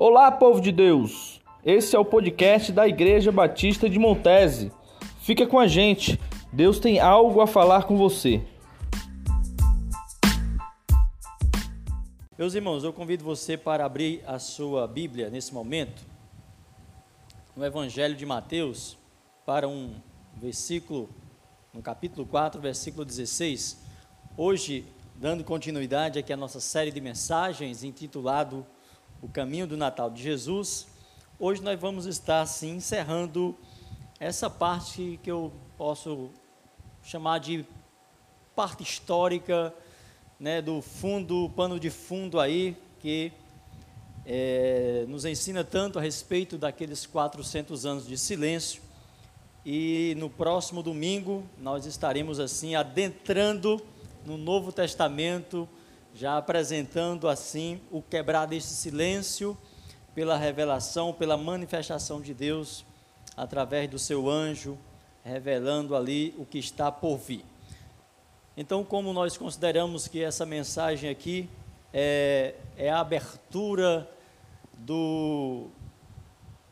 Olá, 0.00 0.30
povo 0.30 0.60
de 0.60 0.70
Deus! 0.70 1.40
Esse 1.64 1.96
é 1.96 1.98
o 1.98 2.04
podcast 2.04 2.70
da 2.70 2.86
Igreja 2.86 3.32
Batista 3.32 3.90
de 3.90 3.98
Montese. 3.98 4.70
Fica 5.22 5.44
com 5.44 5.58
a 5.58 5.66
gente, 5.66 6.20
Deus 6.52 6.78
tem 6.78 7.00
algo 7.00 7.40
a 7.40 7.48
falar 7.48 7.82
com 7.82 7.96
você. 7.96 8.40
Meus 12.38 12.54
irmãos, 12.54 12.84
eu 12.84 12.92
convido 12.92 13.24
você 13.24 13.56
para 13.56 13.84
abrir 13.84 14.22
a 14.24 14.38
sua 14.38 14.86
Bíblia 14.86 15.30
nesse 15.30 15.52
momento, 15.52 16.00
no 17.56 17.66
Evangelho 17.66 18.14
de 18.14 18.24
Mateus, 18.24 18.96
para 19.44 19.66
um 19.66 19.96
versículo, 20.36 21.08
no 21.74 21.82
capítulo 21.82 22.24
4, 22.24 22.60
versículo 22.60 23.04
16. 23.04 23.82
Hoje, 24.36 24.84
dando 25.16 25.42
continuidade 25.42 26.20
aqui 26.20 26.32
à 26.32 26.36
nossa 26.36 26.60
série 26.60 26.92
de 26.92 27.00
mensagens 27.00 27.82
intitulado 27.82 28.64
O 29.20 29.28
Caminho 29.28 29.66
do 29.66 29.76
Natal 29.76 30.08
de 30.08 30.22
Jesus, 30.22 30.86
hoje 31.40 31.60
nós 31.60 31.78
vamos 31.80 32.06
estar 32.06 32.40
assim 32.40 32.76
encerrando 32.76 33.52
essa 34.20 34.48
parte 34.48 35.18
que 35.24 35.28
eu 35.28 35.52
posso 35.76 36.30
chamar 37.02 37.40
de 37.40 37.66
parte 38.54 38.84
histórica, 38.84 39.74
né, 40.38 40.62
do 40.62 40.80
fundo, 40.80 41.50
pano 41.56 41.80
de 41.80 41.90
fundo 41.90 42.38
aí, 42.38 42.76
que 43.00 43.32
é, 44.24 45.04
nos 45.08 45.24
ensina 45.24 45.64
tanto 45.64 45.98
a 45.98 46.02
respeito 46.02 46.56
daqueles 46.56 47.04
400 47.04 47.84
anos 47.84 48.06
de 48.06 48.16
silêncio. 48.16 48.80
E 49.66 50.14
no 50.16 50.30
próximo 50.30 50.80
domingo 50.80 51.42
nós 51.58 51.86
estaremos 51.86 52.38
assim 52.38 52.76
adentrando 52.76 53.82
no 54.24 54.38
Novo 54.38 54.70
Testamento, 54.70 55.68
já 56.18 56.36
apresentando 56.36 57.28
assim 57.28 57.80
o 57.92 58.02
quebrar 58.02 58.44
desse 58.46 58.74
silêncio 58.74 59.56
pela 60.16 60.36
revelação, 60.36 61.12
pela 61.12 61.36
manifestação 61.36 62.20
de 62.20 62.34
Deus 62.34 62.84
através 63.36 63.88
do 63.88 64.00
seu 64.00 64.28
anjo, 64.28 64.76
revelando 65.24 65.94
ali 65.94 66.34
o 66.36 66.44
que 66.44 66.58
está 66.58 66.90
por 66.90 67.18
vir. 67.18 67.44
Então, 68.56 68.82
como 68.82 69.12
nós 69.12 69.36
consideramos 69.36 70.08
que 70.08 70.20
essa 70.20 70.44
mensagem 70.44 71.08
aqui 71.08 71.48
é, 71.94 72.56
é 72.76 72.90
a 72.90 72.98
abertura 72.98 74.10
do 74.76 75.68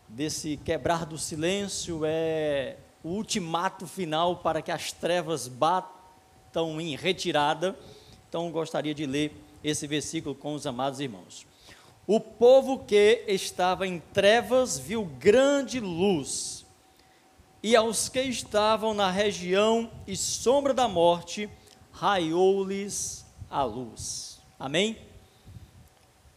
desse 0.08 0.56
quebrar 0.56 1.06
do 1.06 1.16
silêncio, 1.16 2.00
é 2.04 2.78
o 3.04 3.10
ultimato 3.10 3.86
final 3.86 4.38
para 4.38 4.60
que 4.60 4.72
as 4.72 4.90
trevas 4.90 5.46
batam 5.46 6.80
em 6.80 6.96
retirada. 6.96 7.76
Então, 8.36 8.50
gostaria 8.50 8.94
de 8.94 9.06
ler 9.06 9.32
esse 9.64 9.86
versículo 9.86 10.34
com 10.34 10.52
os 10.52 10.66
amados 10.66 11.00
irmãos. 11.00 11.46
O 12.06 12.20
povo 12.20 12.80
que 12.80 13.24
estava 13.26 13.86
em 13.86 13.98
trevas 14.12 14.78
viu 14.78 15.06
grande 15.06 15.80
luz, 15.80 16.66
e 17.62 17.74
aos 17.74 18.10
que 18.10 18.20
estavam 18.20 18.92
na 18.92 19.10
região 19.10 19.90
e 20.06 20.14
sombra 20.14 20.74
da 20.74 20.86
morte, 20.86 21.48
raiou-lhes 21.90 23.24
a 23.48 23.64
luz. 23.64 24.38
Amém? 24.60 24.98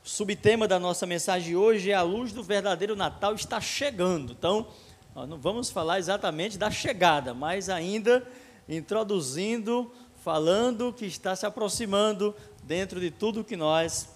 O 0.01 0.07
subtema 0.07 0.69
da 0.69 0.79
nossa 0.79 1.05
mensagem 1.05 1.57
hoje 1.57 1.91
é 1.91 1.95
a 1.95 2.01
luz 2.01 2.31
do 2.31 2.41
verdadeiro 2.41 2.95
Natal 2.95 3.35
está 3.35 3.59
chegando. 3.59 4.31
Então, 4.31 4.67
não 5.13 5.37
vamos 5.37 5.69
falar 5.69 5.99
exatamente 5.99 6.57
da 6.57 6.71
chegada, 6.71 7.33
mas 7.33 7.67
ainda 7.67 8.25
introduzindo, 8.69 9.91
falando 10.29 10.93
que 10.93 11.07
está 11.07 11.35
se 11.35 11.43
aproximando 11.43 12.35
dentro 12.61 12.99
de 12.99 13.09
tudo 13.09 13.43
que 13.43 13.55
nós 13.55 14.07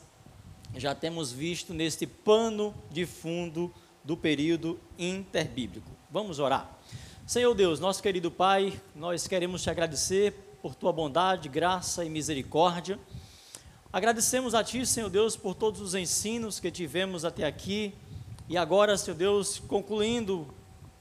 já 0.75 0.94
temos 0.94 1.31
visto 1.31 1.73
neste 1.73 2.06
pano 2.06 2.72
de 2.92 3.03
fundo 3.03 3.73
do 4.03 4.16
período 4.16 4.80
interbíblico. 4.95 5.89
Vamos 6.11 6.38
orar. 6.38 6.78
Senhor 7.25 7.56
Deus, 7.56 7.80
nosso 7.80 8.03
querido 8.03 8.30
Pai, 8.30 8.79
nós 8.96 9.28
queremos 9.28 9.63
te 9.63 9.72
agradecer 9.72 10.34
por 10.62 10.75
tua 10.75 10.94
bondade, 10.94 11.50
graça 11.50 12.06
e 12.06 12.12
misericórdia. 12.12 13.00
Agradecemos 13.91 14.53
a 14.53 14.63
Ti, 14.63 14.85
Senhor 14.85 15.09
Deus, 15.09 15.35
por 15.35 15.56
todos 15.56 15.81
os 15.81 15.96
ensinos 15.96 16.59
que 16.59 16.69
tivemos 16.69 17.25
até 17.25 17.44
aqui. 17.44 17.91
E 18.47 18.56
agora, 18.56 18.96
Senhor 19.00 19.18
Deus, 19.18 19.57
concluindo 19.57 20.53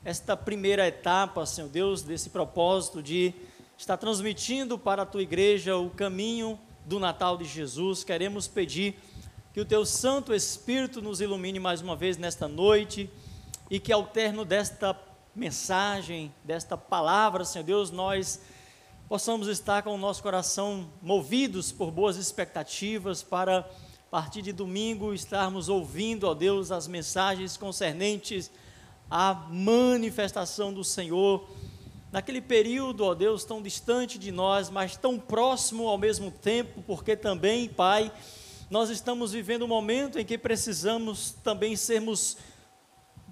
esta 0.07 0.35
primeira 0.39 0.89
etapa, 0.89 1.45
Senhor 1.45 1.69
Deus, 1.69 2.01
desse 2.01 2.31
propósito 2.31 3.03
de 3.03 3.35
estar 3.83 3.97
transmitindo 3.97 4.79
para 4.79 5.03
a 5.03 5.05
Tua 5.05 5.23
igreja 5.23 5.77
o 5.77 5.91
caminho 5.91 6.57
do 6.87 7.01
Natal 7.01 7.37
de 7.37 7.45
Jesus, 7.45 8.05
queremos 8.05 8.47
pedir 8.47 8.97
que 9.53 9.61
o 9.61 9.65
Teu 9.65 9.85
Santo 9.85 10.33
Espírito 10.33 11.03
nos 11.03 11.21
ilumine 11.21 11.59
mais 11.59 11.81
uma 11.81 11.97
vez 11.97 12.17
nesta 12.17 12.47
noite 12.47 13.11
e 13.69 13.81
que 13.81 13.93
ao 13.93 14.05
termo 14.07 14.45
desta 14.45 14.97
mensagem, 15.35 16.33
desta 16.45 16.77
palavra, 16.77 17.45
Senhor 17.45 17.65
Deus, 17.65 17.91
nós 17.91 18.41
possamos 19.09 19.49
estar 19.49 19.83
com 19.83 19.97
o 19.97 19.99
nosso 19.99 20.23
coração 20.23 20.89
movidos 21.03 21.73
por 21.73 21.91
boas 21.91 22.17
expectativas 22.17 23.21
para, 23.21 23.59
a 23.59 24.11
partir 24.13 24.43
de 24.43 24.53
domingo, 24.53 25.13
estarmos 25.13 25.69
ouvindo, 25.69 26.29
ó 26.29 26.35
Deus, 26.35 26.71
as 26.71 26.87
mensagens 26.87 27.57
concernentes 27.57 28.49
à 29.11 29.35
manifestação 29.51 30.73
do 30.73 30.85
Senhor, 30.85 31.49
naquele 32.13 32.43
período, 32.43 33.05
ó 33.05 33.15
Deus, 33.15 33.43
tão 33.43 33.63
distante 33.63 34.19
de 34.19 34.31
nós, 34.31 34.69
mas 34.69 34.97
tão 34.99 35.19
próximo 35.19 35.89
ao 35.89 35.97
mesmo 35.97 36.31
tempo, 36.31 36.83
porque 36.87 37.17
também, 37.17 37.71
Pai, 37.71 38.13
nós 38.71 38.91
estamos 38.91 39.33
vivendo 39.33 39.65
um 39.65 39.69
momento 39.69 40.19
em 40.19 40.25
que 40.25 40.37
precisamos 40.37 41.35
também 41.43 41.75
sermos 41.75 42.37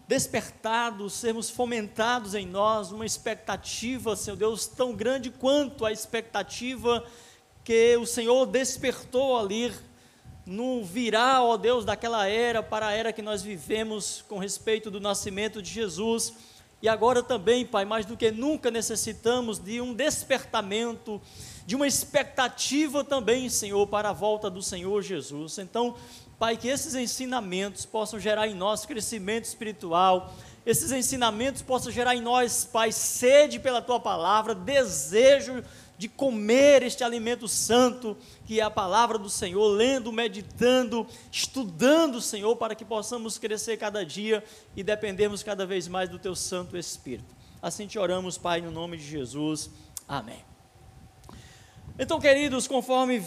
despertados, 0.09 1.13
sermos 1.13 1.51
fomentados 1.51 2.35
em 2.35 2.47
nós 2.47 2.91
uma 2.91 3.05
expectativa, 3.05 4.17
Senhor 4.17 4.37
Deus, 4.37 4.67
tão 4.67 4.93
grande 4.93 5.31
quanto 5.31 5.85
a 5.85 5.93
expectativa 5.93 7.05
que 7.63 7.97
o 7.99 8.07
Senhor 8.07 8.47
despertou 8.47 9.39
ali 9.39 9.73
no 10.47 10.83
virar, 10.83 11.45
ó 11.45 11.57
Deus, 11.57 11.85
daquela 11.85 12.27
era 12.27 12.63
para 12.63 12.89
a 12.89 12.93
era 12.93 13.13
que 13.13 13.23
nós 13.23 13.43
vivemos 13.43 14.25
com 14.27 14.39
respeito 14.39 14.91
do 14.91 14.99
nascimento 14.99 15.63
de 15.63 15.71
Jesus. 15.71 16.33
E 16.83 16.89
agora 16.89 17.23
também, 17.23 17.67
Pai, 17.67 17.85
mais 17.85 18.07
do 18.07 18.17
que 18.17 18.31
nunca 18.31 18.71
necessitamos 18.71 19.59
de 19.59 19.81
um 19.81 19.93
despertamento, 19.93 21.21
de 21.67 21.77
uma 21.77 21.87
expectativa 21.87 23.05
também, 23.05 23.51
Senhor, 23.51 23.87
para 23.87 24.11
a 24.11 24.15
volta 24.15 24.49
do 24.49 24.63
Senhor 24.63 25.03
Jesus. 25.03 25.59
Então, 25.59 25.95
Pai, 26.39 26.57
que 26.57 26.69
esses 26.69 26.95
ensinamentos 26.95 27.85
possam 27.85 28.19
gerar 28.19 28.49
em 28.49 28.55
nós 28.55 28.87
crescimento 28.87 29.45
espiritual, 29.45 30.35
esses 30.65 30.91
ensinamentos 30.91 31.61
possam 31.61 31.93
gerar 31.93 32.17
em 32.17 32.23
nós, 32.23 32.65
Pai, 32.65 32.93
sede 32.93 33.59
pela 33.59 33.83
tua 33.83 34.01
palavra, 34.01 34.55
desejo 34.55 35.63
de 36.01 36.09
comer 36.09 36.83
este 36.83 37.05
alimento 37.05 37.47
santo, 37.47 38.17
que 38.47 38.59
é 38.59 38.63
a 38.63 38.71
palavra 38.71 39.19
do 39.19 39.29
Senhor, 39.29 39.69
lendo, 39.69 40.11
meditando, 40.11 41.07
estudando, 41.31 42.23
Senhor, 42.23 42.57
para 42.57 42.75
que 42.75 42.87
possamos 42.87 43.37
crescer 43.37 43.77
cada 43.77 44.03
dia 44.03 44.43
e 44.75 44.83
dependermos 44.83 45.43
cada 45.43 45.67
vez 45.67 45.87
mais 45.89 46.09
do 46.09 46.19
teu 46.19 46.35
Santo 46.35 46.75
Espírito. 46.75 47.37
Assim 47.61 47.87
te 47.87 47.99
oramos, 47.99 48.39
Pai, 48.39 48.63
no 48.63 48.71
nome 48.71 48.97
de 48.97 49.03
Jesus. 49.03 49.69
Amém. 50.09 50.43
Então, 51.99 52.19
queridos, 52.19 52.67
conforme 52.67 53.23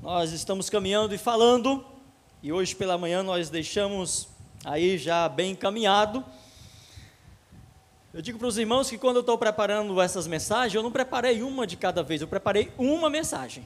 nós 0.00 0.30
estamos 0.30 0.70
caminhando 0.70 1.16
e 1.16 1.18
falando, 1.18 1.84
e 2.44 2.52
hoje 2.52 2.76
pela 2.76 2.96
manhã 2.96 3.24
nós 3.24 3.50
deixamos 3.50 4.28
aí 4.64 4.96
já 4.96 5.28
bem 5.28 5.50
encaminhado. 5.50 6.24
Eu 8.16 8.22
digo 8.22 8.38
para 8.38 8.48
os 8.48 8.56
irmãos 8.56 8.88
que 8.88 8.96
quando 8.96 9.16
eu 9.16 9.20
estou 9.20 9.36
preparando 9.36 10.00
essas 10.00 10.26
mensagens, 10.26 10.74
eu 10.74 10.82
não 10.82 10.90
preparei 10.90 11.42
uma 11.42 11.66
de 11.66 11.76
cada 11.76 12.02
vez, 12.02 12.22
eu 12.22 12.26
preparei 12.26 12.72
uma 12.78 13.10
mensagem. 13.10 13.62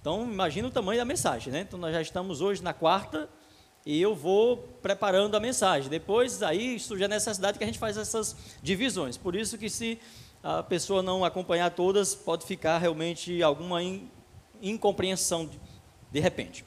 Então, 0.00 0.24
imagina 0.24 0.66
o 0.66 0.72
tamanho 0.72 0.98
da 0.98 1.04
mensagem, 1.04 1.52
né? 1.52 1.60
Então, 1.60 1.78
nós 1.78 1.92
já 1.92 2.02
estamos 2.02 2.40
hoje 2.40 2.60
na 2.64 2.74
quarta 2.74 3.28
e 3.86 4.02
eu 4.02 4.12
vou 4.12 4.56
preparando 4.82 5.36
a 5.36 5.40
mensagem. 5.40 5.88
Depois, 5.88 6.42
aí 6.42 6.80
surge 6.80 7.04
a 7.04 7.06
necessidade 7.06 7.56
que 7.56 7.62
a 7.62 7.66
gente 7.68 7.78
faz 7.78 7.96
essas 7.96 8.34
divisões. 8.60 9.16
Por 9.16 9.36
isso 9.36 9.56
que 9.56 9.70
se 9.70 10.00
a 10.42 10.60
pessoa 10.64 11.00
não 11.00 11.24
acompanhar 11.24 11.70
todas, 11.70 12.12
pode 12.12 12.44
ficar 12.44 12.78
realmente 12.78 13.40
alguma 13.40 13.78
incompreensão 14.60 15.46
de, 15.46 15.60
de 16.10 16.18
repente. 16.18 16.64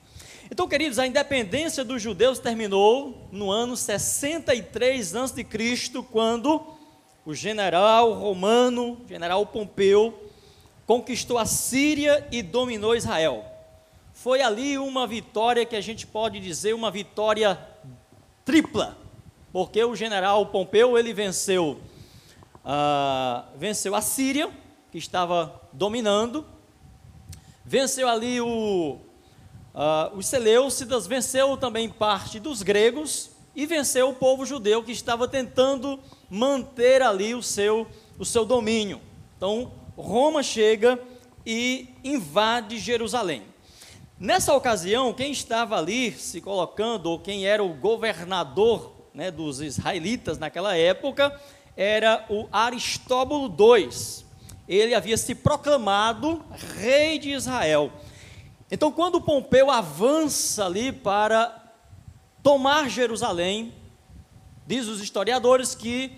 Então, 0.49 0.65
queridos, 0.69 0.99
a 0.99 1.05
independência 1.05 1.83
dos 1.83 2.01
judeus 2.01 2.39
terminou 2.39 3.27
no 3.29 3.51
ano 3.51 3.75
63 3.75 5.15
a.C., 5.17 5.45
quando 6.09 6.76
o 7.27 7.35
general 7.35 8.13
romano, 8.13 9.01
general 9.05 9.45
Pompeu, 9.45 10.31
conquistou 10.85 11.37
a 11.37 11.45
Síria 11.45 12.25
e 12.31 12.41
dominou 12.41 12.95
Israel. 12.95 13.43
Foi 14.13 14.41
ali 14.41 14.77
uma 14.77 15.05
vitória 15.05 15.65
que 15.65 15.75
a 15.75 15.81
gente 15.81 16.07
pode 16.07 16.39
dizer 16.39 16.73
uma 16.73 16.89
vitória 16.89 17.59
tripla, 18.45 18.97
porque 19.51 19.83
o 19.83 19.93
general 19.93 20.45
Pompeu 20.45 20.97
ele 20.97 21.11
venceu, 21.13 21.81
uh, 22.63 23.43
venceu 23.57 23.93
a 23.93 23.99
Síria, 23.99 24.49
que 24.89 24.97
estava 24.97 25.61
dominando, 25.73 26.45
venceu 27.65 28.07
ali 28.07 28.39
o 28.39 28.99
uh, 29.75 30.15
os 30.15 30.27
Seleucidas, 30.27 31.05
venceu 31.05 31.57
também 31.57 31.89
parte 31.89 32.39
dos 32.39 32.63
gregos 32.63 33.31
e 33.53 33.65
venceu 33.65 34.11
o 34.11 34.15
povo 34.15 34.45
judeu 34.45 34.81
que 34.81 34.93
estava 34.93 35.27
tentando 35.27 35.99
manter 36.29 37.01
ali 37.01 37.33
o 37.33 37.41
seu, 37.41 37.87
o 38.17 38.25
seu 38.25 38.45
domínio. 38.45 39.01
Então, 39.35 39.71
Roma 39.95 40.43
chega 40.43 40.99
e 41.45 41.89
invade 42.03 42.77
Jerusalém. 42.77 43.43
Nessa 44.19 44.53
ocasião, 44.55 45.13
quem 45.13 45.31
estava 45.31 45.77
ali 45.77 46.11
se 46.11 46.41
colocando, 46.41 47.05
ou 47.05 47.19
quem 47.19 47.45
era 47.45 47.63
o 47.63 47.73
governador 47.73 48.93
né, 49.13 49.29
dos 49.29 49.61
israelitas 49.61 50.37
naquela 50.37 50.75
época, 50.75 51.39
era 51.75 52.25
o 52.29 52.47
Aristóbulo 52.51 53.45
II. 53.47 53.89
Ele 54.67 54.95
havia 54.95 55.17
se 55.17 55.35
proclamado 55.35 56.43
rei 56.77 57.19
de 57.19 57.31
Israel. 57.31 57.91
Então, 58.69 58.91
quando 58.91 59.21
Pompeu 59.21 59.69
avança 59.69 60.65
ali 60.65 60.91
para 60.91 61.63
tomar 62.43 62.89
Jerusalém, 62.89 63.73
diz 64.67 64.87
os 64.87 65.01
historiadores 65.01 65.73
que 65.73 66.11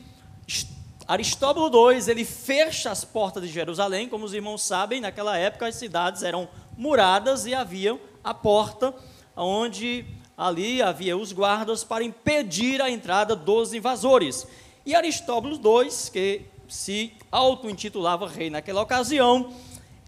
Aristóbulo 1.08 1.92
II, 1.92 2.10
ele 2.10 2.26
fecha 2.26 2.92
as 2.92 3.06
portas 3.06 3.44
de 3.44 3.50
Jerusalém, 3.50 4.10
como 4.10 4.26
os 4.26 4.34
irmãos 4.34 4.64
sabem, 4.64 5.00
naquela 5.00 5.38
época 5.38 5.68
as 5.68 5.76
cidades 5.76 6.24
eram 6.24 6.50
muradas 6.78 7.46
e 7.46 7.54
havia 7.54 8.00
a 8.24 8.34
porta 8.34 8.94
onde 9.36 10.06
ali 10.38 10.82
havia 10.82 11.18
os 11.18 11.32
guardas 11.32 11.84
para 11.84 12.04
impedir 12.04 12.82
a 12.82 12.90
entrada 12.90 13.36
dos 13.36 13.74
invasores. 13.74 14.48
E 14.86 14.96
Aristóbulo 14.96 15.56
II, 15.56 15.90
que 16.12 16.42
se 16.68 17.14
auto-intitulava 17.32 18.28
rei 18.28 18.50
naquela 18.50 18.82
ocasião, 18.82 19.54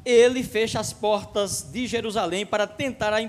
ele 0.03 0.43
fecha 0.43 0.79
as 0.79 0.91
portas 0.91 1.61
de 1.61 1.85
Jerusalém 1.87 2.45
para 2.45 2.65
tentar 2.65 3.13
a 3.13 3.21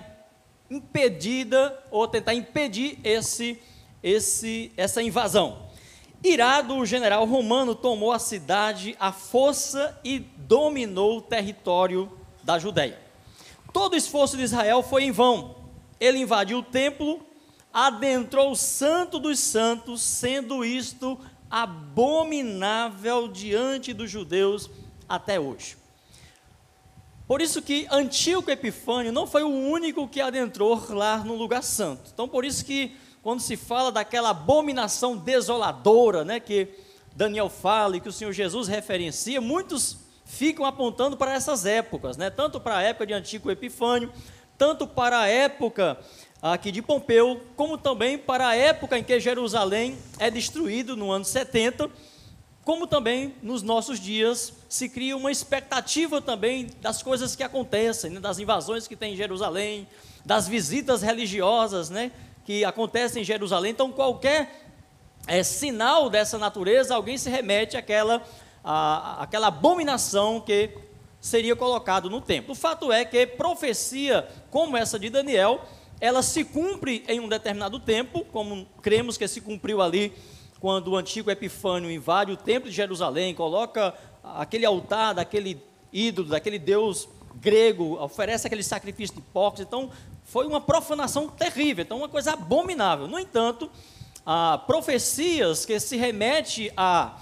impedida 0.71 1.79
ou 1.91 2.09
tentar 2.09 2.35
impedir 2.35 2.99
esse, 3.05 3.61
esse, 4.03 4.73
essa 4.77 5.03
invasão. 5.03 5.71
Irado, 6.25 6.77
o 6.77 6.87
general 6.87 7.25
romano 7.25 7.75
tomou 7.75 8.13
a 8.13 8.19
cidade 8.19 8.97
à 8.99 9.11
força 9.11 9.99
e 10.05 10.19
dominou 10.19 11.19
o 11.19 11.23
território 11.23 12.11
da 12.43 12.59
Judéia. 12.59 12.99
Todo 13.73 13.95
o 13.95 13.97
esforço 13.97 14.37
de 14.37 14.43
Israel 14.43 14.83
foi 14.83 15.05
em 15.05 15.11
vão. 15.11 15.57
Ele 15.99 16.19
invadiu 16.19 16.59
o 16.59 16.63
templo, 16.63 17.25
adentrou 17.73 18.53
o 18.53 18.57
santo 18.57 19.19
dos 19.19 19.39
santos, 19.39 20.03
sendo 20.03 20.65
isto 20.65 21.19
abominável 21.51 23.29
diante 23.29 23.93
dos 23.93 24.11
judeus 24.11 24.71
até 25.09 25.41
hoje. 25.41 25.77
Por 27.27 27.41
isso 27.41 27.63
que 27.63 27.87
Antíoco 27.91 28.51
Epifânio 28.51 29.13
não 29.13 29.27
foi 29.27 29.43
o 29.43 29.49
único 29.49 30.07
que 30.07 30.21
adentrou 30.21 30.83
lá 30.91 31.19
no 31.19 31.35
lugar 31.35 31.63
santo. 31.63 32.11
Então, 32.13 32.29
por 32.29 32.45
isso 32.45 32.65
que 32.65 32.97
quando 33.23 33.41
se 33.41 33.57
fala 33.57 33.93
daquela 33.93 34.31
abominação 34.31 35.17
desoladora, 35.17 36.25
né, 36.25 36.41
que 36.41 36.69
Daniel 37.15 37.49
fala 37.49 37.97
e 37.97 38.01
que 38.01 38.09
o 38.09 38.13
Senhor 38.13 38.33
Jesus 38.33 38.67
referencia, 38.67 39.41
muitos 39.41 39.99
ficam 40.25 40.67
apontando 40.67 41.17
para 41.17 41.33
essas 41.33 41.65
épocas, 41.65 42.17
né, 42.17 42.31
tanto 42.31 42.59
para 42.59 42.79
a 42.79 42.83
época 42.83 43.07
de 43.07 43.13
Antigo 43.13 43.51
Epifânio, 43.51 44.13
tanto 44.59 44.87
para 44.87 45.21
a 45.21 45.29
época 45.29 45.99
aqui 46.41 46.73
de 46.73 46.83
Pompeu, 46.83 47.41
como 47.55 47.79
também 47.79 48.19
para 48.19 48.49
a 48.49 48.57
época 48.57 48.99
em 48.99 49.05
que 49.05 49.21
Jerusalém 49.21 49.97
é 50.19 50.29
destruído 50.29 50.97
no 50.97 51.13
ano 51.13 51.25
70, 51.25 51.89
como 52.65 52.89
também 52.89 53.35
nos 53.41 53.63
nossos 53.63 54.01
dias 54.01 54.53
se 54.69 54.89
cria 54.89 55.17
uma 55.17 55.31
expectativa 55.31 56.21
também 56.21 56.69
das 56.81 57.03
coisas 57.03 57.37
que 57.37 57.45
acontecem, 57.45 58.11
né, 58.11 58.19
das 58.19 58.41
invasões 58.41 58.89
que 58.89 58.97
tem 58.97 59.15
em 59.15 59.17
Jerusalém, 59.17 59.87
das 60.25 60.49
visitas 60.49 61.03
religiosas, 61.03 61.89
né, 61.89 62.11
que 62.45 62.65
acontece 62.65 63.21
em 63.21 63.25
Jerusalém. 63.25 63.73
Então, 63.73 63.93
qualquer 63.93 64.67
é, 65.27 65.43
sinal 65.43 66.11
dessa 66.11 66.39
natureza, 66.39 66.95
alguém 66.95 67.17
se 67.17 67.31
remete 67.31 67.77
àquela, 67.77 68.23
à, 68.65 69.23
àquela 69.23 69.49
abominação 69.49 70.41
que 70.41 70.71
seria 71.21 71.55
colocado 71.55 72.11
no 72.11 72.21
templo. 72.21 72.53
O 72.53 72.57
fato 72.57 72.93
é 72.93 73.05
que 73.05 73.27
profecia 73.27 74.29
como 74.51 74.77
essa 74.77 74.99
de 74.99 75.09
Daniel, 75.09 75.65
ela 76.01 76.21
se 76.23 76.45
cumpre 76.45 77.05
em 77.07 77.21
um 77.21 77.29
determinado 77.29 77.79
tempo, 77.79 78.25
como 78.33 78.67
cremos 78.83 79.17
que 79.17 79.29
se 79.29 79.41
cumpriu 79.41 79.81
ali 79.81 80.13
quando 80.59 80.89
o 80.89 80.97
antigo 80.97 81.31
Epifânio 81.31 81.91
invade 81.91 82.33
o 82.33 82.37
templo 82.37 82.69
de 82.69 82.75
Jerusalém, 82.75 83.35
coloca 83.35 83.95
aquele 84.23 84.65
altar 84.65 85.15
daquele 85.15 85.61
ídolo, 85.93 86.29
daquele 86.29 86.59
deus 86.59 87.09
grego, 87.37 88.01
oferece 88.01 88.47
aquele 88.47 88.63
sacrifício 88.63 89.17
de 89.17 89.23
porcos. 89.23 89.61
Então, 89.61 89.91
foi 90.25 90.47
uma 90.47 90.61
profanação 90.61 91.29
terrível, 91.29 91.85
então 91.85 91.99
uma 91.99 92.09
coisa 92.09 92.33
abominável. 92.33 93.07
No 93.07 93.19
entanto, 93.19 93.71
há 94.25 94.59
profecias 94.67 95.65
que 95.67 95.79
se 95.79 95.97
remete 95.97 96.73
à 96.77 97.17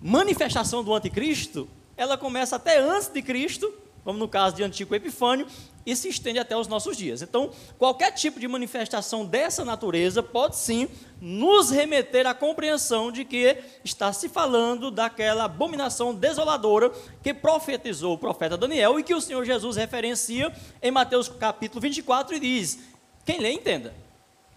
manifestação 0.00 0.82
do 0.82 0.92
anticristo, 0.94 1.68
ela 1.96 2.18
começa 2.18 2.56
até 2.56 2.78
antes 2.78 3.08
de 3.08 3.22
Cristo, 3.22 3.72
como 4.04 4.18
no 4.18 4.28
caso 4.28 4.56
de 4.56 4.62
Antigo 4.62 4.94
Epifânio, 4.94 5.46
e 5.86 5.94
se 5.94 6.08
estende 6.08 6.38
até 6.38 6.56
os 6.56 6.66
nossos 6.66 6.96
dias. 6.96 7.20
Então, 7.22 7.50
qualquer 7.78 8.12
tipo 8.12 8.40
de 8.40 8.48
manifestação 8.48 9.24
dessa 9.24 9.64
natureza 9.64 10.22
pode 10.22 10.56
sim 10.56 10.88
nos 11.20 11.70
remeter 11.70 12.26
à 12.26 12.34
compreensão 12.34 13.12
de 13.12 13.24
que 13.24 13.58
está 13.84 14.12
se 14.12 14.28
falando 14.28 14.90
daquela 14.90 15.44
abominação 15.44 16.14
desoladora 16.14 16.90
que 17.22 17.34
profetizou 17.34 18.14
o 18.14 18.18
profeta 18.18 18.56
Daniel 18.56 18.98
e 18.98 19.02
que 19.02 19.14
o 19.14 19.20
Senhor 19.20 19.44
Jesus 19.44 19.76
referencia 19.76 20.52
em 20.82 20.90
Mateus 20.90 21.28
capítulo 21.28 21.80
24 21.80 22.36
e 22.36 22.40
diz: 22.40 22.78
quem 23.24 23.40
lê, 23.40 23.52
entenda. 23.52 23.94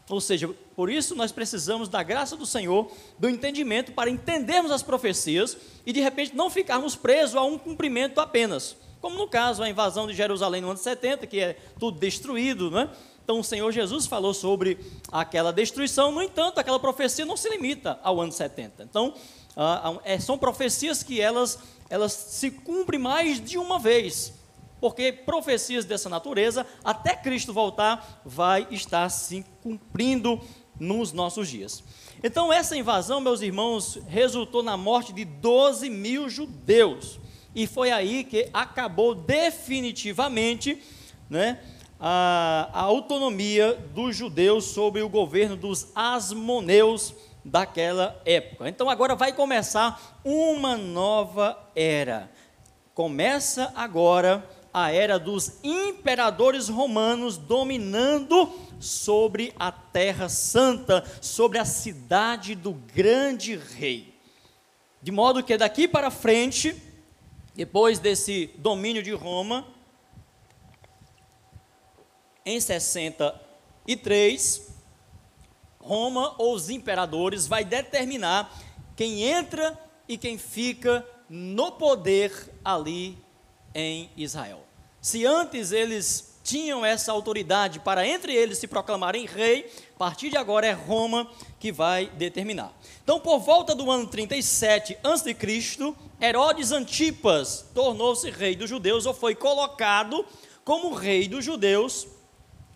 Ou 0.10 0.22
seja, 0.22 0.50
por 0.76 0.90
isso 0.90 1.16
nós 1.16 1.34
precisamos 1.34 1.90
da 1.90 2.02
graça 2.02 2.38
do 2.38 2.46
Senhor, 2.46 2.90
do 3.20 3.28
entendimento 3.28 3.92
para 3.92 4.10
entendermos 4.10 4.72
as 4.72 4.82
profecias 4.82 5.58
e 5.86 5.92
de 5.92 6.00
repente 6.00 6.34
não 6.34 6.50
ficarmos 6.50 6.96
presos 6.96 7.36
a 7.36 7.44
um 7.44 7.58
cumprimento 7.58 8.22
apenas 8.22 8.78
como 9.02 9.18
no 9.18 9.28
caso 9.28 9.64
a 9.64 9.70
invasão 9.70 10.08
de 10.08 10.14
Jerusalém 10.14 10.62
no 10.62 10.70
ano 10.70 10.80
70, 10.80 11.28
que 11.28 11.40
é 11.40 11.58
tudo 11.80 12.00
destruído, 12.00 12.72
né? 12.72 12.90
Então 13.24 13.40
o 13.40 13.44
Senhor 13.44 13.72
Jesus 13.72 14.06
falou 14.08 14.34
sobre 14.34 14.80
aquela 15.12 15.52
destruição, 15.52 16.12
no 16.12 16.22
entanto, 16.22 16.60
aquela 16.60 16.80
profecia 16.80 17.26
não 17.26 17.36
se 17.36 17.50
limita 17.50 18.00
ao 18.02 18.22
ano 18.22 18.32
70. 18.32 18.84
Então, 18.84 19.14
ah, 19.56 20.00
é, 20.06 20.18
são 20.18 20.38
profecias 20.38 21.04
que 21.04 21.20
elas, 21.20 21.60
elas 21.90 22.14
se 22.14 22.50
cumprem 22.50 23.00
mais 23.00 23.44
de 23.44 23.58
uma 23.58 23.80
vez, 23.80 24.34
porque 24.80 25.12
profecias 25.12 25.84
dessa 25.84 26.08
natureza, 26.08 26.66
até 26.86 27.16
Cristo 27.16 27.52
voltar, 27.52 28.22
vai 28.24 28.66
estar 28.72 29.10
se 29.10 29.44
cumprindo 29.62 30.40
nos 30.80 31.12
nossos 31.12 31.50
dias. 31.50 31.84
Então, 32.24 32.54
essa 32.54 32.78
invasão, 32.78 33.20
meus 33.20 33.42
irmãos, 33.42 34.00
resultou 34.08 34.64
na 34.64 34.78
morte 34.78 35.12
de 35.12 35.26
12 35.26 35.90
mil 35.90 36.30
judeus 36.30 37.20
e 37.58 37.66
foi 37.66 37.90
aí 37.90 38.24
que 38.24 38.48
acabou 38.54 39.16
definitivamente 39.16 40.80
né, 41.28 41.60
a, 42.00 42.70
a 42.72 42.82
autonomia 42.82 43.74
dos 43.96 44.16
judeus 44.16 44.66
sobre 44.66 45.02
o 45.02 45.10
governo 45.10 45.56
dos 45.58 45.88
asmoneus 45.96 47.16
daquela 47.44 48.22
época. 48.24 48.70
Então 48.70 48.88
agora 48.88 49.16
vai 49.16 49.34
começar 49.34 50.20
uma 50.24 50.78
nova 50.78 51.58
era. 51.76 52.30
Começa 52.94 53.74
agora 53.76 54.48
a 54.72 54.92
era 54.92 55.18
dos 55.18 55.58
imperadores 55.64 56.70
romanos 56.70 57.38
dominando 57.38 58.54
sobre 58.80 59.52
a 59.58 59.72
terra 59.72 60.30
santa, 60.30 61.04
sobre 61.20 61.58
a 61.58 61.66
cidade 61.66 62.54
do 62.54 62.74
grande 62.74 63.56
rei. 63.56 64.14
De 65.02 65.12
modo 65.12 65.42
que 65.42 65.58
daqui 65.58 65.88
para 65.88 66.12
frente 66.12 66.84
depois 67.58 67.98
desse 67.98 68.52
domínio 68.60 69.02
de 69.02 69.12
Roma, 69.12 69.68
em 72.46 72.62
63, 72.62 74.68
Roma 75.80 76.36
ou 76.38 76.54
os 76.54 76.70
imperadores 76.70 77.48
vai 77.48 77.66
determinar 77.66 78.56
quem 78.96 79.24
entra 79.24 79.76
e 80.08 80.20
quem 80.20 80.38
fica 80.38 81.04
no 81.28 81.72
poder 81.72 82.32
ali 82.64 83.18
em 83.74 84.12
Israel. 84.16 84.64
Se 85.02 85.26
antes 85.26 85.72
eles 85.72 86.37
tinham 86.48 86.86
essa 86.86 87.12
autoridade 87.12 87.78
para 87.82 88.08
entre 88.08 88.34
eles 88.34 88.58
se 88.58 88.68
proclamarem 88.68 89.26
rei, 89.26 89.70
a 89.94 89.98
partir 90.00 90.30
de 90.30 90.38
agora 90.38 90.66
é 90.66 90.72
Roma 90.72 91.30
que 91.60 91.74
vai 91.74 92.06
determinar. 92.06 92.72
Então, 93.04 93.20
por 93.20 93.40
volta 93.40 93.76
do 93.76 93.92
ano 93.92 94.08
37 94.08 94.98
a.C., 95.04 95.36
Herodes 96.22 96.72
Antipas 96.72 97.66
tornou-se 97.76 98.32
rei 98.32 98.56
dos 98.56 98.70
judeus 98.70 99.06
ou 99.06 99.14
foi 99.14 99.36
colocado 99.36 100.26
como 100.64 100.94
rei 100.94 101.28
dos 101.28 101.44
judeus, 101.44 102.08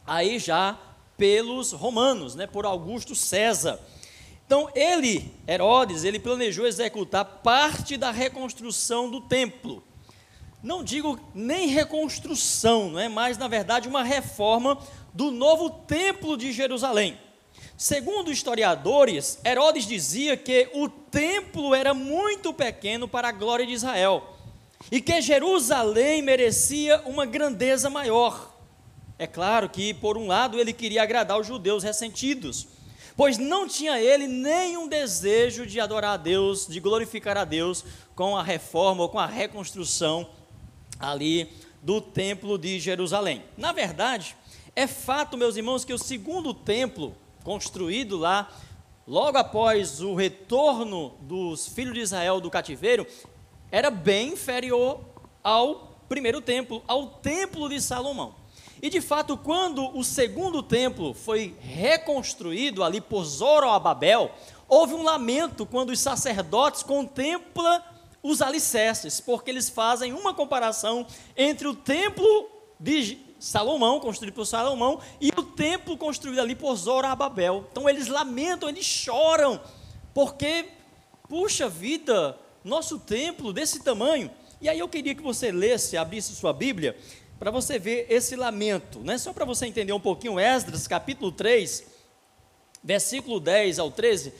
aí 0.05 0.37
já 0.37 0.77
pelos 1.17 1.71
romanos, 1.71 2.35
né, 2.35 2.45
por 2.45 2.65
Augusto 2.65 3.15
César. 3.15 3.79
Então, 4.45 4.69
ele, 4.75 5.33
Herodes, 5.47 6.03
ele 6.03 6.19
planejou 6.19 6.67
executar 6.67 7.23
parte 7.23 7.95
da 7.95 8.11
reconstrução 8.11 9.09
do 9.09 9.21
templo. 9.21 9.81
Não 10.63 10.83
digo 10.83 11.19
nem 11.33 11.67
reconstrução, 11.67 12.91
não 12.91 12.99
é 12.99 13.09
mais, 13.09 13.37
na 13.37 13.47
verdade, 13.47 13.87
uma 13.87 14.03
reforma 14.03 14.77
do 15.13 15.31
novo 15.31 15.69
templo 15.69 16.37
de 16.37 16.51
Jerusalém. 16.51 17.17
Segundo 17.75 18.31
historiadores, 18.31 19.39
Herodes 19.43 19.87
dizia 19.87 20.37
que 20.37 20.69
o 20.73 20.87
templo 20.87 21.73
era 21.73 21.93
muito 21.93 22.53
pequeno 22.53 23.07
para 23.07 23.29
a 23.29 23.31
glória 23.31 23.65
de 23.65 23.73
Israel 23.73 24.35
e 24.91 25.01
que 25.01 25.19
Jerusalém 25.19 26.21
merecia 26.21 27.01
uma 27.05 27.25
grandeza 27.25 27.89
maior. 27.89 28.55
É 29.17 29.25
claro 29.25 29.67
que, 29.67 29.93
por 29.95 30.17
um 30.17 30.27
lado, 30.27 30.59
ele 30.59 30.73
queria 30.73 31.03
agradar 31.03 31.39
os 31.39 31.47
judeus 31.47 31.83
ressentidos, 31.83 32.67
pois 33.15 33.37
não 33.37 33.67
tinha 33.67 33.99
ele 33.99 34.27
nenhum 34.27 34.87
desejo 34.87 35.65
de 35.65 35.79
adorar 35.79 36.13
a 36.13 36.17
Deus, 36.17 36.67
de 36.67 36.79
glorificar 36.79 37.37
a 37.37 37.45
Deus 37.45 37.83
com 38.15 38.37
a 38.37 38.43
reforma 38.43 39.03
ou 39.03 39.09
com 39.09 39.19
a 39.19 39.25
reconstrução 39.25 40.29
ali 41.01 41.51
do 41.81 41.99
templo 41.99 42.57
de 42.57 42.79
Jerusalém. 42.79 43.43
Na 43.57 43.71
verdade, 43.71 44.35
é 44.75 44.87
fato, 44.87 45.37
meus 45.37 45.57
irmãos, 45.57 45.83
que 45.83 45.93
o 45.93 45.97
segundo 45.97 46.53
templo 46.53 47.15
construído 47.43 48.17
lá, 48.17 48.49
logo 49.07 49.37
após 49.37 50.01
o 50.01 50.13
retorno 50.13 51.13
dos 51.21 51.67
filhos 51.67 51.93
de 51.93 52.01
Israel 52.01 52.39
do 52.39 52.51
cativeiro, 52.51 53.05
era 53.71 53.89
bem 53.89 54.33
inferior 54.33 55.01
ao 55.43 55.97
primeiro 56.07 56.41
templo, 56.41 56.83
ao 56.87 57.07
templo 57.07 57.67
de 57.67 57.81
Salomão. 57.81 58.35
E 58.81 58.89
de 58.89 58.99
fato, 58.99 59.37
quando 59.37 59.95
o 59.97 60.03
segundo 60.03 60.63
templo 60.63 61.13
foi 61.13 61.55
reconstruído 61.59 62.83
ali 62.83 62.99
por 62.99 63.23
Zorobabel, 63.23 64.31
houve 64.67 64.93
um 64.93 65.03
lamento 65.03 65.65
quando 65.65 65.91
os 65.91 65.99
sacerdotes 65.99 66.81
contemplam 66.81 67.81
os 68.23 68.41
alicerces, 68.41 69.19
porque 69.19 69.49
eles 69.49 69.69
fazem 69.69 70.13
uma 70.13 70.33
comparação 70.33 71.05
entre 71.35 71.67
o 71.67 71.75
templo 71.75 72.49
de 72.79 73.17
Salomão, 73.39 73.99
construído 73.99 74.33
por 74.33 74.45
Salomão, 74.45 74.99
e 75.19 75.29
o 75.29 75.43
templo 75.43 75.97
construído 75.97 76.39
ali 76.39 76.55
por 76.55 76.75
Zorobabel. 76.75 77.67
Então 77.71 77.89
eles 77.89 78.07
lamentam, 78.07 78.69
eles 78.69 78.85
choram, 78.85 79.59
porque, 80.13 80.65
puxa 81.27 81.67
vida, 81.67 82.37
nosso 82.63 82.99
templo 82.99 83.51
desse 83.51 83.83
tamanho. 83.83 84.29
E 84.61 84.69
aí 84.69 84.77
eu 84.77 84.87
queria 84.87 85.15
que 85.15 85.23
você 85.23 85.51
lesse, 85.51 85.97
abrisse 85.97 86.35
sua 86.35 86.53
Bíblia, 86.53 86.95
para 87.39 87.49
você 87.49 87.79
ver 87.79 88.05
esse 88.07 88.35
lamento, 88.35 88.99
né? 88.99 89.17
só 89.17 89.33
para 89.33 89.45
você 89.45 89.65
entender 89.65 89.93
um 89.93 89.99
pouquinho, 89.99 90.39
Esdras, 90.39 90.87
capítulo 90.87 91.31
3, 91.31 91.83
versículo 92.83 93.39
10 93.39 93.79
ao 93.79 93.89
13. 93.89 94.31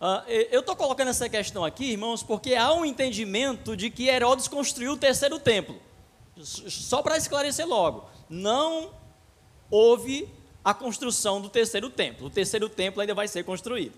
Uh, 0.00 0.22
eu 0.52 0.60
estou 0.60 0.76
colocando 0.76 1.08
essa 1.08 1.28
questão 1.28 1.64
aqui, 1.64 1.90
irmãos, 1.90 2.22
porque 2.22 2.54
há 2.54 2.72
um 2.72 2.84
entendimento 2.84 3.76
de 3.76 3.90
que 3.90 4.08
Herodes 4.08 4.46
construiu 4.46 4.92
o 4.92 4.96
terceiro 4.96 5.40
templo. 5.40 5.76
Só 6.40 7.02
para 7.02 7.16
esclarecer 7.16 7.66
logo, 7.66 8.08
não 8.28 8.90
houve 9.68 10.28
a 10.64 10.72
construção 10.72 11.40
do 11.40 11.48
terceiro 11.48 11.90
templo. 11.90 12.28
O 12.28 12.30
terceiro 12.30 12.68
templo 12.68 13.00
ainda 13.00 13.14
vai 13.14 13.26
ser 13.26 13.42
construído. 13.42 13.94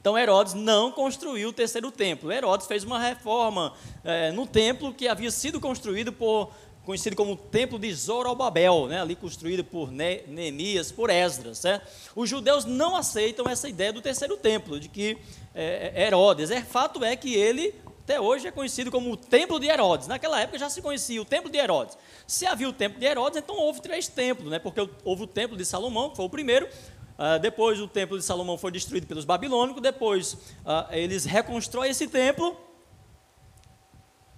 Então 0.00 0.16
Herodes 0.16 0.54
não 0.54 0.92
construiu 0.92 1.48
o 1.48 1.52
terceiro 1.52 1.90
templo. 1.90 2.30
Herodes 2.30 2.66
fez 2.66 2.84
uma 2.84 2.98
reforma 2.98 3.72
é, 4.04 4.30
no 4.30 4.46
templo 4.46 4.92
que 4.92 5.08
havia 5.08 5.30
sido 5.30 5.60
construído 5.60 6.12
por 6.12 6.52
conhecido 6.84 7.14
como 7.14 7.32
o 7.32 7.36
templo 7.36 7.78
de 7.78 7.92
Zorobabel, 7.92 8.88
né, 8.88 9.00
ali 9.00 9.14
construído 9.14 9.62
por 9.62 9.90
Neemias, 9.90 10.90
por 10.90 11.10
Esdras. 11.10 11.62
Né? 11.62 11.80
Os 12.14 12.28
judeus 12.28 12.64
não 12.64 12.96
aceitam 12.96 13.48
essa 13.48 13.68
ideia 13.68 13.92
do 13.92 14.02
terceiro 14.02 14.36
templo, 14.36 14.80
de 14.80 14.88
que 14.88 15.16
é, 15.54 15.92
é 15.94 16.06
Herodes. 16.06 16.50
É, 16.50 16.62
fato 16.62 17.04
é 17.04 17.14
que 17.16 17.34
ele 17.34 17.74
até 18.02 18.20
hoje 18.20 18.48
é 18.48 18.50
conhecido 18.50 18.90
como 18.90 19.12
o 19.12 19.16
Templo 19.16 19.60
de 19.60 19.68
Herodes. 19.68 20.08
Naquela 20.08 20.40
época 20.40 20.58
já 20.58 20.68
se 20.68 20.82
conhecia 20.82 21.22
o 21.22 21.24
Templo 21.24 21.48
de 21.48 21.56
Herodes. 21.56 21.96
Se 22.26 22.44
havia 22.44 22.68
o 22.68 22.72
Templo 22.72 22.98
de 22.98 23.06
Herodes, 23.06 23.38
então 23.38 23.56
houve 23.56 23.80
três 23.80 24.08
templos, 24.08 24.50
né? 24.50 24.58
porque 24.58 24.88
houve 25.04 25.22
o 25.22 25.26
Templo 25.26 25.56
de 25.56 25.64
Salomão, 25.64 26.10
que 26.10 26.16
foi 26.16 26.24
o 26.24 26.30
primeiro, 26.30 26.68
Uh, 27.12 27.38
depois 27.38 27.78
o 27.78 27.86
templo 27.86 28.18
de 28.18 28.24
Salomão 28.24 28.56
foi 28.56 28.72
destruído 28.72 29.06
pelos 29.06 29.24
babilônicos, 29.24 29.82
depois 29.82 30.32
uh, 30.32 30.90
eles 30.90 31.24
reconstroem 31.24 31.90
esse 31.90 32.08
templo, 32.08 32.56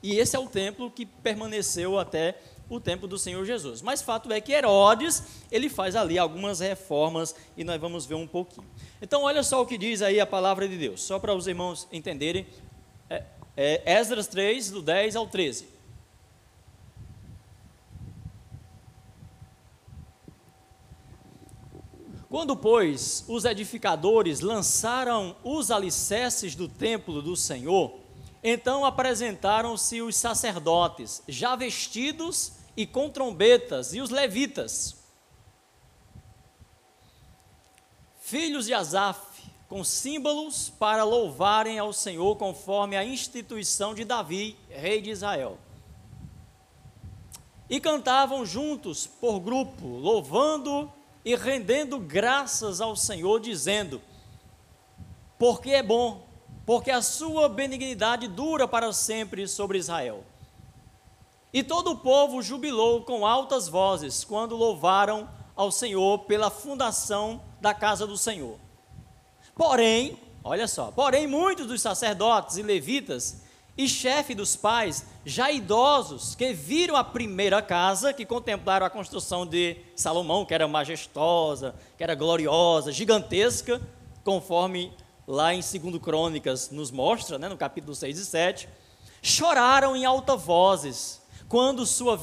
e 0.05 0.19
esse 0.19 0.37
é 0.37 0.39
o 0.39 0.47
templo 0.47 0.91
que 0.91 1.07
permaneceu 1.07 1.99
até 1.99 2.39
o 2.69 2.79
tempo 2.79 3.07
do 3.07 3.19
Senhor 3.19 3.43
Jesus. 3.47 3.81
Mas 3.81 4.03
fato 4.03 4.31
é 4.31 4.39
que 4.39 4.53
Herodes, 4.53 5.23
ele 5.51 5.71
faz 5.71 5.97
ali 5.97 6.19
algumas 6.19 6.61
reformas, 6.61 7.35
e 7.57 7.65
nós 7.65 7.81
vamos 7.81 8.05
ver 8.05 8.15
um 8.15 8.27
pouquinho. 8.27 8.67
Então 9.01 9.23
olha 9.23 9.43
só 9.43 9.63
o 9.63 9.67
que 9.67 9.79
diz 9.79 10.03
aí 10.03 10.21
a 10.21 10.27
palavra 10.27 10.69
de 10.69 10.77
Deus, 10.77 11.03
só 11.03 11.19
para 11.19 11.35
os 11.35 11.47
irmãos 11.47 11.89
entenderem, 11.91 12.47
é, 13.09 13.23
é 13.57 13.99
Esdras 13.99 14.27
3, 14.27 14.73
do 14.73 14.83
10 14.83 15.17
ao 15.17 15.27
13. 15.27 15.69
Quando, 22.29 22.55
pois, 22.55 23.25
os 23.27 23.47
edificadores 23.47 24.41
lançaram 24.41 25.35
os 25.43 25.71
alicerces 25.71 26.55
do 26.55 26.69
templo 26.69 27.23
do 27.23 27.35
Senhor, 27.35 28.04
então 28.47 28.85
apresentaram-se 28.85 30.03
os 30.03 30.17
sacerdotes, 30.17 31.23
já 31.27 31.57
vestidos 31.57 32.53
e 32.77 32.87
com 32.87 33.09
trombetas, 33.09 33.95
e 33.95 34.03
os 34.03 34.11
levitas, 34.11 35.03
filhos 38.21 38.67
de 38.67 38.75
Asaf, 38.75 39.43
com 39.67 39.83
símbolos 39.83 40.69
para 40.79 41.05
louvarem 41.05 41.79
ao 41.79 41.91
Senhor 41.91 42.37
conforme 42.37 42.99
a 42.99 43.05
instituição 43.05 43.95
de 43.95 44.05
Davi, 44.05 44.59
rei 44.69 45.01
de 45.01 45.11
Israel. 45.11 45.59
E 47.71 47.81
cantavam 47.81 48.45
juntos 48.45 49.07
por 49.07 49.41
grupo, 49.41 49.87
louvando 49.87 50.93
e 51.25 51.35
rendendo 51.35 51.99
graças 51.99 52.83
ao 52.83 52.95
Senhor, 52.95 53.41
dizendo: 53.41 54.03
Porque 55.39 55.71
é 55.71 55.83
bom, 55.83 56.27
porque 56.67 56.91
a 56.91 57.03
sua 57.03 57.49
benignidade 57.49 58.29
dura 58.29 58.67
para 58.67 58.93
sempre 58.93 59.47
sobre 59.47 59.79
Israel. 59.79 60.25
E 61.53 61.63
todo 61.63 61.93
o 61.93 61.97
povo 61.97 62.43
jubilou 62.43 63.03
com 63.03 63.27
altas 63.27 63.69
vozes 63.69 64.25
quando 64.25 64.57
louvaram 64.57 65.29
ao 65.55 65.71
Senhor 65.71 66.21
pela 66.21 66.51
fundação 66.51 67.41
da 67.61 67.73
casa 67.73 68.07
do 68.07 68.17
Senhor. 68.17 68.59
Porém, 69.55 70.19
olha 70.43 70.67
só, 70.67 70.91
porém 70.91 71.27
muitos 71.27 71.67
dos 71.67 71.81
sacerdotes 71.81 72.57
e 72.57 72.63
levitas 72.63 73.45
e 73.77 73.89
chefe 73.89 74.35
dos 74.35 74.55
pais, 74.55 75.05
já 75.25 75.51
idosos, 75.51 76.35
que 76.35 76.53
viram 76.53 76.97
a 76.97 77.03
primeira 77.03 77.61
casa, 77.61 78.13
que 78.13 78.25
contemplaram 78.25 78.87
a 78.87 78.91
construção 78.91 79.45
de 79.45 79.77
Salomão, 79.97 80.45
que 80.45 80.55
era 80.55 80.69
majestosa, 80.69 81.75
que 81.97 82.05
era 82.05 82.15
gloriosa, 82.15 82.93
gigantesca, 82.93 83.81
conforme 84.23 84.93
lá 85.27 85.55
em 85.55 85.61
2 85.61 85.99
Crônicas 86.03 86.71
nos 86.71 86.91
mostra, 86.91 87.39
né, 87.39 87.49
no 87.49 87.57
capítulo 87.57 87.95
6 87.95 88.19
e 88.19 88.25
7, 88.25 88.69
choraram 89.23 89.97
em 89.97 90.05
alta 90.05 90.37
vozes, 90.37 91.21
quando 91.49 91.87
sua, 91.87 92.21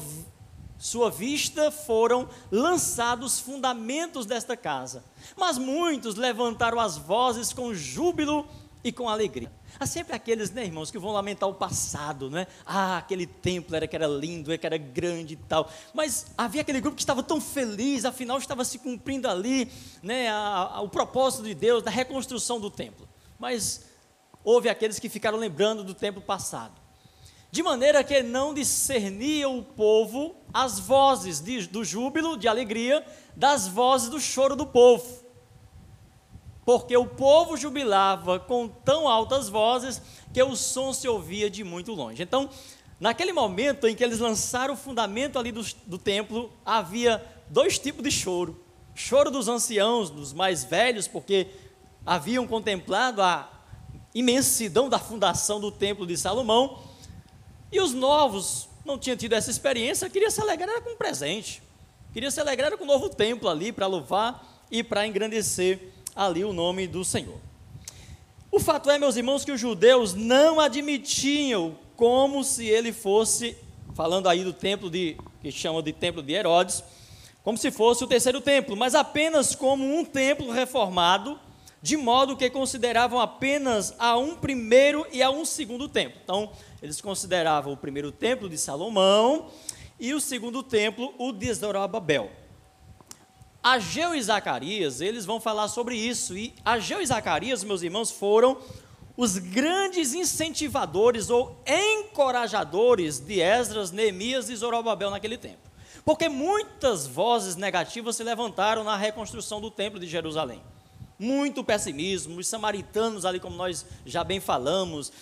sua 0.78 1.10
vista 1.10 1.70
foram 1.70 2.28
lançados 2.50 3.34
os 3.34 3.40
fundamentos 3.40 4.26
desta 4.26 4.56
casa. 4.56 5.04
Mas 5.36 5.58
muitos 5.58 6.14
levantaram 6.14 6.78
as 6.78 6.96
vozes 6.96 7.52
com 7.52 7.74
júbilo 7.74 8.46
e 8.84 8.92
com 8.92 9.08
alegria. 9.08 9.50
Há 9.78 9.86
sempre 9.86 10.14
aqueles, 10.14 10.50
né, 10.50 10.64
irmãos, 10.64 10.90
que 10.90 10.98
vão 10.98 11.12
lamentar 11.12 11.48
o 11.48 11.54
passado, 11.54 12.30
né? 12.30 12.46
Ah, 12.64 12.98
aquele 12.98 13.26
templo 13.26 13.74
era 13.74 13.86
que 13.86 13.96
era 13.96 14.06
lindo, 14.06 14.56
que 14.56 14.66
era 14.66 14.76
grande 14.76 15.34
e 15.34 15.36
tal. 15.36 15.70
Mas 15.94 16.26
havia 16.36 16.60
aquele 16.60 16.80
grupo 16.80 16.96
que 16.96 17.02
estava 17.02 17.22
tão 17.22 17.40
feliz, 17.40 18.04
afinal 18.04 18.38
estava 18.38 18.64
se 18.64 18.78
cumprindo 18.78 19.28
ali, 19.28 19.70
né, 20.02 20.28
a, 20.28 20.70
a, 20.74 20.80
o 20.82 20.88
propósito 20.88 21.44
de 21.44 21.54
Deus 21.54 21.82
da 21.82 21.90
reconstrução 21.90 22.60
do 22.60 22.70
templo. 22.70 23.08
Mas 23.38 23.86
houve 24.44 24.68
aqueles 24.68 24.98
que 24.98 25.08
ficaram 25.08 25.38
lembrando 25.38 25.82
do 25.82 25.94
tempo 25.94 26.20
passado. 26.20 26.80
De 27.50 27.62
maneira 27.62 28.02
que 28.02 28.22
não 28.22 28.54
discernia 28.54 29.48
o 29.48 29.62
povo 29.62 30.34
as 30.54 30.78
vozes 30.78 31.40
de, 31.40 31.66
do 31.66 31.84
júbilo, 31.84 32.36
de 32.36 32.48
alegria, 32.48 33.04
das 33.36 33.68
vozes 33.68 34.08
do 34.08 34.20
choro 34.20 34.56
do 34.56 34.66
povo 34.66 35.21
porque 36.64 36.96
o 36.96 37.06
povo 37.06 37.56
jubilava 37.56 38.38
com 38.38 38.68
tão 38.68 39.08
altas 39.08 39.48
vozes 39.48 40.00
que 40.32 40.42
o 40.42 40.54
som 40.54 40.92
se 40.92 41.08
ouvia 41.08 41.50
de 41.50 41.64
muito 41.64 41.92
longe. 41.92 42.22
Então, 42.22 42.48
naquele 43.00 43.32
momento 43.32 43.86
em 43.86 43.94
que 43.94 44.04
eles 44.04 44.20
lançaram 44.20 44.74
o 44.74 44.76
fundamento 44.76 45.38
ali 45.38 45.50
do, 45.50 45.64
do 45.86 45.98
templo, 45.98 46.52
havia 46.64 47.24
dois 47.48 47.78
tipos 47.78 48.02
de 48.02 48.10
choro: 48.10 48.64
choro 48.94 49.30
dos 49.30 49.48
anciãos, 49.48 50.08
dos 50.08 50.32
mais 50.32 50.62
velhos, 50.62 51.08
porque 51.08 51.48
haviam 52.06 52.46
contemplado 52.46 53.20
a 53.22 53.48
imensidão 54.14 54.88
da 54.88 54.98
fundação 54.98 55.60
do 55.60 55.70
templo 55.70 56.06
de 56.06 56.16
Salomão, 56.16 56.78
e 57.72 57.80
os 57.80 57.92
novos 57.92 58.68
não 58.84 58.98
tinham 58.98 59.16
tido 59.16 59.32
essa 59.32 59.50
experiência, 59.50 60.10
queria 60.10 60.30
se 60.30 60.40
alegrar 60.40 60.80
com 60.82 60.90
um 60.90 60.96
presente, 60.96 61.62
queria 62.12 62.30
se 62.30 62.40
alegrar 62.40 62.76
com 62.76 62.84
um 62.84 62.86
novo 62.86 63.08
templo 63.08 63.48
ali 63.48 63.72
para 63.72 63.86
louvar 63.86 64.64
e 64.70 64.82
para 64.82 65.06
engrandecer 65.06 65.91
ali 66.14 66.44
o 66.44 66.52
nome 66.52 66.86
do 66.86 67.04
Senhor. 67.04 67.38
O 68.50 68.60
fato 68.60 68.90
é, 68.90 68.98
meus 68.98 69.16
irmãos, 69.16 69.44
que 69.44 69.52
os 69.52 69.60
judeus 69.60 70.14
não 70.14 70.60
admitiam 70.60 71.76
como 71.96 72.44
se 72.44 72.66
ele 72.66 72.92
fosse 72.92 73.56
falando 73.94 74.28
aí 74.28 74.42
do 74.44 74.52
templo 74.52 74.90
de, 74.90 75.16
que 75.40 75.50
chamam 75.50 75.82
de 75.82 75.92
templo 75.92 76.22
de 76.22 76.32
Herodes, 76.32 76.82
como 77.42 77.58
se 77.58 77.70
fosse 77.70 78.04
o 78.04 78.06
terceiro 78.06 78.40
templo, 78.40 78.76
mas 78.76 78.94
apenas 78.94 79.54
como 79.54 79.84
um 79.84 80.04
templo 80.04 80.50
reformado, 80.50 81.38
de 81.80 81.96
modo 81.96 82.36
que 82.36 82.48
consideravam 82.48 83.20
apenas 83.20 83.94
a 83.98 84.16
um 84.16 84.36
primeiro 84.36 85.04
e 85.12 85.22
a 85.22 85.30
um 85.30 85.44
segundo 85.44 85.88
templo. 85.88 86.20
Então, 86.22 86.52
eles 86.80 87.00
consideravam 87.00 87.72
o 87.72 87.76
primeiro 87.76 88.12
templo 88.12 88.48
de 88.48 88.56
Salomão 88.56 89.50
e 89.98 90.14
o 90.14 90.20
segundo 90.20 90.62
templo, 90.62 91.12
o 91.18 91.32
de 91.32 91.52
Zorobabel. 91.52 92.30
Ageu 93.62 94.12
e 94.12 94.20
Zacarias, 94.20 95.00
eles 95.00 95.24
vão 95.24 95.40
falar 95.40 95.68
sobre 95.68 95.94
isso, 95.94 96.36
e 96.36 96.52
Ageu 96.64 97.00
e 97.00 97.06
Zacarias, 97.06 97.62
meus 97.62 97.82
irmãos, 97.82 98.10
foram 98.10 98.58
os 99.16 99.38
grandes 99.38 100.14
incentivadores 100.14 101.30
ou 101.30 101.56
encorajadores 101.64 103.20
de 103.20 103.40
Esdras, 103.40 103.92
Neemias 103.92 104.48
e 104.48 104.56
Zorobabel 104.56 105.10
naquele 105.10 105.38
tempo. 105.38 105.70
Porque 106.04 106.28
muitas 106.28 107.06
vozes 107.06 107.54
negativas 107.54 108.16
se 108.16 108.24
levantaram 108.24 108.82
na 108.82 108.96
reconstrução 108.96 109.60
do 109.60 109.70
templo 109.70 110.00
de 110.00 110.08
Jerusalém. 110.08 110.60
Muito 111.16 111.62
pessimismo, 111.62 112.40
os 112.40 112.48
samaritanos 112.48 113.24
ali, 113.24 113.38
como 113.38 113.54
nós 113.54 113.86
já 114.04 114.24
bem 114.24 114.40
falamos, 114.40 115.12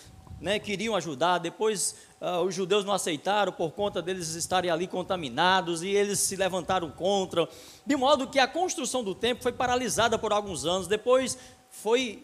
né, 0.40 0.58
queriam 0.58 0.96
ajudar, 0.96 1.36
depois 1.36 1.94
uh, 2.20 2.40
os 2.42 2.54
judeus 2.54 2.84
não 2.84 2.92
aceitaram 2.92 3.52
por 3.52 3.72
conta 3.72 4.02
deles 4.02 4.34
estarem 4.34 4.70
ali 4.70 4.86
contaminados 4.86 5.82
e 5.82 5.88
eles 5.88 6.18
se 6.20 6.36
levantaram 6.36 6.90
contra, 6.90 7.48
de 7.86 7.96
modo 7.96 8.28
que 8.28 8.38
a 8.38 8.46
construção 8.46 9.02
do 9.02 9.14
templo 9.14 9.42
foi 9.42 9.52
paralisada 9.52 10.18
por 10.18 10.32
alguns 10.32 10.64
anos, 10.64 10.86
depois 10.86 11.38
foi 11.70 12.22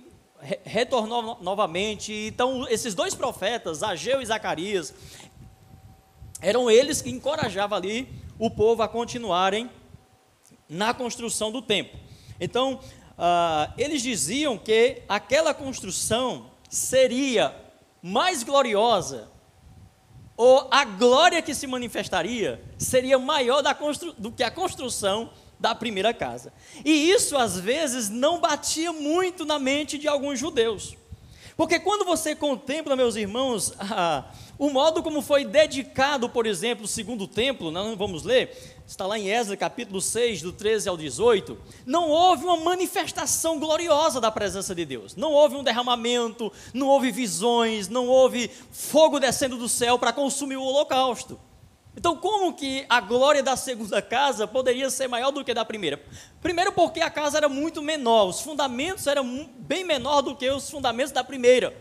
retornou 0.64 1.38
novamente. 1.40 2.12
Então, 2.12 2.68
esses 2.68 2.94
dois 2.94 3.14
profetas, 3.14 3.82
Ageu 3.82 4.20
e 4.20 4.26
Zacarias, 4.26 4.92
eram 6.40 6.70
eles 6.70 7.00
que 7.00 7.10
encorajavam 7.10 7.78
ali 7.78 8.08
o 8.38 8.50
povo 8.50 8.82
a 8.82 8.88
continuarem 8.88 9.70
na 10.68 10.92
construção 10.92 11.50
do 11.50 11.62
templo. 11.62 11.98
Então, 12.40 12.74
uh, 12.74 13.72
eles 13.78 14.02
diziam 14.02 14.58
que 14.58 15.02
aquela 15.08 15.54
construção 15.54 16.50
seria 16.68 17.54
mais 18.02 18.42
gloriosa, 18.42 19.30
ou 20.36 20.68
a 20.70 20.84
glória 20.84 21.40
que 21.40 21.54
se 21.54 21.66
manifestaria 21.66 22.60
seria 22.78 23.18
maior 23.18 23.62
do 24.18 24.30
que 24.30 24.42
a 24.42 24.50
construção 24.50 25.30
da 25.58 25.74
primeira 25.74 26.12
casa. 26.12 26.52
E 26.84 27.10
isso 27.10 27.36
às 27.36 27.58
vezes 27.58 28.10
não 28.10 28.40
batia 28.40 28.92
muito 28.92 29.44
na 29.44 29.58
mente 29.58 29.96
de 29.96 30.06
alguns 30.06 30.38
judeus. 30.38 30.96
Porque 31.56 31.78
quando 31.78 32.04
você 32.04 32.36
contempla, 32.36 32.94
meus 32.94 33.16
irmãos, 33.16 33.72
a, 33.80 34.24
o 34.58 34.68
modo 34.68 35.02
como 35.02 35.22
foi 35.22 35.44
dedicado, 35.44 36.28
por 36.28 36.46
exemplo, 36.46 36.84
o 36.84 36.88
segundo 36.88 37.26
templo, 37.26 37.70
não 37.70 37.96
vamos 37.96 38.24
ler, 38.24 38.76
está 38.86 39.06
lá 39.06 39.18
em 39.18 39.30
Esdras 39.30 39.58
capítulo 39.58 40.00
6, 40.00 40.42
do 40.42 40.52
13 40.52 40.88
ao 40.88 40.96
18, 40.96 41.56
não 41.86 42.10
houve 42.10 42.44
uma 42.44 42.58
manifestação 42.58 43.58
gloriosa 43.58 44.20
da 44.20 44.30
presença 44.30 44.74
de 44.74 44.84
Deus. 44.84 45.16
Não 45.16 45.32
houve 45.32 45.56
um 45.56 45.64
derramamento, 45.64 46.52
não 46.74 46.88
houve 46.88 47.10
visões, 47.10 47.88
não 47.88 48.06
houve 48.06 48.50
fogo 48.70 49.18
descendo 49.18 49.56
do 49.56 49.68
céu 49.68 49.98
para 49.98 50.12
consumir 50.12 50.56
o 50.56 50.62
holocausto. 50.62 51.40
Então, 51.96 52.14
como 52.14 52.52
que 52.52 52.84
a 52.90 53.00
glória 53.00 53.42
da 53.42 53.56
segunda 53.56 54.02
casa 54.02 54.46
poderia 54.46 54.90
ser 54.90 55.08
maior 55.08 55.30
do 55.30 55.42
que 55.42 55.54
da 55.54 55.64
primeira? 55.64 56.00
Primeiro, 56.42 56.70
porque 56.72 57.00
a 57.00 57.08
casa 57.08 57.38
era 57.38 57.48
muito 57.48 57.80
menor, 57.80 58.28
os 58.28 58.40
fundamentos 58.40 59.06
eram 59.06 59.48
bem 59.56 59.82
menor 59.82 60.20
do 60.20 60.36
que 60.36 60.48
os 60.50 60.68
fundamentos 60.68 61.10
da 61.10 61.24
primeira. 61.24 61.74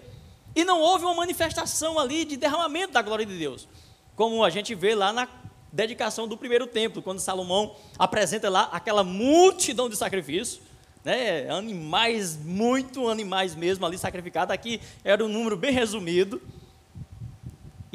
E 0.55 0.63
não 0.63 0.79
houve 0.79 1.03
uma 1.03 1.13
manifestação 1.13 1.99
ali 1.99 2.23
de 2.23 2.37
derramamento 2.37 2.93
da 2.93 3.01
glória 3.01 3.25
de 3.25 3.37
Deus, 3.37 3.67
como 4.15 4.41
a 4.41 4.49
gente 4.49 4.73
vê 4.73 4.95
lá 4.95 5.11
na 5.11 5.27
dedicação 5.69 6.25
do 6.25 6.37
primeiro 6.37 6.65
templo, 6.65 7.01
quando 7.01 7.19
Salomão 7.19 7.75
apresenta 7.99 8.49
lá 8.49 8.69
aquela 8.71 9.03
multidão 9.03 9.89
de 9.89 9.97
sacrifícios, 9.97 10.61
né, 11.03 11.49
animais, 11.49 12.37
muito 12.37 13.09
animais 13.09 13.53
mesmo 13.53 13.85
ali 13.85 13.97
sacrificados. 13.97 14.53
Aqui 14.53 14.79
era 15.03 15.23
um 15.23 15.27
número 15.27 15.57
bem 15.57 15.73
resumido. 15.73 16.41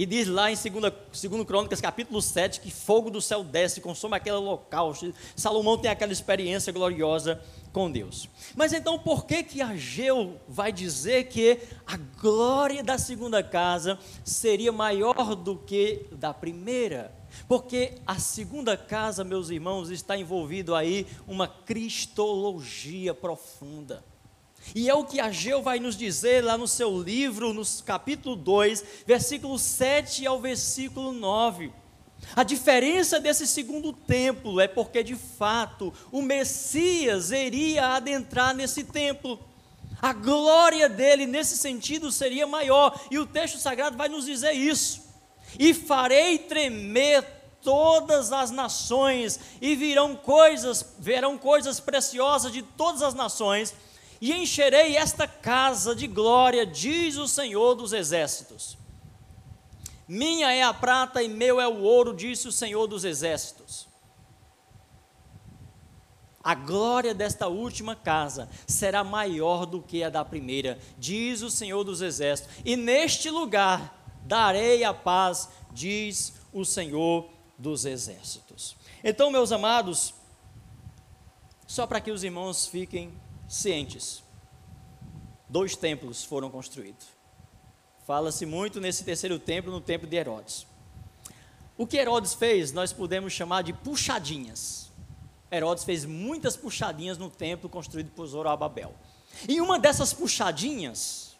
E 0.01 0.07
diz 0.07 0.29
lá 0.29 0.51
em 0.51 0.55
2 0.55 1.45
Crônicas, 1.47 1.79
capítulo 1.79 2.23
7, 2.23 2.63
que 2.63 2.71
fogo 2.71 3.11
do 3.11 3.21
céu 3.21 3.45
desce, 3.45 3.83
consome 3.83 4.17
aquele 4.17 4.39
local. 4.39 4.95
Salomão 5.37 5.77
tem 5.77 5.91
aquela 5.91 6.11
experiência 6.11 6.73
gloriosa 6.73 7.39
com 7.71 7.91
Deus. 7.91 8.27
Mas 8.57 8.73
então, 8.73 8.99
por 8.99 9.27
que 9.27 9.43
que 9.43 9.61
Ageu 9.61 10.41
vai 10.49 10.73
dizer 10.73 11.25
que 11.25 11.59
a 11.87 11.99
glória 12.19 12.83
da 12.83 12.97
segunda 12.97 13.43
casa 13.43 13.99
seria 14.25 14.73
maior 14.73 15.35
do 15.37 15.59
que 15.59 16.07
da 16.13 16.33
primeira? 16.33 17.15
Porque 17.47 17.99
a 18.07 18.19
segunda 18.19 18.79
casa, 18.79 19.23
meus 19.23 19.51
irmãos, 19.51 19.91
está 19.91 20.17
envolvido 20.17 20.75
aí 20.75 21.07
uma 21.29 21.47
cristologia 21.47 23.13
profunda. 23.13 24.03
E 24.75 24.89
é 24.89 24.95
o 24.95 25.05
que 25.05 25.21
Ageu 25.21 25.63
vai 25.63 25.81
nos 25.81 25.97
dizer 25.97 26.45
lá 26.45 26.57
no 26.57 26.69
seu 26.69 27.01
livro, 27.01 27.53
no 27.53 27.63
capítulo 27.85 28.37
2, 28.37 28.85
versículo 29.07 29.59
7 29.59 30.27
ao 30.27 30.41
versículo 30.41 31.13
9. 31.13 31.73
A 32.37 32.45
diferença 32.45 33.19
desse 33.19 33.47
segundo 33.47 33.93
templo 33.93 34.61
é 34.61 34.69
porque, 34.69 35.03
de 35.03 35.17
fato, 35.17 35.93
o 36.13 36.23
Messias 36.23 37.31
iria 37.31 37.89
adentrar 37.89 38.55
nesse 38.55 38.85
templo. 38.85 39.39
A 40.01 40.13
glória 40.13 40.89
dele, 40.89 41.27
nesse 41.27 41.57
sentido, 41.57 42.13
seria 42.13 42.47
maior. 42.47 42.99
E 43.11 43.19
o 43.19 43.27
texto 43.27 43.59
sagrado 43.59 43.97
vai 43.97 44.09
nos 44.09 44.27
dizer 44.27 44.53
isso. 44.53 45.03
E 45.59 45.75
farei 45.75 46.39
tremer 46.39 47.25
todas 47.63 48.33
as 48.33 48.51
nações, 48.51 49.39
e 49.61 49.75
virão 49.77 50.17
coisas, 50.17 50.95
verão 50.99 51.37
coisas 51.37 51.79
preciosas 51.81 52.53
de 52.53 52.63
todas 52.63 53.03
as 53.03 53.13
nações 53.13 53.75
e 54.21 54.33
encherei 54.33 54.97
esta 54.97 55.27
casa 55.27 55.95
de 55.95 56.07
glória, 56.07 56.67
diz 56.67 57.17
o 57.17 57.27
Senhor 57.27 57.75
dos 57.75 57.93
exércitos. 57.93 58.77
Minha 60.07 60.53
é 60.53 60.63
a 60.63 60.75
prata 60.75 61.23
e 61.23 61.29
meu 61.29 61.61
é 61.61 61.67
o 61.67 61.83
ouro, 61.83 62.15
disse 62.15 62.47
o 62.47 62.53
Senhor 62.53 62.87
dos 62.87 63.05
exércitos. 63.05 63.89
A 66.43 66.55
glória 66.55 67.15
desta 67.15 67.49
última 67.49 67.95
casa 67.95 68.49
será 68.67 69.05
maior 69.05 69.65
do 69.67 69.81
que 69.81 70.03
a 70.03 70.11
da 70.11 70.25
primeira, 70.25 70.79
diz 70.99 71.43
o 71.43 71.51
Senhor 71.51 71.85
dos 71.85 72.03
exércitos. 72.03 72.53
E 72.65 72.77
neste 72.77 73.31
lugar 73.31 74.19
darei 74.25 74.83
a 74.85 74.93
paz, 74.93 75.49
diz 75.71 76.35
o 76.53 76.65
Senhor 76.65 77.31
dos 77.57 77.85
exércitos. 77.85 78.77
Então, 79.05 79.31
meus 79.31 79.53
amados, 79.53 80.15
só 81.67 81.87
para 81.87 82.01
que 82.01 82.11
os 82.11 82.25
irmãos 82.25 82.67
fiquem 82.67 83.13
cientes. 83.51 84.23
Dois 85.49 85.75
templos 85.75 86.23
foram 86.23 86.49
construídos. 86.49 87.09
Fala-se 88.07 88.47
muito 88.47 88.81
nesse 88.81 89.03
terceiro 89.05 89.41
templo, 89.41 89.73
no 89.73 89.81
templo 89.81 90.09
de 90.09 90.17
Herodes. 90.17 90.67
O 91.77 91.85
que 91.85 91.97
Herodes 91.97 92.33
fez, 92.33 92.73
nós 92.73 92.93
podemos 92.93 93.33
chamar 93.33 93.63
de 93.63 93.73
puxadinhas. 93.73 94.93
Herodes 95.51 95.83
fez 95.83 96.05
muitas 96.05 96.57
puxadinhas 96.57 97.19
no 97.19 97.29
templo 97.29 97.69
construído 97.69 98.11
por 98.13 98.25
Zorobabel. 98.27 98.95
E 99.49 99.61
uma 99.61 99.81
dessas 99.81 100.13
puxadinhas, 100.13 101.37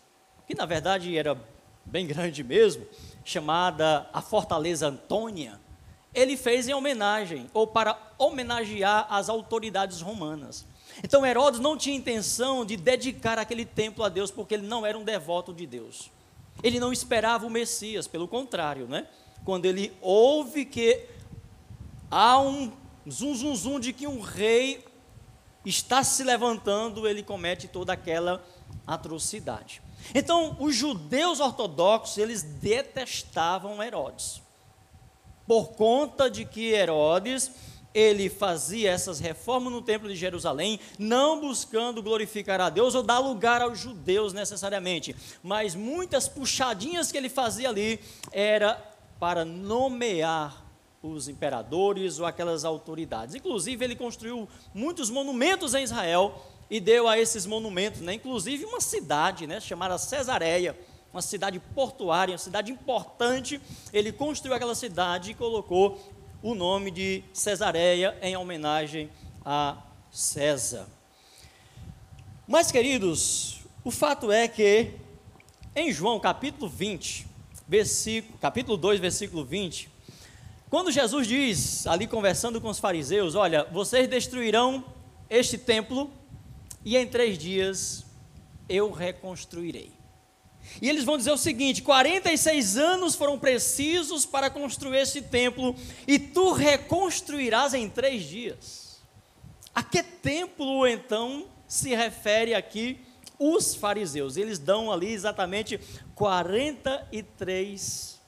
que 0.49 0.55
na 0.55 0.67
verdade 0.67 1.17
era 1.17 1.41
bem 1.85 2.07
grande 2.09 2.43
mesmo, 2.43 2.85
chamada 3.25 4.11
a 4.13 4.21
Fortaleza 4.21 4.89
Antônia, 4.89 5.61
ele 6.13 6.37
fez 6.37 6.67
em 6.67 6.75
homenagem, 6.75 7.49
ou 7.55 7.69
para 7.69 7.97
homenagear 8.19 9.07
as 9.09 9.29
autoridades 9.29 10.01
romanas. 10.01 10.67
Então 11.03 11.25
Herodes 11.25 11.61
não 11.61 11.77
tinha 11.77 11.97
intenção 11.97 12.65
de 12.65 12.77
dedicar 12.77 13.39
aquele 13.39 13.65
templo 13.65 14.05
a 14.05 14.09
Deus, 14.09 14.31
porque 14.31 14.55
ele 14.55 14.67
não 14.67 14.85
era 14.85 14.99
um 14.99 15.05
devoto 15.05 15.53
de 15.53 15.67
Deus. 15.67 16.11
Ele 16.63 16.79
não 16.79 16.93
esperava 16.93 17.47
o 17.47 17.51
Messias, 17.51 18.07
pelo 18.07 18.29
contrário, 18.29 18.87
né? 18.87 19.07
Quando 19.45 19.65
ele 19.65 19.93
ouve 20.01 20.65
que 20.65 21.07
há 22.11 22.39
um 22.39 22.73
zum 23.09 23.35
zum 23.35 23.57
zum 23.57 23.81
de 23.81 23.93
que 23.93 24.07
um 24.07 24.21
rei 24.21 24.85
está 25.65 26.03
se 26.03 26.23
levantando, 26.23 27.09
ele 27.09 27.23
comete 27.23 27.67
toda 27.69 27.93
aquela 27.93 28.45
atrocidade. 28.87 29.83
Então, 30.15 30.57
os 30.59 30.75
judeus 30.75 31.41
ortodoxos, 31.41 32.19
eles 32.19 32.43
detestavam 32.43 33.83
Herodes. 33.83 34.41
Por 35.47 35.73
conta 35.73 36.31
de 36.31 36.45
que 36.45 36.71
Herodes 36.71 37.51
ele 37.95 38.29
fazia 38.29 38.91
essas 38.91 39.19
reformas 39.19 39.73
no 39.73 39.83
templo 39.83 40.09
de 40.09 40.15
Jerusalém, 40.15 40.79
não 40.99 41.41
buscando 41.41 42.03
glorificar 42.03 42.61
a 42.61 42.71
Deus 42.71 42.95
ou 42.95 43.03
dar 43.03 43.19
lugar 43.19 43.61
aos 43.63 43.79
judeus 43.79 44.33
necessariamente, 44.33 45.15
mas 45.43 45.75
muitas 45.75 46.29
puxadinhas 46.29 47.11
que 47.11 47.19
ele 47.19 47.29
fazia 47.29 47.69
ali 47.69 48.01
era 48.33 48.75
para 49.19 49.45
nomear 49.45 50.65
os 51.03 51.29
imperadores 51.29 52.19
ou 52.19 52.27
aquelas 52.27 52.65
autoridades. 52.65 53.35
Inclusive, 53.35 53.85
ele 53.85 53.97
construiu 53.97 54.49
muitos 54.75 55.11
monumentos 55.11 55.75
em 55.75 55.83
Israel 55.83 56.47
e 56.71 56.79
deu 56.79 57.09
a 57.09 57.19
esses 57.19 57.47
monumentos, 57.47 58.01
né, 58.01 58.15
inclusive 58.15 58.65
uma 58.65 58.81
cidade 58.81 59.47
né, 59.47 59.59
chamada 59.61 59.99
Cesareia, 59.99 60.79
uma 61.13 61.21
cidade 61.21 61.59
portuária, 61.75 62.33
uma 62.33 62.39
cidade 62.39 62.71
importante. 62.71 63.61
Ele 63.93 64.13
construiu 64.13 64.55
aquela 64.55 64.75
cidade 64.75 65.33
e 65.33 65.35
colocou 65.35 65.99
o 66.43 66.55
nome 66.55 66.91
de 66.91 67.23
Cesareia 67.33 68.17
em 68.23 68.37
homenagem 68.37 69.11
a 69.45 69.77
César. 70.11 70.87
Mas, 72.47 72.73
queridos, 72.73 73.61
o 73.85 73.91
fato 73.91 74.33
é 74.33 74.49
que 74.49 74.93
em 75.77 75.93
João 75.93 76.19
capítulo 76.19 76.69
20, 76.69 77.27
versículo, 77.69 78.39
capítulo 78.39 78.77
2, 78.77 79.01
versículo 79.01 79.45
20, 79.45 79.91
quando 80.69 80.91
Jesus 80.91 81.27
diz, 81.27 81.87
ali 81.87 82.07
conversando 82.07 82.61
com 82.61 82.69
os 82.69 82.79
fariseus: 82.79 83.35
Olha, 83.35 83.65
vocês 83.73 84.09
destruirão 84.09 84.85
este 85.29 85.59
templo 85.59 86.11
e 86.85 86.97
em 86.97 87.07
três 87.07 87.37
dias 87.37 88.05
eu 88.69 88.91
reconstruirei. 88.91 90.00
E 90.81 90.89
eles 90.89 91.05
vão 91.05 91.17
dizer 91.17 91.31
o 91.31 91.39
seguinte: 91.39 91.83
46 91.83 92.77
anos 92.77 93.15
foram 93.15 93.39
precisos 93.39 94.27
para 94.27 94.51
construir 94.51 94.99
este 94.99 95.23
templo, 95.23 95.77
e 96.07 96.19
tu 96.19 96.53
reconstruirás 96.53 97.73
em 97.75 97.89
três 97.89 98.25
dias. 98.25 99.01
A 99.75 99.83
que 99.83 100.03
templo 100.03 100.87
então 100.87 101.47
se 101.67 101.95
refere 101.95 102.55
aqui 102.55 103.01
os 103.39 103.75
fariseus? 103.75 104.37
Eles 104.37 104.59
dão 104.59 104.93
ali 104.93 105.13
exatamente 105.13 105.81
43 106.15 108.21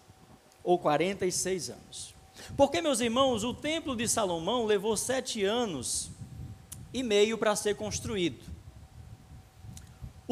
ou 0.63 0.79
46 0.79 1.71
anos. 1.71 2.15
Porque, 2.57 2.81
meus 2.81 3.01
irmãos, 3.01 3.45
o 3.45 3.55
templo 3.55 3.97
de 3.97 4.09
Salomão 4.09 4.65
levou 4.65 4.97
sete 4.97 5.45
anos 5.45 6.11
e 6.93 7.03
meio 7.03 7.39
para 7.39 7.57
ser 7.57 7.77
construído. 7.77 8.52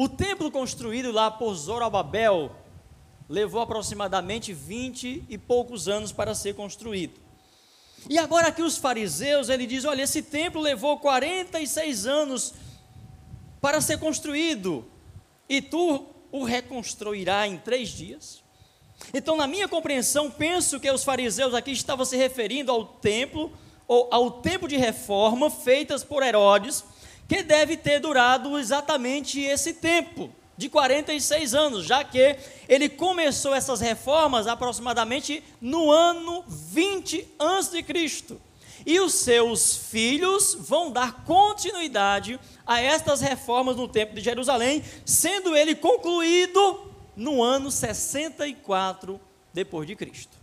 O 0.01 0.09
templo 0.09 0.49
construído 0.49 1.11
lá 1.11 1.29
por 1.29 1.53
Zorobabel 1.53 2.55
levou 3.29 3.61
aproximadamente 3.61 4.51
20 4.51 5.25
e 5.29 5.37
poucos 5.37 5.87
anos 5.87 6.11
para 6.11 6.33
ser 6.33 6.55
construído. 6.55 7.19
E 8.09 8.17
agora 8.17 8.47
aqui 8.47 8.63
os 8.63 8.77
fariseus, 8.79 9.47
ele 9.47 9.67
diz, 9.67 9.85
olha, 9.85 10.01
esse 10.01 10.23
templo 10.23 10.59
levou 10.59 10.97
46 10.97 12.07
anos 12.07 12.55
para 13.61 13.79
ser 13.79 13.99
construído, 13.99 14.83
e 15.47 15.61
tu 15.61 16.07
o 16.31 16.43
reconstruirá 16.43 17.47
em 17.47 17.59
três 17.59 17.89
dias? 17.89 18.43
Então, 19.13 19.37
na 19.37 19.45
minha 19.45 19.67
compreensão, 19.67 20.31
penso 20.31 20.79
que 20.79 20.89
os 20.89 21.03
fariseus 21.03 21.53
aqui 21.53 21.69
estavam 21.69 22.05
se 22.05 22.17
referindo 22.17 22.71
ao 22.71 22.85
templo, 22.85 23.51
ou 23.87 24.07
ao 24.09 24.31
tempo 24.31 24.67
de 24.67 24.77
reforma 24.77 25.51
feitas 25.51 26.03
por 26.03 26.23
Herodes, 26.23 26.83
que 27.31 27.43
deve 27.43 27.77
ter 27.77 28.01
durado 28.01 28.59
exatamente 28.59 29.39
esse 29.39 29.71
tempo, 29.71 30.29
de 30.57 30.67
46 30.67 31.53
anos, 31.53 31.85
já 31.85 32.03
que 32.03 32.35
ele 32.67 32.89
começou 32.89 33.55
essas 33.55 33.79
reformas 33.79 34.47
aproximadamente 34.47 35.41
no 35.61 35.89
ano 35.89 36.43
20 36.45 37.25
a.C. 37.39 37.85
E 38.85 38.99
os 38.99 39.13
seus 39.13 39.77
filhos 39.77 40.57
vão 40.59 40.91
dar 40.91 41.23
continuidade 41.23 42.37
a 42.67 42.81
estas 42.81 43.21
reformas 43.21 43.77
no 43.77 43.87
Templo 43.87 44.15
de 44.15 44.21
Jerusalém, 44.21 44.83
sendo 45.05 45.55
ele 45.55 45.73
concluído 45.73 46.81
no 47.15 47.41
ano 47.41 47.71
64 47.71 49.21
depois 49.53 49.87
de 49.87 49.95
Cristo. 49.95 50.37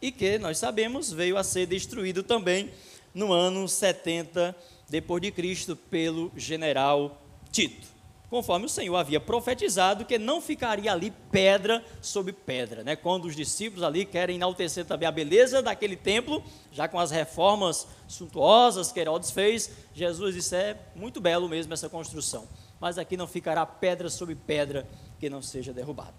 E 0.00 0.10
que 0.10 0.38
nós 0.38 0.56
sabemos 0.56 1.12
veio 1.12 1.36
a 1.36 1.44
ser 1.44 1.66
destruído 1.66 2.22
também 2.22 2.70
no 3.12 3.30
ano 3.30 3.68
70 3.68 4.56
depois 4.94 5.20
de 5.20 5.32
Cristo 5.32 5.74
pelo 5.74 6.30
general 6.36 7.20
Tito. 7.50 7.88
Conforme 8.30 8.66
o 8.66 8.68
Senhor 8.68 8.94
havia 8.94 9.18
profetizado 9.18 10.04
que 10.04 10.20
não 10.20 10.40
ficaria 10.40 10.92
ali 10.92 11.12
pedra 11.32 11.84
sobre 12.00 12.32
pedra, 12.32 12.84
né? 12.84 12.94
Quando 12.94 13.24
os 13.24 13.34
discípulos 13.34 13.82
ali 13.82 14.04
querem 14.04 14.36
enaltecer 14.36 14.84
também 14.84 15.08
a 15.08 15.10
beleza 15.10 15.60
daquele 15.60 15.96
templo, 15.96 16.44
já 16.70 16.86
com 16.86 17.00
as 17.00 17.10
reformas 17.10 17.88
suntuosas 18.06 18.92
que 18.92 19.00
Herodes 19.00 19.32
fez, 19.32 19.68
Jesus 19.92 20.32
disse: 20.32 20.54
é 20.54 20.76
muito 20.94 21.20
belo 21.20 21.48
mesmo 21.48 21.74
essa 21.74 21.88
construção, 21.88 22.46
mas 22.78 22.96
aqui 22.96 23.16
não 23.16 23.26
ficará 23.26 23.66
pedra 23.66 24.08
sobre 24.08 24.36
pedra 24.36 24.86
que 25.18 25.28
não 25.28 25.42
seja 25.42 25.72
derrubada. 25.72 26.14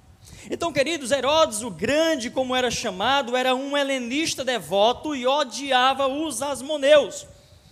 Então, 0.52 0.74
queridos, 0.74 1.12
Herodes 1.12 1.62
o 1.62 1.72
Grande, 1.72 2.30
como 2.30 2.54
era 2.54 2.70
chamado, 2.70 3.38
era 3.38 3.56
um 3.56 3.78
helenista 3.78 4.44
devoto 4.44 5.16
e 5.16 5.26
odiava 5.26 6.08
os 6.08 6.42
asmoneus 6.42 7.26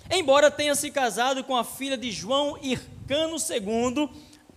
embora 0.09 0.51
tenha 0.51 0.75
se 0.75 0.91
casado 0.91 1.43
com 1.43 1.55
a 1.55 1.63
filha 1.63 1.97
de 1.97 2.11
João 2.11 2.57
Hircano 2.61 3.37
II, 3.37 4.09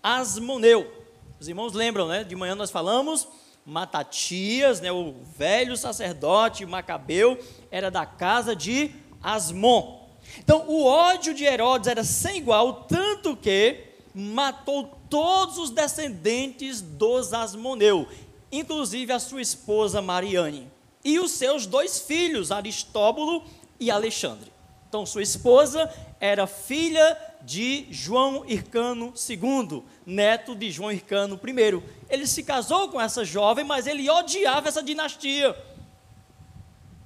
Asmoneu. 0.03 0.91
Os 1.39 1.49
irmãos 1.49 1.73
lembram, 1.73 2.09
né? 2.09 2.25
De 2.25 2.35
manhã 2.35 2.55
nós 2.55 2.71
falamos, 2.71 3.29
Matatias, 3.67 4.81
né, 4.81 4.93
o 4.93 5.15
velho 5.37 5.77
sacerdote 5.77 6.65
Macabeu, 6.65 7.37
era 7.71 7.91
da 7.91 8.07
casa 8.07 8.55
de 8.55 8.93
Asmon. 9.21 10.07
Então, 10.39 10.65
o 10.69 10.85
ódio 10.85 11.35
de 11.35 11.45
Herodes 11.45 11.89
era 11.89 12.05
sem 12.05 12.39
igual, 12.39 12.85
tanto 12.85 13.37
que 13.37 13.85
matou 14.15 14.97
todos 15.11 15.59
os 15.59 15.71
descendentes 15.71 16.81
dos 16.81 17.33
Asmoneu, 17.33 18.09
inclusive 18.51 19.13
a 19.13 19.19
sua 19.19 19.43
esposa 19.43 20.01
Mariane, 20.01 20.71
e 21.05 21.19
os 21.19 21.33
seus 21.33 21.67
dois 21.67 22.01
filhos, 22.01 22.53
Aristóbulo 22.53 23.45
e 23.79 23.91
Alexandre. 23.91 24.56
Então, 24.97 25.05
sua 25.05 25.23
esposa 25.23 25.93
era 26.19 26.47
filha 26.47 27.19
de 27.43 27.87
João 27.91 28.47
Hircano 28.49 29.13
II, 29.29 29.83
neto 30.07 30.55
de 30.55 30.71
João 30.71 30.91
Hircano 30.91 31.39
I. 31.47 31.83
Ele 32.09 32.27
se 32.27 32.43
casou 32.43 32.89
com 32.89 32.99
essa 32.99 33.23
jovem, 33.23 33.63
mas 33.63 33.87
ele 33.87 34.09
odiava 34.09 34.69
essa 34.69 34.83
dinastia. 34.83 35.55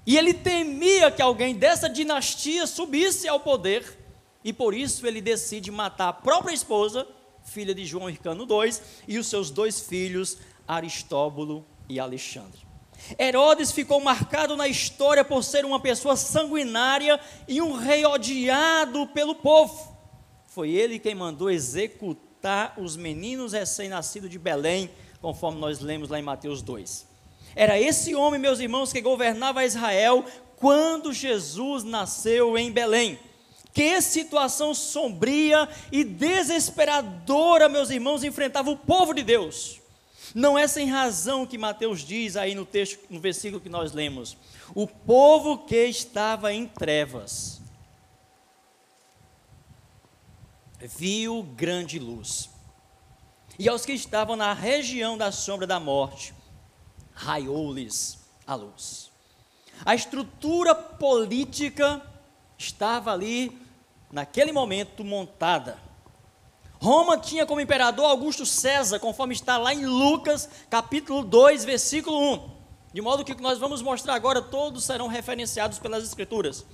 E 0.06 0.16
ele 0.16 0.32
temia 0.32 1.10
que 1.10 1.20
alguém 1.20 1.52
dessa 1.52 1.88
dinastia 1.88 2.64
subisse 2.64 3.26
ao 3.26 3.40
poder, 3.40 3.98
e 4.44 4.52
por 4.52 4.72
isso 4.72 5.04
ele 5.04 5.20
decide 5.20 5.72
matar 5.72 6.10
a 6.10 6.12
própria 6.12 6.54
esposa, 6.54 7.08
filha 7.42 7.74
de 7.74 7.84
João 7.84 8.08
Hircano 8.08 8.46
II, 8.48 8.72
e 9.08 9.18
os 9.18 9.26
seus 9.26 9.50
dois 9.50 9.80
filhos, 9.80 10.38
Aristóbulo 10.64 11.66
e 11.88 11.98
Alexandre. 11.98 12.69
Herodes 13.18 13.72
ficou 13.72 14.00
marcado 14.00 14.56
na 14.56 14.68
história 14.68 15.24
por 15.24 15.42
ser 15.42 15.64
uma 15.64 15.80
pessoa 15.80 16.16
sanguinária 16.16 17.18
e 17.48 17.60
um 17.60 17.72
rei 17.72 18.04
odiado 18.04 19.06
pelo 19.08 19.34
povo. 19.34 19.96
Foi 20.46 20.70
ele 20.70 20.98
quem 20.98 21.14
mandou 21.14 21.50
executar 21.50 22.74
os 22.76 22.96
meninos 22.96 23.52
recém-nascidos 23.52 24.30
de 24.30 24.38
Belém, 24.38 24.90
conforme 25.20 25.60
nós 25.60 25.80
lemos 25.80 26.08
lá 26.08 26.18
em 26.18 26.22
Mateus 26.22 26.62
2. 26.62 27.06
Era 27.54 27.78
esse 27.78 28.14
homem, 28.14 28.40
meus 28.40 28.60
irmãos, 28.60 28.92
que 28.92 29.00
governava 29.00 29.64
Israel 29.64 30.24
quando 30.56 31.12
Jesus 31.12 31.84
nasceu 31.84 32.56
em 32.56 32.70
Belém. 32.70 33.18
Que 33.72 34.00
situação 34.00 34.74
sombria 34.74 35.68
e 35.92 36.02
desesperadora, 36.04 37.68
meus 37.68 37.90
irmãos, 37.90 38.24
enfrentava 38.24 38.70
o 38.70 38.76
povo 38.76 39.14
de 39.14 39.22
Deus. 39.22 39.79
Não 40.34 40.58
é 40.58 40.68
sem 40.68 40.88
razão 40.88 41.46
que 41.46 41.58
Mateus 41.58 42.00
diz 42.00 42.36
aí 42.36 42.54
no 42.54 42.64
texto, 42.64 43.00
no 43.10 43.20
versículo 43.20 43.60
que 43.60 43.68
nós 43.68 43.92
lemos: 43.92 44.36
o 44.74 44.86
povo 44.86 45.58
que 45.58 45.86
estava 45.86 46.52
em 46.52 46.66
trevas 46.66 47.60
viu 50.78 51.42
grande 51.42 51.98
luz. 51.98 52.48
E 53.58 53.68
aos 53.68 53.84
que 53.84 53.92
estavam 53.92 54.36
na 54.36 54.54
região 54.54 55.18
da 55.18 55.30
sombra 55.30 55.66
da 55.66 55.78
morte, 55.78 56.32
raiou-lhes 57.12 58.18
a 58.46 58.54
luz. 58.54 59.10
A 59.84 59.94
estrutura 59.94 60.74
política 60.74 62.00
estava 62.56 63.12
ali, 63.12 63.60
naquele 64.10 64.52
momento, 64.52 65.04
montada 65.04 65.89
Roma 66.82 67.18
tinha 67.18 67.44
como 67.44 67.60
imperador 67.60 68.06
Augusto 68.06 68.46
César, 68.46 68.98
conforme 68.98 69.34
está 69.34 69.58
lá 69.58 69.74
em 69.74 69.84
Lucas, 69.84 70.48
capítulo 70.70 71.22
2, 71.22 71.66
versículo 71.66 72.18
1. 72.32 72.50
De 72.94 73.02
modo 73.02 73.22
que 73.22 73.32
o 73.32 73.36
que 73.36 73.42
nós 73.42 73.58
vamos 73.58 73.82
mostrar 73.82 74.14
agora, 74.14 74.40
todos 74.40 74.84
serão 74.84 75.06
referenciados 75.06 75.78
pelas 75.78 76.02
Escrituras. 76.02 76.64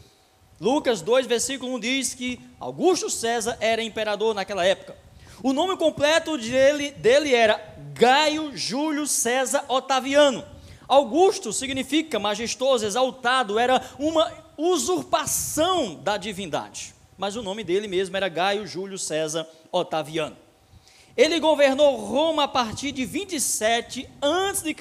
Lucas 0.60 1.02
2, 1.02 1.26
versículo 1.26 1.74
1 1.74 1.80
diz 1.80 2.14
que 2.14 2.38
Augusto 2.60 3.10
César 3.10 3.58
era 3.60 3.82
imperador 3.82 4.32
naquela 4.32 4.64
época. 4.64 4.96
O 5.42 5.52
nome 5.52 5.76
completo 5.76 6.38
dele, 6.38 6.92
dele 6.92 7.34
era 7.34 7.60
Gaio 7.92 8.56
Júlio 8.56 9.08
César 9.08 9.64
Otaviano. 9.66 10.44
Augusto 10.86 11.52
significa 11.52 12.20
majestoso, 12.20 12.86
exaltado, 12.86 13.58
era 13.58 13.82
uma 13.98 14.32
usurpação 14.56 15.96
da 15.96 16.16
divindade 16.16 16.94
mas 17.18 17.36
o 17.36 17.42
nome 17.42 17.64
dele 17.64 17.88
mesmo 17.88 18.16
era 18.16 18.28
Gaio 18.28 18.66
Júlio 18.66 18.98
César 18.98 19.46
Otaviano. 19.80 20.36
Ele 21.16 21.40
governou 21.40 21.96
Roma 21.96 22.44
a 22.44 22.48
partir 22.48 22.92
de 22.92 23.06
27 23.06 24.08
a.C. 24.20 24.76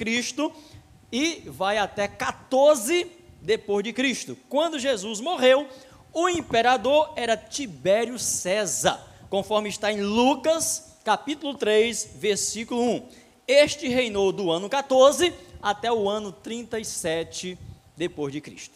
e 1.12 1.44
vai 1.48 1.78
até 1.78 2.08
14 2.08 3.10
depois 3.42 3.84
de 3.84 3.94
Cristo. 3.94 4.38
Quando 4.50 4.80
Jesus 4.80 5.22
morreu, 5.22 5.68
o 6.12 6.28
imperador 6.28 7.14
era 7.16 7.38
Tibério 7.38 8.20
César, 8.20 9.00
conforme 9.30 9.70
está 9.70 9.92
em 9.92 10.02
Lucas, 10.02 10.98
capítulo 11.04 11.54
3, 11.56 12.16
versículo 12.16 12.82
1. 12.82 13.10
Este 13.48 13.88
reinou 13.88 14.32
do 14.32 14.52
ano 14.52 14.68
14 14.68 15.34
até 15.62 15.92
o 15.92 16.10
ano 16.10 16.32
37 16.32 17.58
depois 17.96 18.34
de 18.34 18.42
Cristo. 18.42 18.76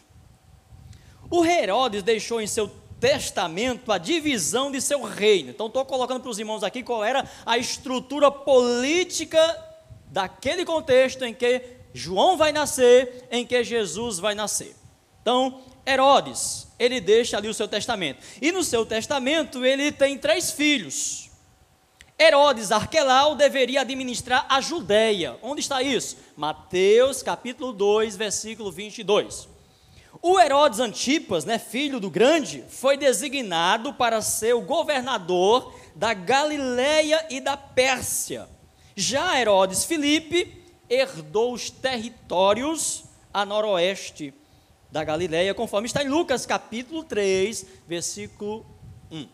O 1.29 1.45
Herodes 1.45 2.03
deixou 2.03 2.39
em 2.39 2.47
seu 2.47 2.67
testamento 2.99 3.91
a 3.91 3.97
divisão 3.97 4.71
de 4.71 4.81
seu 4.81 5.03
reino. 5.03 5.49
Então 5.49 5.67
estou 5.67 5.85
colocando 5.85 6.21
para 6.21 6.29
os 6.29 6.39
irmãos 6.39 6.63
aqui 6.63 6.83
qual 6.83 7.03
era 7.03 7.27
a 7.45 7.57
estrutura 7.57 8.29
política 8.29 9.39
daquele 10.07 10.65
contexto 10.65 11.23
em 11.23 11.33
que 11.33 11.61
João 11.93 12.37
vai 12.37 12.51
nascer, 12.51 13.27
em 13.31 13.45
que 13.45 13.63
Jesus 13.63 14.19
vai 14.19 14.35
nascer. 14.35 14.75
Então, 15.21 15.61
Herodes, 15.85 16.67
ele 16.77 17.01
deixa 17.01 17.37
ali 17.37 17.47
o 17.47 17.53
seu 17.53 17.67
testamento. 17.67 18.19
E 18.41 18.51
no 18.51 18.63
seu 18.63 18.85
testamento 18.85 19.65
ele 19.65 19.91
tem 19.91 20.17
três 20.17 20.51
filhos. 20.51 21.29
Herodes 22.17 22.71
Arquelau 22.71 23.35
deveria 23.35 23.81
administrar 23.81 24.45
a 24.49 24.61
Judéia. 24.61 25.37
Onde 25.41 25.61
está 25.61 25.81
isso? 25.81 26.17
Mateus 26.35 27.23
capítulo 27.23 27.73
2, 27.73 28.15
versículo 28.15 28.71
22. 28.71 29.48
O 30.21 30.37
Herodes 30.37 30.79
Antipas, 30.79 31.45
né, 31.45 31.57
filho 31.57 31.99
do 31.99 32.09
grande, 32.09 32.63
foi 32.67 32.97
designado 32.97 33.93
para 33.93 34.21
ser 34.21 34.53
o 34.53 34.61
governador 34.61 35.73
da 35.95 36.13
Galileia 36.13 37.25
e 37.29 37.39
da 37.39 37.55
Pérsia. 37.55 38.49
Já 38.95 39.39
Herodes 39.39 39.85
Filipe 39.85 40.61
herdou 40.89 41.53
os 41.53 41.69
territórios 41.69 43.05
a 43.33 43.45
noroeste 43.45 44.33
da 44.91 45.03
Galileia, 45.05 45.53
conforme 45.53 45.85
está 45.85 46.03
em 46.03 46.09
Lucas 46.09 46.45
capítulo 46.45 47.03
3, 47.03 47.65
versículo 47.87 48.65
1. 49.09 49.25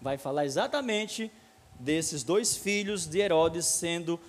Vai 0.00 0.16
falar 0.16 0.44
exatamente 0.44 1.32
desses 1.78 2.22
dois 2.22 2.56
filhos 2.56 3.06
de 3.06 3.18
Herodes 3.18 3.66
sendo 3.66 4.20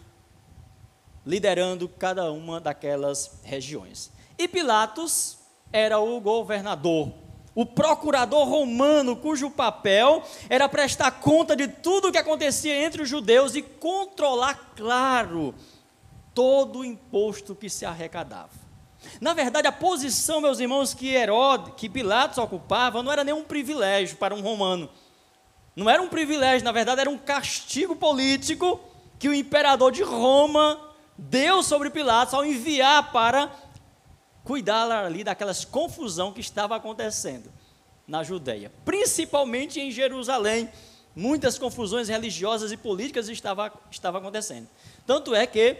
liderando 1.23 1.87
cada 1.87 2.31
uma 2.31 2.59
daquelas 2.59 3.39
regiões. 3.43 4.11
E 4.37 4.47
Pilatos 4.47 5.40
era 5.71 5.99
o 5.99 6.19
governador, 6.19 7.11
o 7.53 7.65
procurador 7.65 8.47
romano, 8.47 9.15
cujo 9.15 9.49
papel 9.49 10.23
era 10.49 10.69
prestar 10.69 11.11
conta 11.11 11.55
de 11.55 11.67
tudo 11.67 12.07
o 12.07 12.11
que 12.11 12.17
acontecia 12.17 12.83
entre 12.83 13.01
os 13.01 13.09
judeus 13.09 13.55
e 13.55 13.61
controlar, 13.61 14.71
claro, 14.75 15.53
todo 16.33 16.79
o 16.79 16.85
imposto 16.85 17.53
que 17.53 17.69
se 17.69 17.85
arrecadava. 17.85 18.61
Na 19.19 19.33
verdade, 19.33 19.67
a 19.67 19.71
posição, 19.71 20.39
meus 20.39 20.59
irmãos, 20.59 20.93
que 20.93 21.09
Herodes, 21.09 21.73
que 21.75 21.89
Pilatos 21.89 22.37
ocupava, 22.37 23.03
não 23.03 23.11
era 23.11 23.23
nenhum 23.23 23.43
privilégio 23.43 24.15
para 24.17 24.33
um 24.33 24.41
romano. 24.41 24.89
Não 25.75 25.89
era 25.89 26.01
um 26.01 26.07
privilégio, 26.07 26.63
na 26.63 26.71
verdade, 26.71 27.01
era 27.01 27.09
um 27.09 27.17
castigo 27.17 27.95
político 27.95 28.79
que 29.17 29.27
o 29.27 29.33
imperador 29.33 29.91
de 29.91 30.03
Roma 30.03 30.79
deu 31.17 31.63
sobre 31.63 31.89
Pilatos 31.89 32.33
ao 32.33 32.45
enviar 32.45 33.11
para 33.11 33.51
cuidar 34.43 34.91
ali 34.91 35.23
daquelas 35.23 35.63
confusão 35.65 36.31
que 36.31 36.41
estava 36.41 36.75
acontecendo 36.75 37.51
na 38.07 38.23
Judéia, 38.23 38.71
principalmente 38.83 39.79
em 39.79 39.91
Jerusalém. 39.91 40.69
Muitas 41.15 41.57
confusões 41.57 42.07
religiosas 42.07 42.71
e 42.71 42.77
políticas 42.77 43.27
estavam 43.27 43.69
estava 43.91 44.17
acontecendo. 44.17 44.67
Tanto 45.05 45.35
é 45.35 45.45
que 45.45 45.77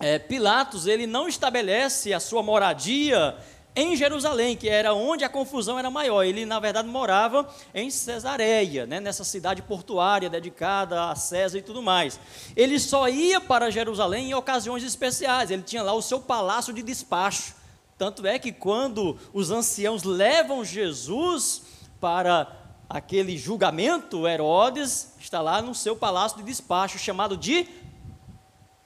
é, 0.00 0.18
Pilatos 0.18 0.86
ele 0.86 1.06
não 1.06 1.28
estabelece 1.28 2.12
a 2.12 2.20
sua 2.20 2.42
moradia 2.42 3.36
em 3.74 3.94
Jerusalém, 3.94 4.56
que 4.56 4.68
era 4.68 4.92
onde 4.92 5.24
a 5.24 5.28
confusão 5.28 5.78
era 5.78 5.90
maior. 5.90 6.24
Ele, 6.24 6.44
na 6.44 6.58
verdade, 6.58 6.88
morava 6.88 7.48
em 7.72 7.90
Cesareia, 7.90 8.86
né, 8.86 8.98
nessa 8.98 9.22
cidade 9.22 9.62
portuária 9.62 10.28
dedicada 10.28 11.10
a 11.10 11.14
César 11.14 11.58
e 11.58 11.62
tudo 11.62 11.80
mais. 11.80 12.18
Ele 12.56 12.78
só 12.80 13.08
ia 13.08 13.40
para 13.40 13.70
Jerusalém 13.70 14.30
em 14.30 14.34
ocasiões 14.34 14.82
especiais. 14.82 15.50
Ele 15.50 15.62
tinha 15.62 15.82
lá 15.82 15.92
o 15.92 16.02
seu 16.02 16.20
palácio 16.20 16.72
de 16.72 16.82
despacho. 16.82 17.54
Tanto 17.98 18.24
é 18.24 18.38
que 18.38 18.52
quando 18.52 19.18
os 19.32 19.50
anciãos 19.50 20.04
levam 20.04 20.64
Jesus 20.64 21.62
para 22.00 22.56
aquele 22.88 23.36
julgamento, 23.36 24.26
Herodes 24.26 25.14
está 25.18 25.40
lá 25.42 25.60
no 25.60 25.74
seu 25.74 25.96
palácio 25.96 26.38
de 26.38 26.44
despacho, 26.44 26.96
chamado 26.96 27.36
de 27.36 27.68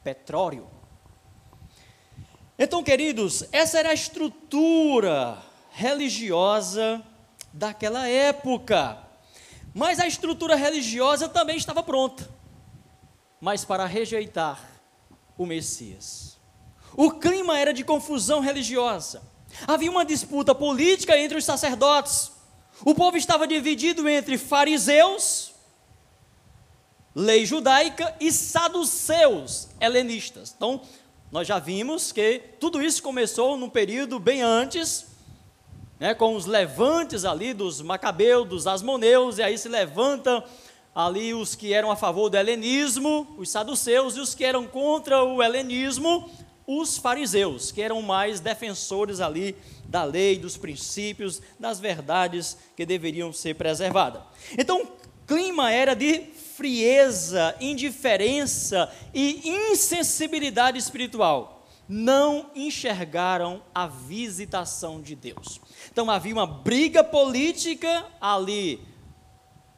Petrório. 0.02 0.66
Então, 2.58 2.82
queridos, 2.82 3.44
essa 3.52 3.78
era 3.78 3.90
a 3.90 3.94
estrutura 3.94 5.38
religiosa 5.70 7.02
daquela 7.52 8.08
época. 8.08 8.98
Mas 9.74 10.00
a 10.00 10.06
estrutura 10.06 10.56
religiosa 10.56 11.28
também 11.28 11.56
estava 11.56 11.82
pronta, 11.82 12.28
mas 13.40 13.64
para 13.64 13.84
rejeitar 13.84 14.60
o 15.36 15.46
Messias. 15.46 16.31
O 16.96 17.10
clima 17.12 17.58
era 17.58 17.72
de 17.72 17.84
confusão 17.84 18.40
religiosa. 18.40 19.22
Havia 19.66 19.90
uma 19.90 20.04
disputa 20.04 20.54
política 20.54 21.16
entre 21.18 21.38
os 21.38 21.44
sacerdotes. 21.44 22.32
O 22.84 22.94
povo 22.94 23.16
estava 23.16 23.46
dividido 23.46 24.08
entre 24.08 24.36
fariseus, 24.36 25.52
lei 27.14 27.46
judaica, 27.46 28.14
e 28.18 28.32
saduceus, 28.32 29.68
helenistas. 29.80 30.54
Então, 30.56 30.80
nós 31.30 31.46
já 31.46 31.58
vimos 31.58 32.12
que 32.12 32.42
tudo 32.58 32.82
isso 32.82 33.02
começou 33.02 33.56
num 33.56 33.70
período 33.70 34.18
bem 34.18 34.42
antes, 34.42 35.06
né, 35.98 36.14
com 36.14 36.34
os 36.34 36.46
levantes 36.46 37.24
ali 37.24 37.54
dos 37.54 37.80
macabeus, 37.80 38.48
dos 38.48 38.66
asmoneus, 38.66 39.38
e 39.38 39.42
aí 39.42 39.56
se 39.56 39.68
levanta 39.68 40.44
ali 40.94 41.32
os 41.32 41.54
que 41.54 41.72
eram 41.72 41.90
a 41.90 41.96
favor 41.96 42.28
do 42.28 42.36
helenismo, 42.36 43.34
os 43.38 43.50
saduceus, 43.50 44.16
e 44.16 44.20
os 44.20 44.34
que 44.34 44.44
eram 44.44 44.66
contra 44.66 45.22
o 45.22 45.42
helenismo, 45.42 46.28
os 46.66 46.96
fariseus, 46.96 47.72
que 47.72 47.82
eram 47.82 48.00
mais 48.02 48.40
defensores 48.40 49.20
ali 49.20 49.56
da 49.84 50.04
lei, 50.04 50.38
dos 50.38 50.56
princípios, 50.56 51.42
das 51.58 51.80
verdades 51.80 52.56
que 52.76 52.86
deveriam 52.86 53.32
ser 53.32 53.54
preservadas. 53.54 54.22
Então, 54.56 54.82
o 54.82 55.26
clima 55.26 55.70
era 55.70 55.94
de 55.94 56.32
frieza, 56.56 57.56
indiferença 57.60 58.92
e 59.12 59.48
insensibilidade 59.72 60.78
espiritual. 60.78 61.66
Não 61.88 62.50
enxergaram 62.54 63.62
a 63.74 63.86
visitação 63.86 65.00
de 65.00 65.14
Deus. 65.14 65.60
Então 65.90 66.10
havia 66.10 66.32
uma 66.32 66.46
briga 66.46 67.02
política 67.02 68.06
ali. 68.20 68.80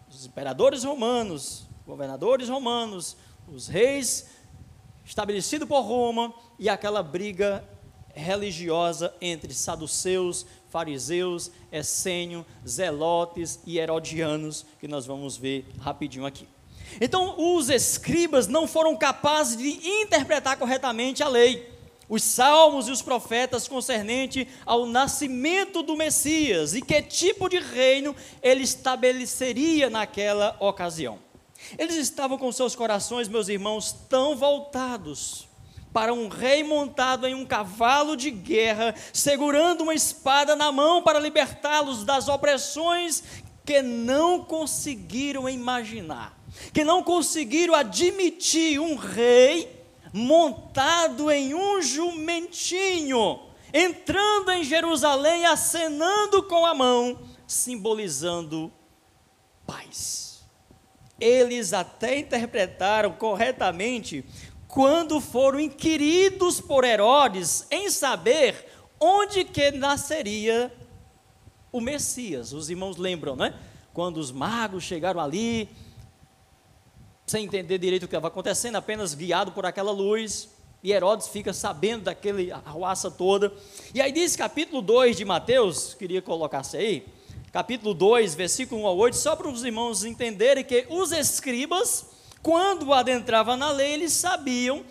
Os 0.08 0.26
imperadores 0.26 0.84
romanos, 0.84 1.66
governadores 1.86 2.48
romanos, 2.48 3.16
os 3.48 3.66
reis 3.66 4.26
estabelecido 5.04 5.66
por 5.66 5.82
Roma 5.82 6.32
e 6.58 6.68
aquela 6.68 7.02
briga 7.02 7.64
religiosa 8.14 9.14
entre 9.20 9.52
saduceus, 9.52 10.46
fariseus, 10.70 11.50
essênio, 11.70 12.46
zelotes 12.66 13.60
e 13.66 13.78
herodianos, 13.78 14.64
que 14.80 14.88
nós 14.88 15.04
vamos 15.04 15.36
ver 15.36 15.66
rapidinho 15.80 16.26
aqui. 16.26 16.48
Então, 17.00 17.34
os 17.38 17.68
escribas 17.70 18.46
não 18.46 18.66
foram 18.66 18.96
capazes 18.96 19.56
de 19.56 19.68
interpretar 20.02 20.56
corretamente 20.56 21.22
a 21.22 21.28
lei, 21.28 21.68
os 22.08 22.22
salmos 22.22 22.86
e 22.86 22.90
os 22.90 23.02
profetas 23.02 23.66
concernente 23.66 24.46
ao 24.64 24.86
nascimento 24.86 25.82
do 25.82 25.96
Messias 25.96 26.74
e 26.74 26.82
que 26.82 27.00
tipo 27.02 27.48
de 27.48 27.58
reino 27.58 28.14
ele 28.42 28.62
estabeleceria 28.62 29.88
naquela 29.88 30.56
ocasião. 30.60 31.18
Eles 31.78 31.96
estavam 31.96 32.38
com 32.38 32.50
seus 32.52 32.74
corações, 32.74 33.28
meus 33.28 33.48
irmãos, 33.48 33.92
tão 34.08 34.36
voltados 34.36 35.48
para 35.94 36.12
um 36.12 36.26
rei 36.26 36.64
montado 36.64 37.24
em 37.24 37.36
um 37.36 37.46
cavalo 37.46 38.16
de 38.16 38.28
guerra, 38.28 38.94
segurando 39.12 39.82
uma 39.82 39.94
espada 39.94 40.56
na 40.56 40.72
mão 40.72 41.02
para 41.02 41.20
libertá-los 41.20 42.02
das 42.02 42.26
opressões 42.26 43.22
que 43.64 43.80
não 43.80 44.44
conseguiram 44.44 45.48
imaginar, 45.48 46.36
que 46.72 46.82
não 46.82 47.00
conseguiram 47.00 47.74
admitir 47.74 48.80
um 48.80 48.96
rei 48.96 49.84
montado 50.12 51.30
em 51.30 51.54
um 51.54 51.80
jumentinho, 51.80 53.40
entrando 53.72 54.50
em 54.50 54.64
Jerusalém, 54.64 55.46
acenando 55.46 56.42
com 56.42 56.66
a 56.66 56.74
mão, 56.74 57.18
simbolizando 57.46 58.72
paz 59.64 60.23
eles 61.20 61.72
até 61.72 62.18
interpretaram 62.18 63.12
corretamente 63.12 64.24
quando 64.66 65.20
foram 65.20 65.60
inquiridos 65.60 66.60
por 66.60 66.84
Herodes 66.84 67.66
em 67.70 67.90
saber 67.90 68.66
onde 68.98 69.44
que 69.44 69.70
nasceria 69.70 70.72
o 71.70 71.80
Messias. 71.80 72.52
Os 72.52 72.70
irmãos 72.70 72.96
lembram, 72.96 73.36
né? 73.36 73.54
Quando 73.92 74.16
os 74.18 74.32
magos 74.32 74.82
chegaram 74.82 75.20
ali, 75.20 75.68
sem 77.26 77.44
entender 77.44 77.78
direito 77.78 78.04
o 78.04 78.08
que 78.08 78.14
estava 78.14 78.28
acontecendo, 78.28 78.76
apenas 78.76 79.14
guiado 79.14 79.52
por 79.52 79.64
aquela 79.64 79.92
luz, 79.92 80.48
e 80.82 80.92
Herodes 80.92 81.28
fica 81.28 81.52
sabendo 81.52 82.04
daquele 82.04 82.52
arruaça 82.52 83.10
toda. 83.10 83.52
E 83.94 84.00
aí 84.00 84.12
diz 84.12 84.36
capítulo 84.36 84.82
2 84.82 85.16
de 85.16 85.24
Mateus, 85.24 85.94
queria 85.94 86.20
colocar-se 86.20 86.76
aí, 86.76 87.06
capítulo 87.54 87.94
2, 87.94 88.34
versículo 88.34 88.82
1 88.82 88.86
a 88.88 88.90
8, 88.90 89.16
só 89.16 89.36
para 89.36 89.48
os 89.48 89.62
irmãos 89.62 90.04
entenderem 90.04 90.64
que 90.64 90.88
os 90.90 91.12
escribas, 91.12 92.04
quando 92.42 92.92
adentravam 92.92 93.56
na 93.56 93.70
lei, 93.70 93.92
eles 93.92 94.12
sabiam 94.12 94.84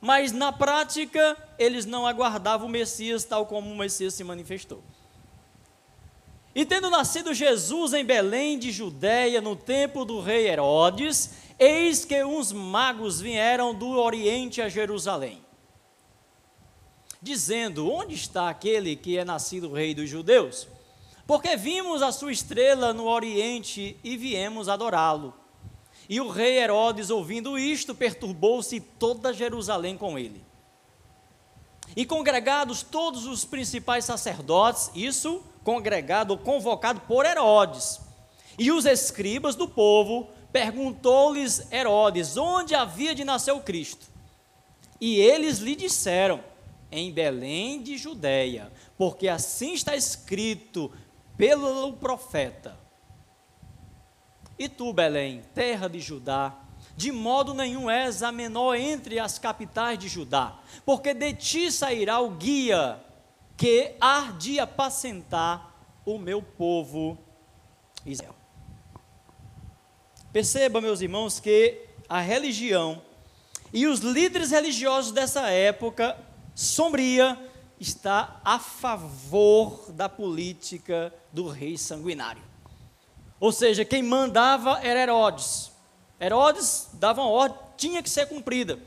mas 0.00 0.32
na 0.32 0.50
prática 0.50 1.36
eles 1.58 1.84
não 1.84 2.06
aguardavam 2.06 2.66
o 2.66 2.70
Messias 2.70 3.24
tal 3.24 3.44
como 3.44 3.70
o 3.70 3.76
Messias 3.76 4.14
se 4.14 4.24
manifestou. 4.24 4.82
E 6.54 6.64
tendo 6.64 6.88
nascido 6.88 7.34
Jesus 7.34 7.92
em 7.92 8.04
Belém 8.04 8.58
de 8.58 8.72
Judéia, 8.72 9.40
no 9.40 9.54
tempo 9.54 10.04
do 10.04 10.20
rei 10.20 10.48
Herodes, 10.48 11.30
eis 11.58 12.04
que 12.04 12.24
uns 12.24 12.50
magos 12.50 13.20
vieram 13.20 13.74
do 13.74 13.90
Oriente 13.90 14.60
a 14.62 14.68
Jerusalém, 14.68 15.44
dizendo: 17.20 17.90
Onde 17.90 18.14
está 18.14 18.48
aquele 18.48 18.96
que 18.96 19.18
é 19.18 19.24
nascido 19.24 19.72
rei 19.72 19.94
dos 19.94 20.08
judeus? 20.08 20.68
Porque 21.26 21.56
vimos 21.56 22.02
a 22.02 22.10
sua 22.10 22.32
estrela 22.32 22.92
no 22.92 23.06
Oriente 23.06 23.96
e 24.02 24.16
viemos 24.16 24.68
adorá-lo. 24.68 25.34
E 26.08 26.20
o 26.20 26.28
rei 26.28 26.58
Herodes, 26.58 27.08
ouvindo 27.08 27.56
isto, 27.56 27.94
perturbou-se 27.94 28.80
toda 28.80 29.32
Jerusalém 29.32 29.96
com 29.96 30.18
ele. 30.18 30.44
E 31.94 32.04
congregados 32.04 32.82
todos 32.82 33.26
os 33.26 33.44
principais 33.44 34.04
sacerdotes, 34.04 34.90
isso 34.94 35.42
congregado 35.62 36.32
ou 36.32 36.38
convocado 36.38 37.00
por 37.02 37.24
Herodes. 37.24 38.00
E 38.58 38.72
os 38.72 38.86
escribas 38.86 39.54
do 39.54 39.68
povo 39.68 40.28
perguntou-lhes 40.52 41.70
Herodes 41.70 42.36
onde 42.36 42.74
havia 42.74 43.14
de 43.14 43.24
nascer 43.24 43.52
o 43.52 43.60
Cristo. 43.60 44.06
E 45.00 45.16
eles 45.20 45.58
lhe 45.58 45.76
disseram: 45.76 46.40
em 46.90 47.12
Belém 47.12 47.82
de 47.82 47.96
Judéia, 47.96 48.72
porque 48.96 49.28
assim 49.28 49.74
está 49.74 49.94
escrito 49.94 50.90
pelo 51.36 51.92
profeta. 51.94 52.78
E 54.58 54.68
tu, 54.68 54.92
Belém, 54.92 55.42
terra 55.54 55.88
de 55.88 56.00
Judá, 56.00 56.54
de 56.96 57.10
modo 57.10 57.54
nenhum 57.54 57.88
és 57.88 58.22
a 58.22 58.30
menor 58.30 58.74
entre 58.74 59.18
as 59.18 59.38
capitais 59.38 59.98
de 59.98 60.08
Judá, 60.08 60.58
porque 60.84 61.14
de 61.14 61.32
ti 61.32 61.72
sairá 61.72 62.20
o 62.20 62.30
guia 62.30 63.00
que 63.56 63.94
há 64.00 64.32
de 64.32 64.58
apacentar 64.58 65.74
o 66.04 66.18
meu 66.18 66.42
povo 66.42 67.18
Israel. 68.04 68.34
Perceba, 70.32 70.80
meus 70.80 71.00
irmãos, 71.00 71.40
que 71.40 71.86
a 72.08 72.20
religião 72.20 73.02
e 73.72 73.86
os 73.86 74.00
líderes 74.00 74.50
religiosos 74.50 75.12
dessa 75.12 75.48
época 75.48 76.16
sombria 76.54 77.38
está 77.78 78.40
a 78.44 78.58
favor 78.58 79.90
da 79.92 80.08
política 80.08 81.12
do 81.32 81.48
rei 81.48 81.78
sanguinário. 81.78 82.42
Ou 83.38 83.50
seja, 83.52 83.84
quem 83.84 84.02
mandava 84.02 84.80
era 84.82 85.00
Herodes. 85.00 85.72
Herodes 86.20 86.90
dava 86.94 87.22
uma 87.22 87.30
ordem, 87.30 87.58
tinha 87.76 88.02
que 88.02 88.10
ser 88.10 88.26
cumprida. 88.26 88.78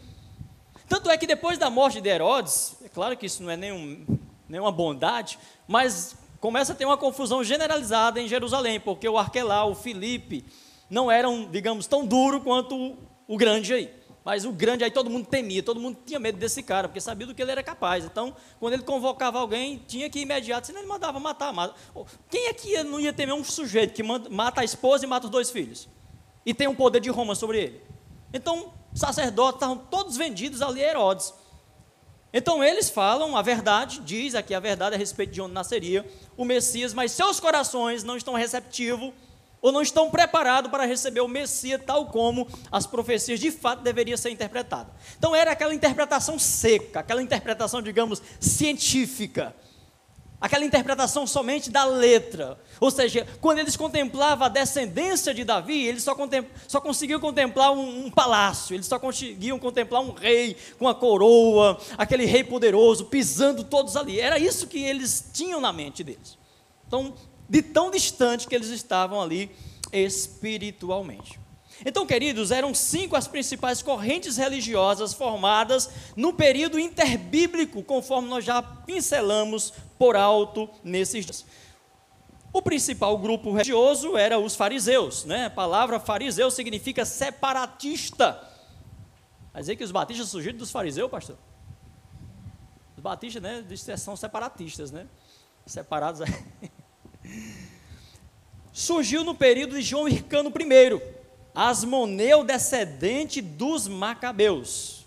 Tanto 0.87 1.09
é 1.09 1.17
que 1.17 1.25
depois 1.25 1.57
da 1.57 1.69
morte 1.69 1.99
de 1.99 2.09
Herodes, 2.09 2.75
é 2.85 2.89
claro 2.89 3.17
que 3.17 3.25
isso 3.25 3.41
não 3.41 3.49
é 3.49 3.57
nenhum 3.57 4.05
nenhuma 4.47 4.71
bondade, 4.71 5.39
mas 5.67 6.15
começa 6.39 6.73
a 6.73 6.75
ter 6.75 6.85
uma 6.85 6.97
confusão 6.97 7.43
generalizada 7.43 8.21
em 8.21 8.27
Jerusalém, 8.27 8.79
porque 8.79 9.09
o 9.09 9.17
Arquelau, 9.17 9.71
o 9.71 9.75
Filipe, 9.75 10.45
não 10.89 11.09
eram, 11.09 11.49
digamos, 11.49 11.87
tão 11.87 12.05
duro 12.05 12.41
quanto 12.41 12.95
o, 13.27 13.37
grande 13.37 13.73
aí. 13.73 13.91
Mas 14.23 14.45
o 14.45 14.51
grande 14.51 14.83
aí 14.83 14.91
todo 14.91 15.09
mundo 15.09 15.27
temia, 15.27 15.61
todo 15.61 15.79
mundo 15.79 15.97
tinha 16.05 16.19
medo 16.19 16.37
desse 16.37 16.63
cara, 16.63 16.87
porque 16.87 17.01
sabia 17.01 17.27
do 17.27 17.35
que 17.35 17.41
ele 17.41 17.51
era 17.51 17.61
capaz. 17.61 18.05
Então, 18.05 18.35
quando 18.59 18.73
ele 18.73 18.83
convocava 18.83 19.37
alguém, 19.37 19.83
tinha 19.85 20.09
que 20.09 20.19
ir 20.19 20.21
imediato, 20.21 20.67
senão 20.67 20.79
ele 20.79 20.87
mandava 20.87 21.19
matar. 21.19 21.51
Mata. 21.51 21.75
Quem 22.29 22.47
é 22.47 22.53
que 22.53 22.83
não 22.83 22.99
ia 22.99 23.11
temer 23.11 23.35
um 23.35 23.43
sujeito 23.43 23.93
que 23.93 24.03
mata 24.03 24.61
a 24.61 24.63
esposa 24.63 25.03
e 25.03 25.07
mata 25.07 25.25
os 25.25 25.31
dois 25.31 25.51
filhos? 25.51 25.89
E 26.45 26.53
tem 26.53 26.67
um 26.67 26.75
poder 26.75 27.01
de 27.01 27.09
Roma 27.09 27.35
sobre 27.35 27.59
ele? 27.59 27.81
Então, 28.33 28.73
sacerdotes 28.93 29.55
estavam 29.55 29.77
todos 29.77 30.15
vendidos 30.15 30.61
ali 30.61 30.83
a 30.83 30.89
Herodes. 30.89 31.33
Então 32.33 32.63
eles 32.63 32.89
falam 32.89 33.37
a 33.37 33.43
verdade, 33.43 33.99
diz 33.99 34.33
aqui 34.33 34.55
a 34.55 34.59
verdade 34.59 34.95
a 34.95 34.97
respeito 34.97 35.31
de 35.31 35.41
onde 35.41 35.53
nasceria 35.53 36.03
o 36.35 36.43
Messias, 36.43 36.91
mas 36.91 37.11
seus 37.11 37.39
corações 37.39 38.03
não 38.03 38.17
estão 38.17 38.33
receptivos 38.33 39.13
ou 39.63 39.71
não 39.71 39.81
estão 39.81 40.11
preparados 40.11 40.69
para 40.69 40.85
receber 40.85 41.21
o 41.21 41.27
Messias 41.27 41.81
tal 41.83 42.07
como 42.07 42.45
as 42.69 42.85
profecias 42.85 43.39
de 43.39 43.49
fato 43.49 43.81
deveriam 43.81 44.17
ser 44.17 44.29
interpretadas. 44.29 44.93
Então 45.17 45.33
era 45.33 45.53
aquela 45.53 45.73
interpretação 45.73 46.37
seca, 46.37 46.99
aquela 46.99 47.23
interpretação, 47.23 47.81
digamos, 47.81 48.21
científica 48.39 49.55
aquela 50.43 50.65
interpretação 50.65 51.25
somente 51.25 51.71
da 51.71 51.85
letra. 51.85 52.59
Ou 52.81 52.91
seja, 52.91 53.25
quando 53.39 53.59
eles 53.59 53.77
contemplavam 53.77 54.45
a 54.45 54.49
descendência 54.49 55.33
de 55.33 55.45
Davi, 55.45 55.87
eles 55.87 56.03
só, 56.03 56.13
só 56.67 56.81
conseguiam 56.81 57.17
contemplar 57.17 57.71
um, 57.71 58.07
um, 58.07 58.11
palácio, 58.11 58.75
eles 58.75 58.85
só 58.85 58.99
conseguiam 58.99 59.57
contemplar 59.57 60.01
um 60.01 60.11
rei 60.11 60.57
com 60.77 60.85
a 60.85 60.93
coroa, 60.93 61.79
aquele 61.97 62.25
rei 62.25 62.43
poderoso, 62.43 63.05
pisando 63.05 63.63
todos 63.63 63.95
ali. 63.95 64.19
Era 64.19 64.37
isso 64.37 64.67
que 64.67 64.83
eles 64.83 65.29
tinham 65.31 65.61
na 65.61 65.71
mente 65.71 66.03
deles. 66.03 66.37
Então, 66.85 67.13
de 67.47 67.61
tão 67.61 67.91
distante 67.91 68.47
que 68.47 68.55
eles 68.55 68.69
estavam 68.69 69.21
ali 69.21 69.51
espiritualmente. 69.91 71.39
Então, 71.85 72.05
queridos, 72.05 72.51
eram 72.51 72.73
cinco 72.73 73.15
as 73.15 73.27
principais 73.27 73.81
correntes 73.81 74.37
religiosas 74.37 75.13
formadas 75.13 75.89
no 76.15 76.33
período 76.33 76.79
interbíblico, 76.79 77.83
conforme 77.83 78.29
nós 78.29 78.45
já 78.45 78.61
pincelamos 78.61 79.73
por 79.97 80.15
alto 80.15 80.69
nesses 80.83 81.25
dias. 81.25 81.45
O 82.53 82.61
principal 82.61 83.17
grupo 83.17 83.51
religioso 83.51 84.15
era 84.15 84.39
os 84.39 84.55
fariseus, 84.55 85.25
né? 85.25 85.47
A 85.47 85.49
palavra 85.49 85.99
fariseu 85.99 86.51
significa 86.51 87.03
separatista. 87.03 88.47
Quer 89.51 89.59
dizer 89.59 89.75
que 89.75 89.83
os 89.83 89.91
batistas 89.91 90.29
surgiram 90.29 90.57
dos 90.57 90.71
fariseus, 90.71 91.09
pastor? 91.09 91.37
Os 92.95 93.01
batistas, 93.01 93.41
né, 93.41 93.65
são 93.97 94.15
separatistas, 94.15 94.91
né? 94.91 95.07
Separados. 95.65 96.21
Surgiu 98.71 99.23
no 99.23 99.35
período 99.35 99.75
de 99.75 99.81
João 99.81 100.07
Hircano 100.07 100.49
I, 100.49 101.01
Asmoneu, 101.53 102.43
descendente 102.43 103.41
dos 103.41 103.87
Macabeus. 103.87 105.05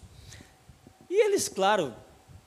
E 1.11 1.14
eles, 1.24 1.48
claro, 1.48 1.94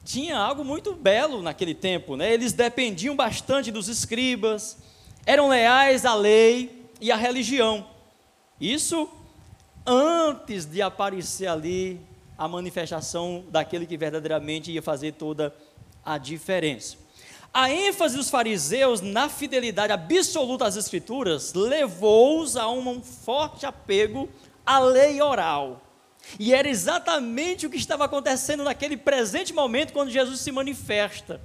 tinha 0.04 0.38
algo 0.38 0.64
muito 0.64 0.94
belo 0.94 1.42
naquele 1.42 1.76
tempo, 1.76 2.16
né? 2.16 2.34
Eles 2.34 2.54
dependiam 2.54 3.16
bastante 3.16 3.72
dos 3.72 3.88
escribas, 3.88 4.78
eram 5.26 5.50
leais 5.50 6.06
à 6.06 6.16
lei 6.16 6.90
e 7.02 7.12
à 7.12 7.16
religião. 7.16 7.86
Isso 8.60 9.10
antes 9.86 10.66
de 10.66 10.82
aparecer 10.82 11.48
ali 11.48 12.00
a 12.38 12.48
manifestação 12.48 13.44
daquele 13.50 13.86
que 13.86 13.98
verdadeiramente 13.98 14.72
ia 14.72 14.82
fazer 14.82 15.14
toda 15.14 15.54
a 16.06 16.18
diferença. 16.18 16.98
A 17.54 17.72
ênfase 17.72 18.16
dos 18.16 18.30
fariseus 18.30 19.02
na 19.02 19.28
fidelidade 19.28 19.92
absoluta 19.92 20.66
às 20.66 20.76
Escrituras 20.76 21.54
levou-os 21.54 22.56
a 22.56 22.70
um 22.70 23.02
forte 23.02 23.66
apego 23.66 24.30
à 24.66 24.80
lei 24.80 25.22
oral. 25.22 25.82
E 26.38 26.54
era 26.54 26.70
exatamente 26.70 27.66
o 27.66 27.70
que 27.70 27.78
estava 27.78 28.06
acontecendo 28.06 28.64
naquele 28.64 28.96
presente 28.96 29.52
momento 29.52 29.94
quando 29.94 30.12
Jesus 30.12 30.42
se 30.42 30.52
manifesta. 30.52 31.42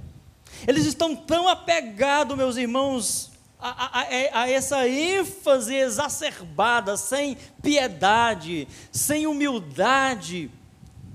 Eles 0.67 0.85
estão 0.85 1.15
tão 1.15 1.47
apegados, 1.47 2.37
meus 2.37 2.55
irmãos, 2.55 3.31
a, 3.59 4.01
a, 4.01 4.41
a, 4.41 4.49
essa 4.49 4.87
ênfase 4.87 5.73
exacerbada, 5.73 6.97
sem 6.97 7.35
piedade, 7.63 8.67
sem 8.91 9.25
humildade, 9.25 10.51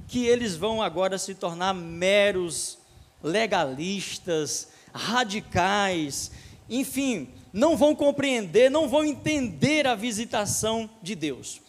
que 0.09 0.27
eles 0.27 0.57
vão 0.57 0.83
agora 0.83 1.17
se 1.17 1.35
tornar 1.35 1.73
meros 1.75 2.79
legalistas, 3.23 4.69
radicais, 4.95 6.31
enfim, 6.69 7.29
não 7.53 7.77
vão 7.77 7.95
compreender, 7.95 8.71
não 8.71 8.89
vão 8.89 9.05
entender 9.05 9.87
a 9.87 9.95
visitação 9.95 10.89
de 11.03 11.15
Deus, 11.15 11.61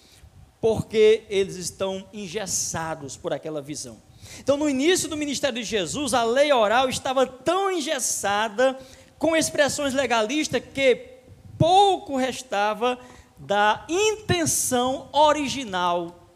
porque 0.59 1.23
eles 1.29 1.55
estão 1.55 2.05
engessados 2.13 3.17
por 3.17 3.33
aquela 3.33 3.61
visão. 3.61 3.97
Então, 4.39 4.57
no 4.57 4.69
início 4.69 5.09
do 5.09 5.17
ministério 5.17 5.61
de 5.61 5.63
Jesus, 5.63 6.13
a 6.13 6.23
lei 6.23 6.51
oral 6.53 6.87
estava 6.87 7.25
tão 7.25 7.71
engessada, 7.71 8.77
com 9.17 9.35
expressões 9.35 9.93
legalistas, 9.93 10.61
que 10.73 11.09
pouco 11.57 12.15
restava 12.15 12.97
da 13.37 13.85
intenção 13.89 15.09
original 15.11 16.29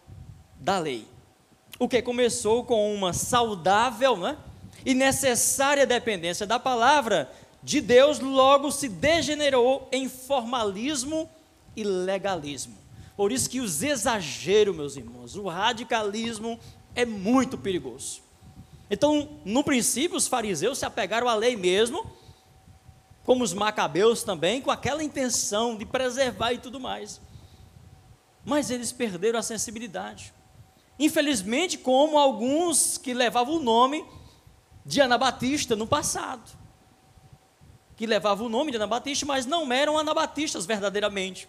da 0.59 0.79
lei. 0.79 1.07
O 1.79 1.87
que 1.87 2.01
começou 2.01 2.63
com 2.63 2.93
uma 2.93 3.11
saudável, 3.11 4.17
né? 4.17 4.37
E 4.85 4.93
necessária 4.93 5.85
dependência 5.85 6.45
da 6.45 6.59
palavra 6.59 7.29
de 7.63 7.81
Deus, 7.81 8.19
logo 8.19 8.71
se 8.71 8.87
degenerou 8.87 9.89
em 9.91 10.07
formalismo 10.07 11.27
e 11.75 11.83
legalismo. 11.83 12.77
Por 13.17 13.31
isso 13.31 13.49
que 13.49 13.59
os 13.59 13.81
exageros, 13.81 14.75
meus 14.75 14.95
irmãos, 14.95 15.35
o 15.35 15.47
radicalismo 15.47 16.59
é 16.93 17.05
muito 17.05 17.57
perigoso. 17.57 18.21
Então, 18.89 19.39
no 19.43 19.63
princípio, 19.63 20.15
os 20.15 20.27
fariseus 20.27 20.77
se 20.77 20.85
apegaram 20.85 21.27
à 21.27 21.33
lei 21.33 21.55
mesmo, 21.55 22.05
como 23.23 23.43
os 23.43 23.53
macabeus 23.53 24.21
também, 24.21 24.61
com 24.61 24.69
aquela 24.69 25.03
intenção 25.03 25.75
de 25.75 25.85
preservar 25.85 26.53
e 26.53 26.59
tudo 26.59 26.79
mais. 26.79 27.19
Mas 28.45 28.69
eles 28.69 28.91
perderam 28.91 29.39
a 29.39 29.41
sensibilidade. 29.41 30.31
Infelizmente, 30.99 31.79
como 31.79 32.19
alguns 32.19 32.99
que 32.99 33.13
levavam 33.13 33.55
o 33.55 33.63
nome 33.63 34.05
de 34.85 35.01
Anabatista 35.01 35.75
no 35.75 35.87
passado. 35.87 36.51
Que 37.95 38.05
levavam 38.05 38.45
o 38.47 38.49
nome 38.49 38.71
de 38.71 38.77
Anabatista, 38.77 39.25
mas 39.25 39.45
não 39.45 39.71
eram 39.71 39.97
anabatistas 39.97 40.65
verdadeiramente. 40.65 41.47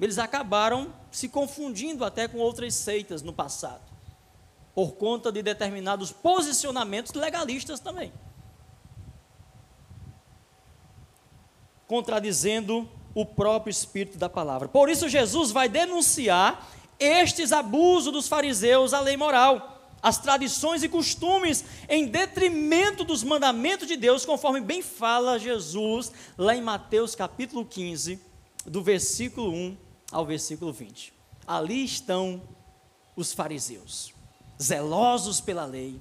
Eles 0.00 0.18
acabaram 0.18 0.92
se 1.10 1.28
confundindo 1.28 2.04
até 2.04 2.26
com 2.26 2.38
outras 2.38 2.74
seitas 2.74 3.22
no 3.22 3.32
passado, 3.32 3.82
por 4.74 4.92
conta 4.92 5.30
de 5.30 5.42
determinados 5.42 6.12
posicionamentos 6.12 7.12
legalistas 7.12 7.80
também. 7.80 8.12
Contradizendo 11.86 12.88
o 13.14 13.24
próprio 13.24 13.70
espírito 13.70 14.18
da 14.18 14.28
palavra. 14.28 14.68
Por 14.68 14.88
isso, 14.88 15.08
Jesus 15.08 15.50
vai 15.50 15.68
denunciar 15.68 16.68
estes 16.98 17.52
abusos 17.52 18.12
dos 18.12 18.28
fariseus 18.28 18.92
à 18.92 19.00
lei 19.00 19.16
moral, 19.16 19.77
as 20.02 20.18
tradições 20.18 20.82
e 20.82 20.88
costumes, 20.88 21.64
em 21.88 22.06
detrimento 22.06 23.04
dos 23.04 23.22
mandamentos 23.22 23.86
de 23.86 23.96
Deus, 23.96 24.24
conforme 24.24 24.60
bem 24.60 24.82
fala 24.82 25.38
Jesus 25.38 26.12
lá 26.36 26.54
em 26.54 26.62
Mateus 26.62 27.14
capítulo 27.14 27.64
15, 27.64 28.20
do 28.64 28.82
versículo 28.82 29.52
1 29.52 29.76
ao 30.12 30.24
versículo 30.24 30.72
20. 30.72 31.12
Ali 31.46 31.84
estão 31.84 32.42
os 33.16 33.32
fariseus, 33.32 34.14
zelosos 34.60 35.40
pela 35.40 35.64
lei, 35.64 35.98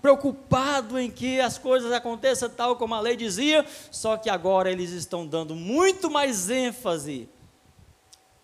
preocupados 0.00 0.98
em 0.98 1.10
que 1.10 1.40
as 1.40 1.58
coisas 1.58 1.92
aconteçam 1.92 2.48
tal 2.48 2.76
como 2.76 2.94
a 2.94 3.00
lei 3.00 3.16
dizia, 3.16 3.66
só 3.90 4.16
que 4.16 4.30
agora 4.30 4.70
eles 4.70 4.90
estão 4.90 5.26
dando 5.26 5.54
muito 5.54 6.10
mais 6.10 6.48
ênfase 6.48 7.28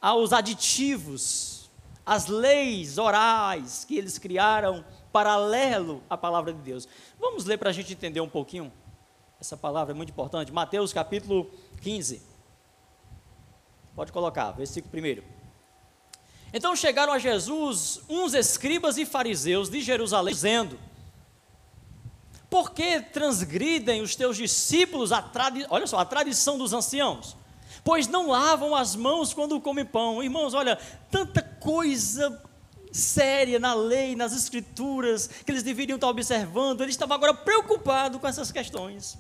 aos 0.00 0.32
aditivos 0.32 1.49
as 2.10 2.26
leis 2.26 2.98
orais 2.98 3.84
que 3.84 3.96
eles 3.96 4.18
criaram 4.18 4.84
paralelo 5.12 6.02
à 6.10 6.16
palavra 6.16 6.52
de 6.52 6.58
Deus. 6.58 6.88
Vamos 7.20 7.44
ler 7.44 7.56
para 7.56 7.70
a 7.70 7.72
gente 7.72 7.92
entender 7.92 8.20
um 8.20 8.28
pouquinho. 8.28 8.72
Essa 9.40 9.56
palavra 9.56 9.94
é 9.94 9.96
muito 9.96 10.10
importante. 10.10 10.50
Mateus 10.50 10.92
capítulo 10.92 11.48
15. 11.82 12.20
Pode 13.94 14.10
colocar, 14.10 14.50
versículo 14.50 14.92
1. 14.92 15.22
Então 16.52 16.74
chegaram 16.74 17.12
a 17.12 17.18
Jesus 17.20 18.00
uns 18.08 18.34
escribas 18.34 18.98
e 18.98 19.06
fariseus 19.06 19.68
de 19.68 19.80
Jerusalém, 19.80 20.34
dizendo: 20.34 20.80
Por 22.50 22.72
que 22.72 23.00
transgridem 23.02 24.02
os 24.02 24.16
teus 24.16 24.36
discípulos 24.36 25.12
a, 25.12 25.22
tradi 25.22 25.64
olha 25.70 25.86
só, 25.86 26.00
a 26.00 26.04
tradição 26.04 26.58
dos 26.58 26.72
anciãos? 26.72 27.36
pois 27.84 28.06
não 28.06 28.28
lavam 28.28 28.74
as 28.74 28.94
mãos 28.94 29.32
quando 29.32 29.60
comem 29.60 29.84
pão. 29.84 30.22
Irmãos, 30.22 30.54
olha, 30.54 30.78
tanta 31.10 31.42
coisa 31.60 32.42
séria 32.90 33.58
na 33.60 33.72
lei, 33.72 34.16
nas 34.16 34.32
escrituras, 34.32 35.28
que 35.28 35.52
eles 35.52 35.62
deveriam 35.62 35.96
estar 35.96 36.08
observando, 36.08 36.80
eles 36.80 36.94
estavam 36.94 37.14
agora 37.14 37.34
preocupados 37.34 38.20
com 38.20 38.26
essas 38.26 38.50
questões. 38.50 39.16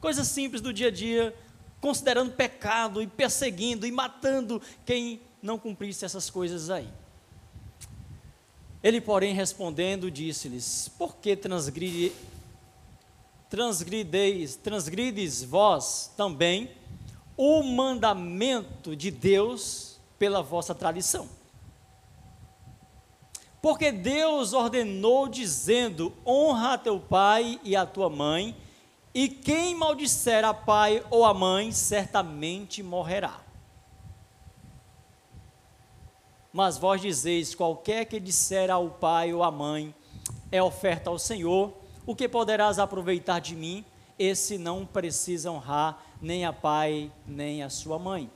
Coisas 0.00 0.26
simples 0.28 0.62
do 0.62 0.72
dia 0.72 0.88
a 0.88 0.90
dia, 0.90 1.34
considerando 1.80 2.32
pecado 2.32 3.02
e 3.02 3.06
perseguindo 3.06 3.86
e 3.86 3.92
matando 3.92 4.62
quem 4.86 5.20
não 5.42 5.58
cumprisse 5.58 6.04
essas 6.04 6.30
coisas 6.30 6.70
aí. 6.70 6.88
Ele, 8.82 9.00
porém, 9.00 9.34
respondendo, 9.34 10.10
disse-lhes: 10.10 10.90
Por 10.96 11.16
que 11.16 11.36
transgride, 11.36 12.12
transgrideis, 13.50 14.56
transgrides 14.56 15.42
vós 15.42 16.10
também 16.16 16.70
o 17.36 17.62
mandamento 17.62 18.96
de 18.96 19.10
Deus 19.10 19.98
pela 20.18 20.42
vossa 20.42 20.74
tradição. 20.74 21.39
Porque 23.60 23.92
Deus 23.92 24.52
ordenou 24.52 25.28
dizendo: 25.28 26.12
honra 26.26 26.74
a 26.74 26.78
teu 26.78 26.98
pai 26.98 27.60
e 27.62 27.76
a 27.76 27.84
tua 27.84 28.08
mãe, 28.08 28.56
e 29.14 29.28
quem 29.28 29.74
maldisser 29.74 30.44
a 30.44 30.54
pai 30.54 31.04
ou 31.10 31.24
a 31.24 31.34
mãe 31.34 31.72
certamente 31.72 32.82
morrerá. 32.82 33.40
Mas 36.52 36.78
vós 36.78 37.00
dizeis: 37.00 37.54
qualquer 37.54 38.06
que 38.06 38.18
disser 38.18 38.70
ao 38.70 38.88
pai 38.88 39.32
ou 39.32 39.42
à 39.42 39.50
mãe 39.50 39.94
é 40.50 40.62
oferta 40.62 41.10
ao 41.10 41.18
Senhor, 41.18 41.72
o 42.06 42.16
que 42.16 42.28
poderás 42.28 42.78
aproveitar 42.78 43.40
de 43.40 43.54
mim? 43.54 43.84
Esse 44.18 44.58
não 44.58 44.84
precisa 44.84 45.50
honrar 45.50 46.02
nem 46.20 46.44
a 46.44 46.52
pai, 46.52 47.10
nem 47.26 47.62
a 47.62 47.70
sua 47.70 47.98
mãe. 47.98 48.30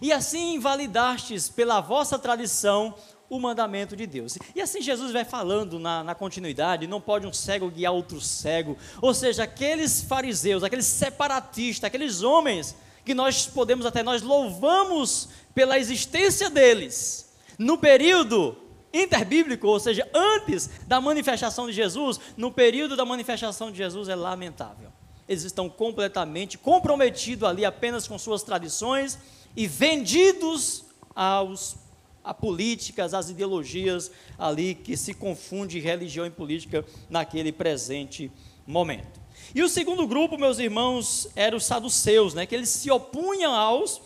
E 0.00 0.12
assim 0.12 0.54
invalidastes 0.54 1.48
pela 1.48 1.80
vossa 1.80 2.18
tradição 2.18 2.94
o 3.28 3.40
mandamento 3.40 3.96
de 3.96 4.06
Deus. 4.06 4.36
E 4.54 4.60
assim 4.60 4.80
Jesus 4.80 5.12
vai 5.12 5.24
falando 5.24 5.78
na, 5.78 6.04
na, 6.04 6.14
continuidade: 6.14 6.86
não 6.86 7.00
pode 7.00 7.26
um 7.26 7.32
cego 7.32 7.70
guiar 7.70 7.92
outro 7.92 8.20
cego. 8.20 8.76
Ou 9.00 9.14
seja, 9.14 9.44
aqueles 9.44 10.02
fariseus, 10.02 10.62
aqueles 10.62 10.86
separatistas, 10.86 11.84
aqueles 11.84 12.22
homens 12.22 12.76
que 13.04 13.14
nós 13.14 13.46
podemos 13.46 13.84
até, 13.84 14.02
nós 14.02 14.22
louvamos 14.22 15.28
pela 15.54 15.78
existência 15.78 16.48
deles. 16.48 17.32
No 17.58 17.78
período 17.78 18.56
interbíblico, 18.92 19.66
ou 19.66 19.78
seja, 19.78 20.08
antes 20.14 20.70
da 20.86 21.00
manifestação 21.00 21.66
de 21.66 21.72
Jesus, 21.72 22.18
no 22.36 22.50
período 22.50 22.96
da 22.96 23.04
manifestação 23.04 23.70
de 23.70 23.78
Jesus 23.78 24.08
é 24.08 24.14
lamentável 24.14 24.90
eles 25.28 25.44
estão 25.44 25.68
completamente 25.68 26.58
comprometidos 26.58 27.48
ali 27.48 27.64
apenas 27.64 28.06
com 28.06 28.18
suas 28.18 28.42
tradições 28.42 29.18
e 29.56 29.66
vendidos 29.66 30.84
aos 31.14 31.76
a 32.24 32.32
políticas, 32.32 33.12
às 33.12 33.28
ideologias 33.28 34.10
ali 34.38 34.74
que 34.74 34.96
se 34.96 35.12
confunde 35.12 35.78
religião 35.78 36.24
e 36.24 36.30
política 36.30 36.84
naquele 37.10 37.52
presente 37.52 38.32
momento. 38.66 39.20
E 39.54 39.62
o 39.62 39.68
segundo 39.68 40.06
grupo, 40.06 40.38
meus 40.38 40.58
irmãos, 40.58 41.28
era 41.36 41.54
os 41.54 41.64
saduceus, 41.64 42.34
né, 42.34 42.46
que 42.46 42.54
eles 42.54 42.70
se 42.70 42.90
opunham 42.90 43.54
aos 43.54 44.00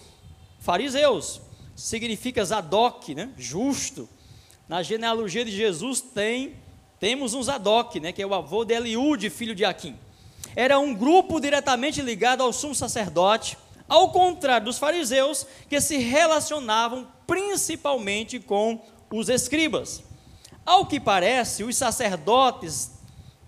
fariseus. 0.58 1.40
Significa 1.76 2.44
Zadok, 2.44 3.14
né, 3.14 3.30
justo. 3.38 4.08
Na 4.68 4.82
genealogia 4.82 5.44
de 5.44 5.52
Jesus 5.52 6.00
tem 6.00 6.56
temos 6.98 7.32
um 7.32 7.42
Zadok, 7.42 8.00
né, 8.00 8.10
que 8.10 8.20
é 8.20 8.26
o 8.26 8.34
avô 8.34 8.64
de 8.64 8.74
Eliúde, 8.74 9.30
filho 9.30 9.54
de 9.54 9.64
Aquim 9.64 9.96
era 10.58 10.76
um 10.78 10.92
grupo 10.92 11.40
diretamente 11.40 12.02
ligado 12.02 12.42
ao 12.42 12.52
sumo 12.52 12.74
sacerdote, 12.74 13.56
ao 13.88 14.10
contrário 14.10 14.66
dos 14.66 14.76
fariseus, 14.76 15.46
que 15.68 15.80
se 15.80 15.98
relacionavam 15.98 17.06
principalmente 17.28 18.40
com 18.40 18.80
os 19.12 19.28
escribas. 19.28 20.02
Ao 20.64 20.86
que 20.86 20.98
parece, 20.98 21.62
os 21.62 21.76
sacerdotes 21.76 22.90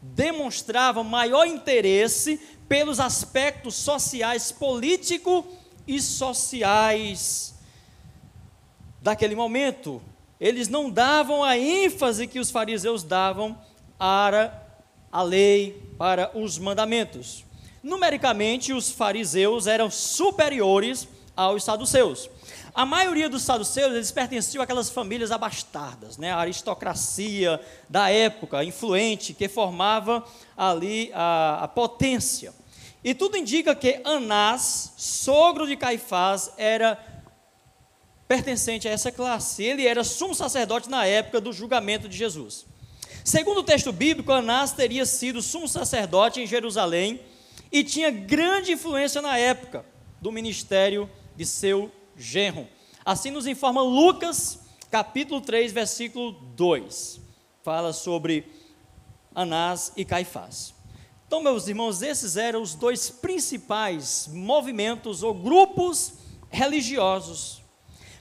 demonstravam 0.02 1.02
maior 1.02 1.46
interesse 1.46 2.38
pelos 2.68 3.00
aspectos 3.00 3.74
sociais, 3.74 4.52
político 4.52 5.46
e 5.88 6.00
sociais 6.00 7.54
daquele 9.02 9.34
momento. 9.34 10.00
Eles 10.38 10.68
não 10.68 10.90
davam 10.90 11.42
a 11.42 11.58
ênfase 11.58 12.26
que 12.26 12.38
os 12.38 12.50
fariseus 12.50 13.02
davam 13.02 13.58
à 13.98 14.52
a 15.12 15.22
lei, 15.22 15.90
para 15.98 16.30
os 16.38 16.56
mandamentos. 16.58 17.44
Numericamente, 17.82 18.72
os 18.72 18.90
fariseus 18.90 19.66
eram 19.66 19.90
superiores 19.90 21.08
aos 21.36 21.64
saduceus. 21.64 22.30
A 22.74 22.86
maioria 22.86 23.28
dos 23.28 23.42
saduceus, 23.42 23.92
eles 23.92 24.12
pertenciam 24.12 24.62
àquelas 24.62 24.90
famílias 24.90 25.30
abastardas, 25.30 26.16
né? 26.16 26.32
a 26.32 26.38
aristocracia 26.38 27.60
da 27.88 28.10
época, 28.10 28.62
influente, 28.64 29.34
que 29.34 29.48
formava 29.48 30.24
ali 30.56 31.10
a, 31.14 31.64
a 31.64 31.68
potência. 31.68 32.54
E 33.02 33.14
tudo 33.14 33.36
indica 33.36 33.74
que 33.74 34.00
Anás, 34.04 34.92
sogro 34.96 35.66
de 35.66 35.76
Caifás, 35.76 36.52
era 36.56 36.98
pertencente 38.28 38.86
a 38.86 38.92
essa 38.92 39.10
classe. 39.10 39.64
Ele 39.64 39.86
era 39.86 40.04
sumo 40.04 40.34
sacerdote 40.34 40.88
na 40.88 41.06
época 41.06 41.40
do 41.40 41.52
julgamento 41.52 42.08
de 42.08 42.16
Jesus. 42.16 42.66
Segundo 43.24 43.58
o 43.58 43.64
texto 43.64 43.92
bíblico, 43.92 44.32
Anás 44.32 44.72
teria 44.72 45.04
sido 45.04 45.42
sumo 45.42 45.66
sacerdote 45.66 46.40
em 46.40 46.46
Jerusalém 46.46 47.20
e 47.72 47.82
tinha 47.82 48.10
grande 48.10 48.72
influência 48.72 49.20
na 49.20 49.36
época 49.36 49.84
do 50.20 50.30
ministério 50.30 51.10
de 51.36 51.46
seu 51.46 51.90
genro. 52.20 52.68
Assim 53.04 53.30
nos 53.30 53.46
informa 53.46 53.82
Lucas, 53.82 54.60
capítulo 54.90 55.40
3, 55.40 55.72
versículo 55.72 56.32
2. 56.32 57.20
Fala 57.62 57.92
sobre 57.92 58.46
Anás 59.34 59.92
e 59.96 60.04
Caifás. 60.04 60.74
Então, 61.26 61.42
meus 61.42 61.66
irmãos, 61.68 62.02
esses 62.02 62.36
eram 62.36 62.60
os 62.60 62.74
dois 62.74 63.08
principais 63.08 64.28
movimentos 64.32 65.22
ou 65.22 65.32
grupos 65.32 66.14
religiosos. 66.50 67.62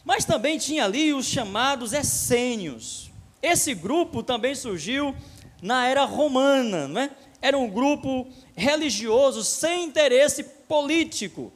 Mas 0.05 0.25
também 0.25 0.57
tinha 0.57 0.85
ali 0.85 1.13
os 1.13 1.25
chamados 1.25 1.93
essênios 1.93 3.09
esse 3.41 3.73
grupo 3.73 4.21
também 4.21 4.53
surgiu 4.53 5.15
na 5.61 5.87
era 5.87 6.03
romana, 6.03 6.87
não 6.87 7.01
é? 7.01 7.11
Era 7.41 7.57
um 7.57 7.69
grupo 7.69 8.27
religioso 8.55 9.43
sem 9.43 9.85
interesse 9.85 10.43
político. 10.43 11.53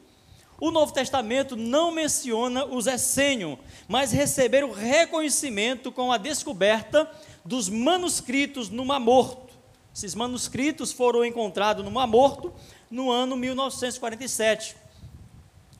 O 0.64 0.70
Novo 0.70 0.94
Testamento 0.94 1.56
não 1.56 1.90
menciona 1.90 2.64
os 2.64 2.86
essênios, 2.86 3.58
mas 3.86 4.12
receberam 4.12 4.72
reconhecimento 4.72 5.92
com 5.92 6.10
a 6.10 6.16
descoberta 6.16 7.06
dos 7.44 7.68
manuscritos 7.68 8.70
no 8.70 8.82
Mar 8.82 8.98
Morto. 8.98 9.52
Esses 9.94 10.14
manuscritos 10.14 10.90
foram 10.90 11.22
encontrados 11.22 11.84
no 11.84 11.90
Mar 11.90 12.06
Morto 12.06 12.50
no 12.90 13.10
ano 13.10 13.36
1947, 13.36 14.74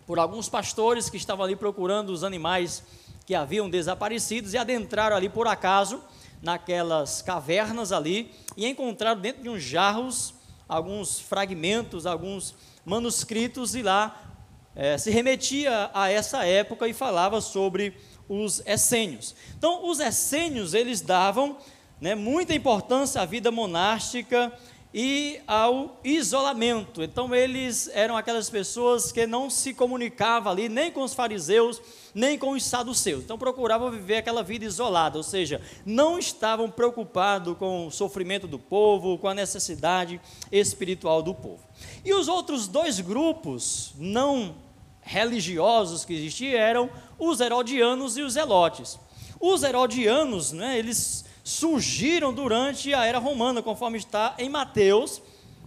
por 0.07 0.19
alguns 0.19 0.51
pastores 0.51 1.09
que 1.09 1.17
estavam 1.17 1.47
ali 1.47 1.57
procurando 1.57 2.11
os 2.11 2.23
animais 2.23 2.83
que 3.25 3.35
haviam 3.35 3.71
desaparecidos 3.71 4.53
e 4.53 4.59
adentraram 4.59 5.17
ali 5.17 5.31
por 5.31 5.49
acaso 5.49 5.99
naquelas 6.43 7.23
cavernas 7.23 7.91
ali 7.91 8.35
e 8.55 8.67
encontraram 8.67 9.19
dentro 9.19 9.43
de 9.45 9.49
uns 9.49 9.63
jarros 9.63 10.35
alguns 10.69 11.19
fragmentos, 11.19 12.05
alguns 12.05 12.55
manuscritos 12.85 13.75
e 13.75 13.83
lá 13.83 14.34
é, 14.77 14.99
se 14.99 15.11
remetia 15.11 15.91
a 15.95 16.11
essa 16.11 16.45
época 16.45 16.89
e 16.89 16.93
falava 16.93 17.41
sobre 17.41 17.95
os 18.29 18.63
essênios. 18.67 19.35
Então, 19.57 19.89
os 19.89 20.01
essênios, 20.01 20.75
eles 20.75 21.01
davam 21.01 21.57
né, 22.01 22.15
muita 22.15 22.55
importância 22.55 23.21
à 23.21 23.25
vida 23.25 23.51
monástica 23.51 24.53
e 24.93 25.41
ao 25.47 26.01
isolamento. 26.03 27.03
Então, 27.03 27.35
eles 27.35 27.89
eram 27.93 28.17
aquelas 28.17 28.49
pessoas 28.49 29.13
que 29.13 29.27
não 29.27 29.51
se 29.51 29.75
comunicavam 29.75 30.53
ali 30.53 30.69
nem 30.69 30.91
com 30.91 31.03
os 31.03 31.15
fariseus, 31.15 31.81
nem 32.15 32.39
com 32.39 32.53
os 32.53 32.65
saduceus. 32.65 33.25
Então, 33.25 33.37
procuravam 33.37 33.91
viver 33.91 34.19
aquela 34.19 34.43
vida 34.43 34.65
isolada, 34.65 35.17
ou 35.17 35.23
seja, 35.25 35.61
não 35.85 36.19
estavam 36.19 36.71
preocupados 36.71 37.57
com 37.59 37.89
o 37.89 37.91
sofrimento 37.91 38.47
do 38.47 38.59
povo, 38.59 39.19
com 39.19 39.29
a 39.29 39.35
necessidade 39.35 40.21
espiritual 40.53 41.23
do 41.23 41.35
povo. 41.35 41.63
E 42.05 42.15
os 42.15 42.29
outros 42.29 42.69
dois 42.69 43.01
grupos 43.01 43.93
não 43.99 44.55
religiosos 45.03 46.05
que 46.05 46.15
existiam 46.15 46.59
eram 46.59 46.91
os 47.19 47.41
herodianos 47.41 48.17
e 48.17 48.23
os 48.23 48.35
zelotes. 48.35 48.99
Os 49.41 49.63
herodianos, 49.63 50.53
né, 50.53 50.79
eles 50.79 51.25
surgiram 51.43 52.33
durante 52.33 52.95
a 52.95 53.05
era 53.05 53.19
romana, 53.19 53.63
conforme 53.63 53.99
está 53.99 54.35
em 54.39 54.49
Mateus, 54.49 55.21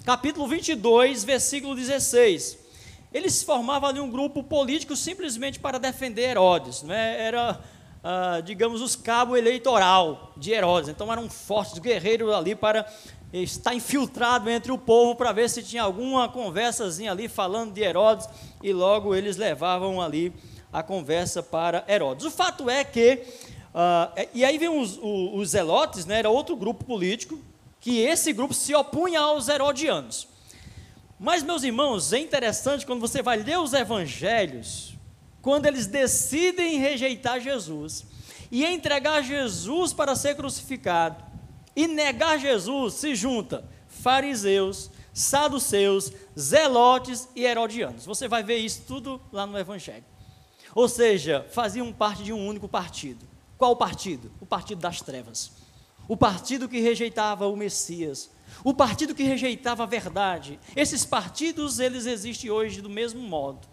capítulo 0.04 0.48
22, 0.48 1.24
versículo 1.24 1.76
16. 1.76 2.67
Eles 3.14 3.42
formavam 3.42 3.90
ali 3.90 4.00
um 4.00 4.10
grupo 4.10 4.44
político 4.44 4.96
simplesmente 4.96 5.60
para 5.60 5.78
defender 5.78 6.30
Herodes, 6.30 6.84
né? 6.84 7.22
era, 7.22 7.60
ah, 8.04 8.42
digamos, 8.44 8.82
os 8.82 8.96
cabo 8.96 9.38
eleitoral 9.38 10.34
de 10.36 10.52
Herodes. 10.52 10.90
Então 10.90 11.12
eram 11.12 11.30
fortes 11.30 11.80
guerreiros 11.80 12.34
ali 12.34 12.54
para 12.54 12.86
estar 13.32 13.74
infiltrado 13.74 14.50
entre 14.50 14.72
o 14.72 14.78
povo 14.78 15.16
para 15.16 15.32
ver 15.32 15.50
se 15.50 15.64
tinha 15.64 15.84
alguma 15.84 16.30
conversazinha 16.30 17.12
ali 17.12 17.28
falando 17.28 17.74
de 17.74 17.82
Herodes 17.82 18.28
e 18.62 18.72
logo 18.74 19.16
eles 19.16 19.38
levavam 19.38 20.02
ali 20.02 20.34
a 20.72 20.84
conversa 20.84 21.42
para 21.42 21.86
Herodes. 21.88 22.26
O 22.26 22.32
fato 22.32 22.70
é 22.70 22.84
que, 22.84 23.24
uh, 23.74 24.28
e 24.34 24.44
aí 24.44 24.58
vem 24.58 24.70
os, 24.70 24.98
os, 24.98 25.34
os 25.34 25.50
zelotes, 25.50 26.06
né, 26.06 26.20
era 26.20 26.30
outro 26.30 26.56
grupo 26.56 26.84
político, 26.84 27.40
que 27.80 28.00
esse 28.00 28.34
grupo 28.34 28.54
se 28.54 28.76
opunha 28.76 29.22
aos 29.22 29.48
herodianos. 29.48 30.28
Mas, 31.20 31.42
meus 31.44 31.64
irmãos, 31.64 32.14
é 32.14 32.20
interessante 32.20 32.86
quando 32.86 33.02
você 33.02 33.22
vai 33.22 33.38
ler 33.38 33.60
os 33.60 33.74
evangelhos, 33.74 34.96
quando 35.42 35.66
eles 35.66 35.88
decidem 35.88 36.78
rejeitar 36.78 37.40
Jesus 37.40 38.06
e 38.52 38.64
entregar 38.66 39.24
Jesus 39.24 39.94
para 39.94 40.16
ser 40.16 40.36
crucificado 40.36 41.24
e 41.76 41.88
negar 41.88 42.40
Jesus, 42.40 42.96
se 42.96 43.16
junta 43.16 43.64
fariseus, 43.88 44.92
saduceus, 45.14 46.12
zelotes 46.38 47.28
e 47.36 47.44
herodianos. 47.44 48.06
Você 48.06 48.28
vai 48.28 48.44
ver 48.44 48.58
isso 48.58 48.84
tudo 48.88 49.20
lá 49.32 49.46
no 49.46 49.58
Evangelho. 49.58 50.06
Ou 50.76 50.88
seja, 50.88 51.46
faziam 51.52 51.92
parte 51.92 52.24
de 52.24 52.32
um 52.32 52.48
único 52.48 52.68
partido. 52.68 53.26
Qual 53.58 53.76
partido? 53.76 54.32
O 54.40 54.46
partido 54.46 54.80
das 54.80 55.02
trevas. 55.02 55.52
O 56.08 56.16
partido 56.16 56.70
que 56.70 56.80
rejeitava 56.80 57.48
o 57.48 57.56
Messias. 57.56 58.30
O 58.68 58.74
partido 58.74 59.16
que 59.16 59.24
rejeitava 59.24 59.84
a 59.84 59.86
verdade. 59.86 60.60
Esses 60.76 61.06
partidos, 61.06 61.80
eles 61.80 62.06
existem 62.06 62.52
hoje 62.52 62.82
do 62.82 62.90
mesmo 62.90 63.22
modo. 63.22 63.66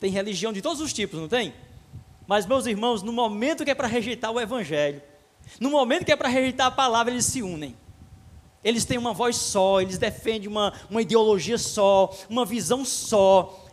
Tem 0.00 0.10
religião 0.10 0.54
de 0.54 0.62
todos 0.62 0.80
os 0.80 0.90
tipos, 0.90 1.20
não 1.20 1.28
tem? 1.28 1.52
Mas, 2.26 2.46
meus 2.46 2.64
irmãos, 2.64 3.02
no 3.02 3.12
momento 3.12 3.62
que 3.62 3.70
é 3.70 3.74
para 3.74 3.86
rejeitar 3.86 4.32
o 4.32 4.40
Evangelho, 4.40 5.02
no 5.60 5.68
momento 5.68 6.06
que 6.06 6.12
é 6.12 6.16
para 6.16 6.30
rejeitar 6.30 6.68
a 6.68 6.70
palavra, 6.70 7.12
eles 7.12 7.26
se 7.26 7.42
unem. 7.42 7.76
Eles 8.64 8.86
têm 8.86 8.96
uma 8.96 9.12
voz 9.12 9.36
só, 9.36 9.82
eles 9.82 9.98
defendem 9.98 10.48
uma, 10.48 10.72
uma 10.88 11.02
ideologia 11.02 11.58
só, 11.58 12.10
uma 12.30 12.46
visão 12.46 12.86
só. 12.86 13.66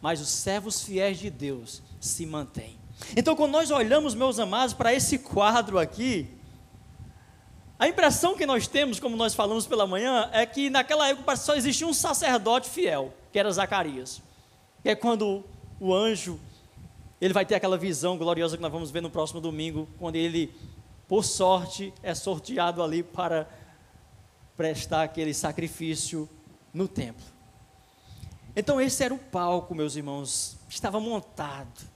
Mas 0.00 0.20
os 0.20 0.28
servos 0.28 0.84
fiéis 0.84 1.18
de 1.18 1.30
Deus 1.30 1.82
se 2.00 2.24
mantêm. 2.24 2.78
Então, 3.16 3.34
quando 3.34 3.50
nós 3.50 3.72
olhamos, 3.72 4.14
meus 4.14 4.38
amados, 4.38 4.72
para 4.72 4.94
esse 4.94 5.18
quadro 5.18 5.80
aqui, 5.80 6.37
a 7.78 7.86
impressão 7.86 8.36
que 8.36 8.44
nós 8.44 8.66
temos, 8.66 8.98
como 8.98 9.16
nós 9.16 9.34
falamos 9.34 9.66
pela 9.66 9.86
manhã, 9.86 10.28
é 10.32 10.44
que 10.44 10.68
naquela 10.68 11.08
época 11.08 11.36
só 11.36 11.54
existia 11.54 11.86
um 11.86 11.94
sacerdote 11.94 12.68
fiel, 12.68 13.14
que 13.32 13.38
era 13.38 13.52
Zacarias. 13.52 14.20
Que 14.82 14.90
é 14.90 14.94
quando 14.96 15.44
o 15.78 15.94
anjo, 15.94 16.40
ele 17.20 17.32
vai 17.32 17.46
ter 17.46 17.54
aquela 17.54 17.78
visão 17.78 18.18
gloriosa 18.18 18.56
que 18.56 18.62
nós 18.62 18.72
vamos 18.72 18.90
ver 18.90 19.00
no 19.00 19.10
próximo 19.10 19.40
domingo, 19.40 19.88
quando 19.96 20.16
ele, 20.16 20.52
por 21.06 21.24
sorte, 21.24 21.94
é 22.02 22.14
sorteado 22.16 22.82
ali 22.82 23.04
para 23.04 23.48
prestar 24.56 25.04
aquele 25.04 25.32
sacrifício 25.32 26.28
no 26.74 26.88
templo. 26.88 27.24
Então, 28.56 28.80
esse 28.80 29.04
era 29.04 29.14
o 29.14 29.18
palco, 29.18 29.72
meus 29.72 29.94
irmãos, 29.94 30.56
estava 30.68 30.98
montado 30.98 31.88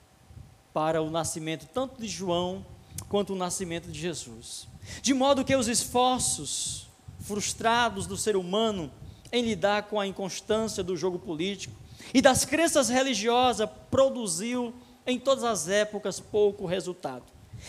para 0.73 1.03
o 1.03 1.11
nascimento 1.11 1.67
tanto 1.75 2.01
de 2.01 2.07
João 2.07 2.65
quanto 3.09 3.33
o 3.33 3.37
nascimento 3.37 3.91
de 3.91 3.99
Jesus. 3.99 4.67
De 5.01 5.15
modo 5.15 5.45
que 5.45 5.55
os 5.55 5.69
esforços 5.69 6.89
frustrados 7.21 8.07
do 8.07 8.17
ser 8.17 8.37
humano 8.37 8.91
em 9.31 9.43
lidar 9.43 9.85
com 9.85 9.99
a 9.99 10.07
inconstância 10.07 10.83
do 10.83 10.97
jogo 10.97 11.19
político 11.19 11.75
e 12.13 12.21
das 12.21 12.45
crenças 12.45 12.89
religiosas 12.89 13.69
produziu 13.91 14.75
em 15.07 15.19
todas 15.19 15.45
as 15.45 15.69
épocas 15.69 16.21
pouco 16.21 16.67
resultado. 16.67 17.25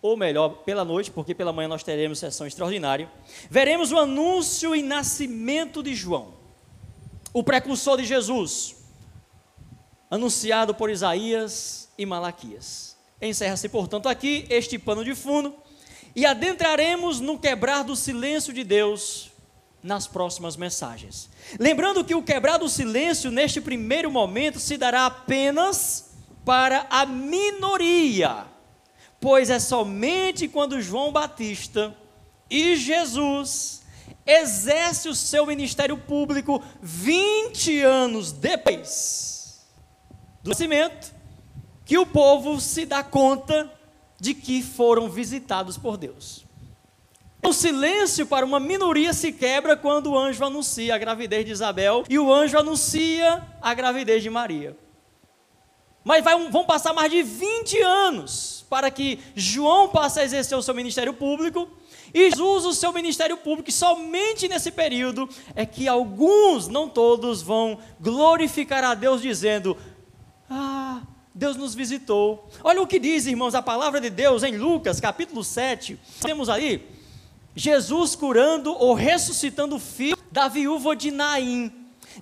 ou 0.00 0.16
melhor, 0.16 0.62
pela 0.64 0.84
noite, 0.84 1.10
porque 1.10 1.34
pela 1.34 1.52
manhã 1.52 1.68
nós 1.68 1.82
teremos 1.82 2.18
sessão 2.18 2.46
extraordinária. 2.46 3.10
Veremos 3.50 3.92
o 3.92 3.98
anúncio 3.98 4.74
e 4.74 4.82
nascimento 4.82 5.82
de 5.82 5.94
João, 5.94 6.34
o 7.32 7.42
precursor 7.42 7.96
de 7.96 8.04
Jesus 8.04 8.76
anunciado 10.12 10.74
por 10.74 10.90
Isaías 10.90 11.88
e 11.96 12.04
Malaquias. 12.04 12.98
Encerra-se, 13.20 13.66
portanto, 13.70 14.10
aqui 14.10 14.44
este 14.50 14.78
pano 14.78 15.02
de 15.02 15.14
fundo 15.14 15.56
e 16.14 16.26
adentraremos 16.26 17.18
no 17.18 17.38
quebrar 17.38 17.82
do 17.82 17.96
silêncio 17.96 18.52
de 18.52 18.62
Deus 18.62 19.31
nas 19.82 20.06
próximas 20.06 20.56
mensagens. 20.56 21.28
Lembrando 21.58 22.04
que 22.04 22.14
o 22.14 22.22
quebrado 22.22 22.68
silêncio, 22.68 23.30
neste 23.30 23.60
primeiro 23.60 24.10
momento, 24.10 24.60
se 24.60 24.76
dará 24.76 25.06
apenas 25.06 26.12
para 26.44 26.86
a 26.90 27.04
minoria, 27.04 28.46
pois 29.20 29.50
é 29.50 29.58
somente 29.58 30.48
quando 30.48 30.80
João 30.80 31.12
Batista 31.12 31.96
e 32.50 32.76
Jesus 32.76 33.82
exerce 34.24 35.08
o 35.08 35.14
seu 35.14 35.46
ministério 35.46 35.96
público 35.96 36.62
20 36.80 37.80
anos 37.80 38.30
depois 38.30 39.66
do 40.42 40.50
nascimento 40.50 41.12
que 41.84 41.98
o 41.98 42.06
povo 42.06 42.60
se 42.60 42.86
dá 42.86 43.02
conta 43.02 43.70
de 44.20 44.34
que 44.34 44.62
foram 44.62 45.08
visitados 45.10 45.76
por 45.76 45.96
Deus. 45.96 46.41
O 47.44 47.52
silêncio 47.52 48.24
para 48.24 48.46
uma 48.46 48.60
minoria 48.60 49.12
se 49.12 49.32
quebra 49.32 49.76
quando 49.76 50.12
o 50.12 50.18
anjo 50.18 50.44
anuncia 50.44 50.94
a 50.94 50.98
gravidez 50.98 51.44
de 51.44 51.50
Isabel 51.50 52.04
e 52.08 52.18
o 52.18 52.32
anjo 52.32 52.56
anuncia 52.56 53.42
a 53.60 53.74
gravidez 53.74 54.22
de 54.22 54.30
Maria. 54.30 54.76
Mas 56.04 56.22
vai, 56.22 56.48
vão 56.48 56.64
passar 56.64 56.92
mais 56.92 57.10
de 57.10 57.22
20 57.22 57.80
anos 57.80 58.64
para 58.70 58.90
que 58.90 59.18
João 59.34 59.88
passe 59.88 60.20
a 60.20 60.24
exercer 60.24 60.56
o 60.56 60.62
seu 60.62 60.72
ministério 60.72 61.12
público 61.12 61.68
e 62.14 62.30
Jesus 62.30 62.64
o 62.64 62.74
seu 62.74 62.92
ministério 62.92 63.36
público, 63.38 63.70
e 63.70 63.72
somente 63.72 64.46
nesse 64.46 64.70
período 64.70 65.28
é 65.54 65.64
que 65.64 65.88
alguns, 65.88 66.68
não 66.68 66.88
todos, 66.88 67.40
vão 67.40 67.78
glorificar 67.98 68.84
a 68.84 68.94
Deus 68.94 69.22
dizendo: 69.22 69.76
Ah, 70.48 71.00
Deus 71.34 71.56
nos 71.56 71.74
visitou. 71.74 72.48
Olha 72.62 72.82
o 72.82 72.86
que 72.86 72.98
diz, 72.98 73.26
irmãos, 73.26 73.54
a 73.54 73.62
palavra 73.62 74.00
de 74.00 74.10
Deus 74.10 74.42
em 74.42 74.58
Lucas, 74.58 75.00
capítulo 75.00 75.42
7. 75.42 75.98
Temos 76.20 76.50
aí 76.50 76.86
Jesus 77.54 78.16
curando 78.16 78.72
ou 78.72 78.94
ressuscitando 78.94 79.76
o 79.76 79.80
filho 79.80 80.16
da 80.30 80.48
viúva 80.48 80.96
de 80.96 81.10
Naim. 81.10 81.70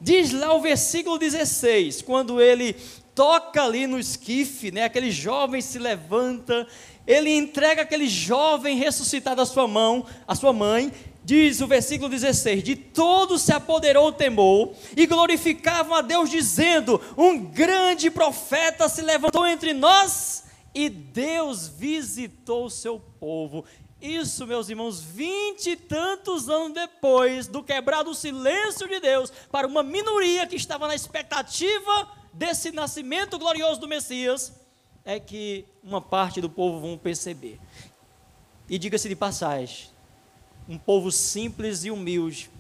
Diz 0.01 0.33
lá 0.33 0.55
o 0.55 0.61
versículo 0.61 1.19
16, 1.19 2.03
quando 2.03 2.41
ele 2.41 2.75
toca 3.15 3.63
ali 3.63 3.87
no 3.87 3.99
esquife, 3.99 4.71
né, 4.71 4.85
aquele 4.85 5.11
jovem 5.11 5.61
se 5.61 5.79
levanta, 5.79 6.67
ele 7.07 7.31
entrega 7.31 7.83
aquele 7.83 8.09
jovem 8.09 8.77
ressuscitado 8.77 9.43
à 9.43 9.47
sua 9.47 9.67
mão, 9.67 10.07
à 10.27 10.35
sua 10.35 10.53
mãe, 10.53 10.93
diz 11.25 11.61
o 11.61 11.67
versículo 11.67 12.09
16: 12.09 12.63
De 12.63 12.77
todos 12.77 13.43
se 13.43 13.53
apoderou 13.53 14.09
o 14.09 14.13
temor, 14.13 14.73
e 14.97 15.07
glorificavam 15.07 15.95
a 15.95 16.03
Deus, 16.03 16.31
dizendo: 16.31 17.01
Um 17.17 17.39
grande 17.39 18.11
profeta 18.11 18.89
se 18.89 19.03
levantou 19.03 19.47
entre 19.47 19.73
nós, 19.73 20.45
e 20.75 20.89
Deus 20.89 21.69
visitou 21.69 22.67
o 22.67 22.71
seu 22.71 23.01
povo. 23.19 23.65
Isso, 24.01 24.47
meus 24.47 24.71
irmãos, 24.71 25.01
vinte 25.01 25.67
e 25.71 25.77
tantos 25.77 26.49
anos 26.49 26.73
depois 26.73 27.47
do 27.47 27.63
quebrado 27.63 28.15
silêncio 28.15 28.89
de 28.89 28.99
Deus 28.99 29.31
para 29.53 29.67
uma 29.67 29.83
minoria 29.83 30.47
que 30.47 30.57
estava 30.57 30.89
na 30.89 30.95
expectativa 30.95 32.09
desse 32.33 32.73
nascimento 32.73 33.39
glorioso 33.39 33.79
do 33.79 33.87
Messias, 33.87 34.55
é 35.05 35.21
que 35.21 35.67
uma 35.83 36.01
parte 36.01 36.41
do 36.41 36.49
povo 36.49 36.81
vão 36.81 36.97
perceber. 36.97 37.61
E 38.71 38.79
diga-se 38.79 39.07
de 39.07 39.17
passagem, 39.17 39.91
um 40.67 40.79
povo 40.79 41.13
simples 41.13 41.85
e 41.85 41.91
humilde, 41.91 42.51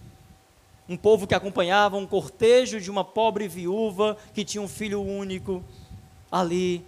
um 0.86 0.97
povo 0.97 1.26
que 1.26 1.34
acompanhava 1.34 1.97
um 1.97 2.07
cortejo 2.07 2.80
de 2.80 2.91
uma 2.91 3.05
pobre 3.05 3.49
viúva 3.49 4.16
que 4.34 4.45
tinha 4.45 4.61
um 4.61 4.68
filho 4.68 5.01
único, 5.01 5.64
ali 6.30 6.84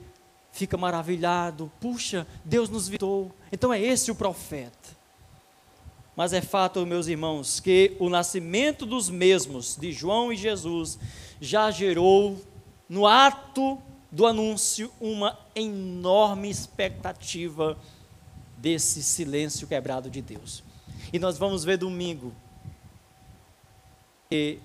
fica 0.52 0.76
maravilhado, 0.76 1.72
puxa, 1.80 2.26
Deus 2.44 2.68
nos 2.68 2.86
visitou. 2.86 3.32
Então 3.50 3.72
é 3.72 3.80
esse 3.80 4.10
o 4.10 4.14
profeta. 4.14 5.02
Mas 6.14 6.34
é 6.34 6.42
fato, 6.42 6.84
meus 6.84 7.06
irmãos, 7.06 7.58
que 7.58 7.96
o 7.98 8.10
nascimento 8.10 8.84
dos 8.84 9.08
mesmos, 9.08 9.76
de 9.76 9.90
João 9.92 10.30
e 10.30 10.36
Jesus, 10.36 10.98
já 11.40 11.70
gerou, 11.70 12.38
no 12.86 13.06
ato 13.06 13.80
do 14.10 14.26
anúncio, 14.26 14.92
uma 15.00 15.38
enorme 15.54 16.50
expectativa 16.50 17.78
desse 18.58 19.02
silêncio 19.02 19.66
quebrado 19.66 20.10
de 20.10 20.20
Deus. 20.20 20.62
E 21.10 21.18
nós 21.18 21.38
vamos 21.38 21.64
ver 21.64 21.78
domingo 21.78 22.34
que 24.28 24.58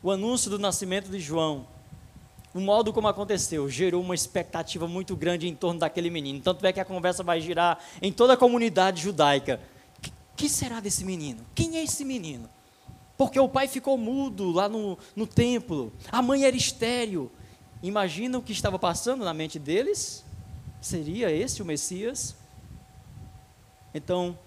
o 0.00 0.10
anúncio 0.10 0.48
do 0.48 0.58
nascimento 0.58 1.10
de 1.10 1.18
João 1.18 1.66
o 2.54 2.60
modo 2.60 2.92
como 2.92 3.08
aconteceu 3.08 3.68
gerou 3.68 4.02
uma 4.02 4.14
expectativa 4.14 4.86
muito 4.86 5.16
grande 5.16 5.48
em 5.48 5.54
torno 5.54 5.80
daquele 5.80 6.10
menino. 6.10 6.40
Tanto 6.40 6.64
é 6.66 6.72
que 6.72 6.80
a 6.80 6.84
conversa 6.84 7.22
vai 7.22 7.40
girar 7.40 7.78
em 8.00 8.12
toda 8.12 8.34
a 8.34 8.36
comunidade 8.36 9.02
judaica. 9.02 9.60
Que, 10.00 10.12
que 10.36 10.48
será 10.48 10.80
desse 10.80 11.04
menino? 11.04 11.44
Quem 11.54 11.78
é 11.78 11.82
esse 11.82 12.04
menino? 12.04 12.48
Porque 13.16 13.38
o 13.38 13.48
pai 13.48 13.68
ficou 13.68 13.96
mudo 13.96 14.50
lá 14.50 14.68
no, 14.68 14.98
no 15.14 15.26
templo, 15.26 15.92
a 16.10 16.20
mãe 16.20 16.44
era 16.44 16.56
estéreo. 16.56 17.30
Imagina 17.82 18.38
o 18.38 18.42
que 18.42 18.52
estava 18.52 18.78
passando 18.78 19.24
na 19.24 19.32
mente 19.32 19.58
deles? 19.58 20.24
Seria 20.80 21.30
esse 21.30 21.62
o 21.62 21.64
Messias? 21.64 22.36
Então, 23.94 24.38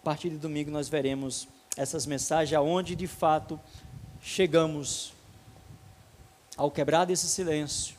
a 0.00 0.04
partir 0.04 0.30
de 0.30 0.36
domingo 0.36 0.70
nós 0.70 0.88
veremos 0.88 1.48
essas 1.76 2.06
mensagens 2.06 2.56
aonde 2.56 2.94
de 2.94 3.06
fato 3.06 3.58
chegamos 4.20 5.12
ao 6.60 6.70
quebrar 6.70 7.06
desse 7.06 7.26
silêncio, 7.26 7.96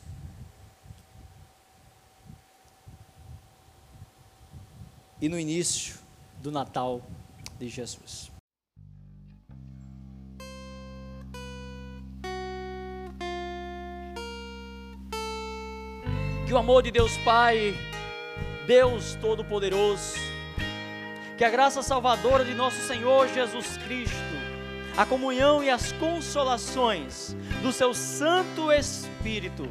e 5.20 5.28
no 5.28 5.36
início 5.36 5.96
do 6.40 6.52
Natal 6.52 7.02
de 7.58 7.68
Jesus. 7.68 8.30
Que 16.46 16.52
o 16.52 16.56
amor 16.56 16.84
de 16.84 16.92
Deus 16.92 17.16
Pai, 17.24 17.74
Deus 18.68 19.16
Todo-Poderoso, 19.20 20.14
que 21.36 21.44
a 21.44 21.50
graça 21.50 21.82
salvadora 21.82 22.44
de 22.44 22.54
nosso 22.54 22.80
Senhor 22.86 23.26
Jesus 23.26 23.76
Cristo, 23.78 24.31
a 24.96 25.06
comunhão 25.06 25.62
e 25.62 25.70
as 25.70 25.92
consolações 25.92 27.36
do 27.62 27.72
seu 27.72 27.94
Santo 27.94 28.70
Espírito 28.70 29.68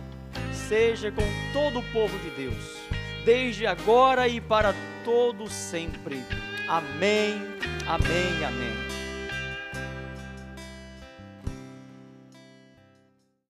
seja 0.52 1.12
com 1.12 1.24
todo 1.54 1.80
o 1.80 1.84
povo 1.92 2.18
de 2.20 2.30
Deus, 2.32 2.78
desde 3.26 3.68
agora 3.68 4.28
e 4.28 4.42
para 4.42 4.74
todo 5.04 5.50
sempre. 5.50 6.24
Amém, 6.68 7.42
amém, 7.88 8.46
amém. 8.46 8.91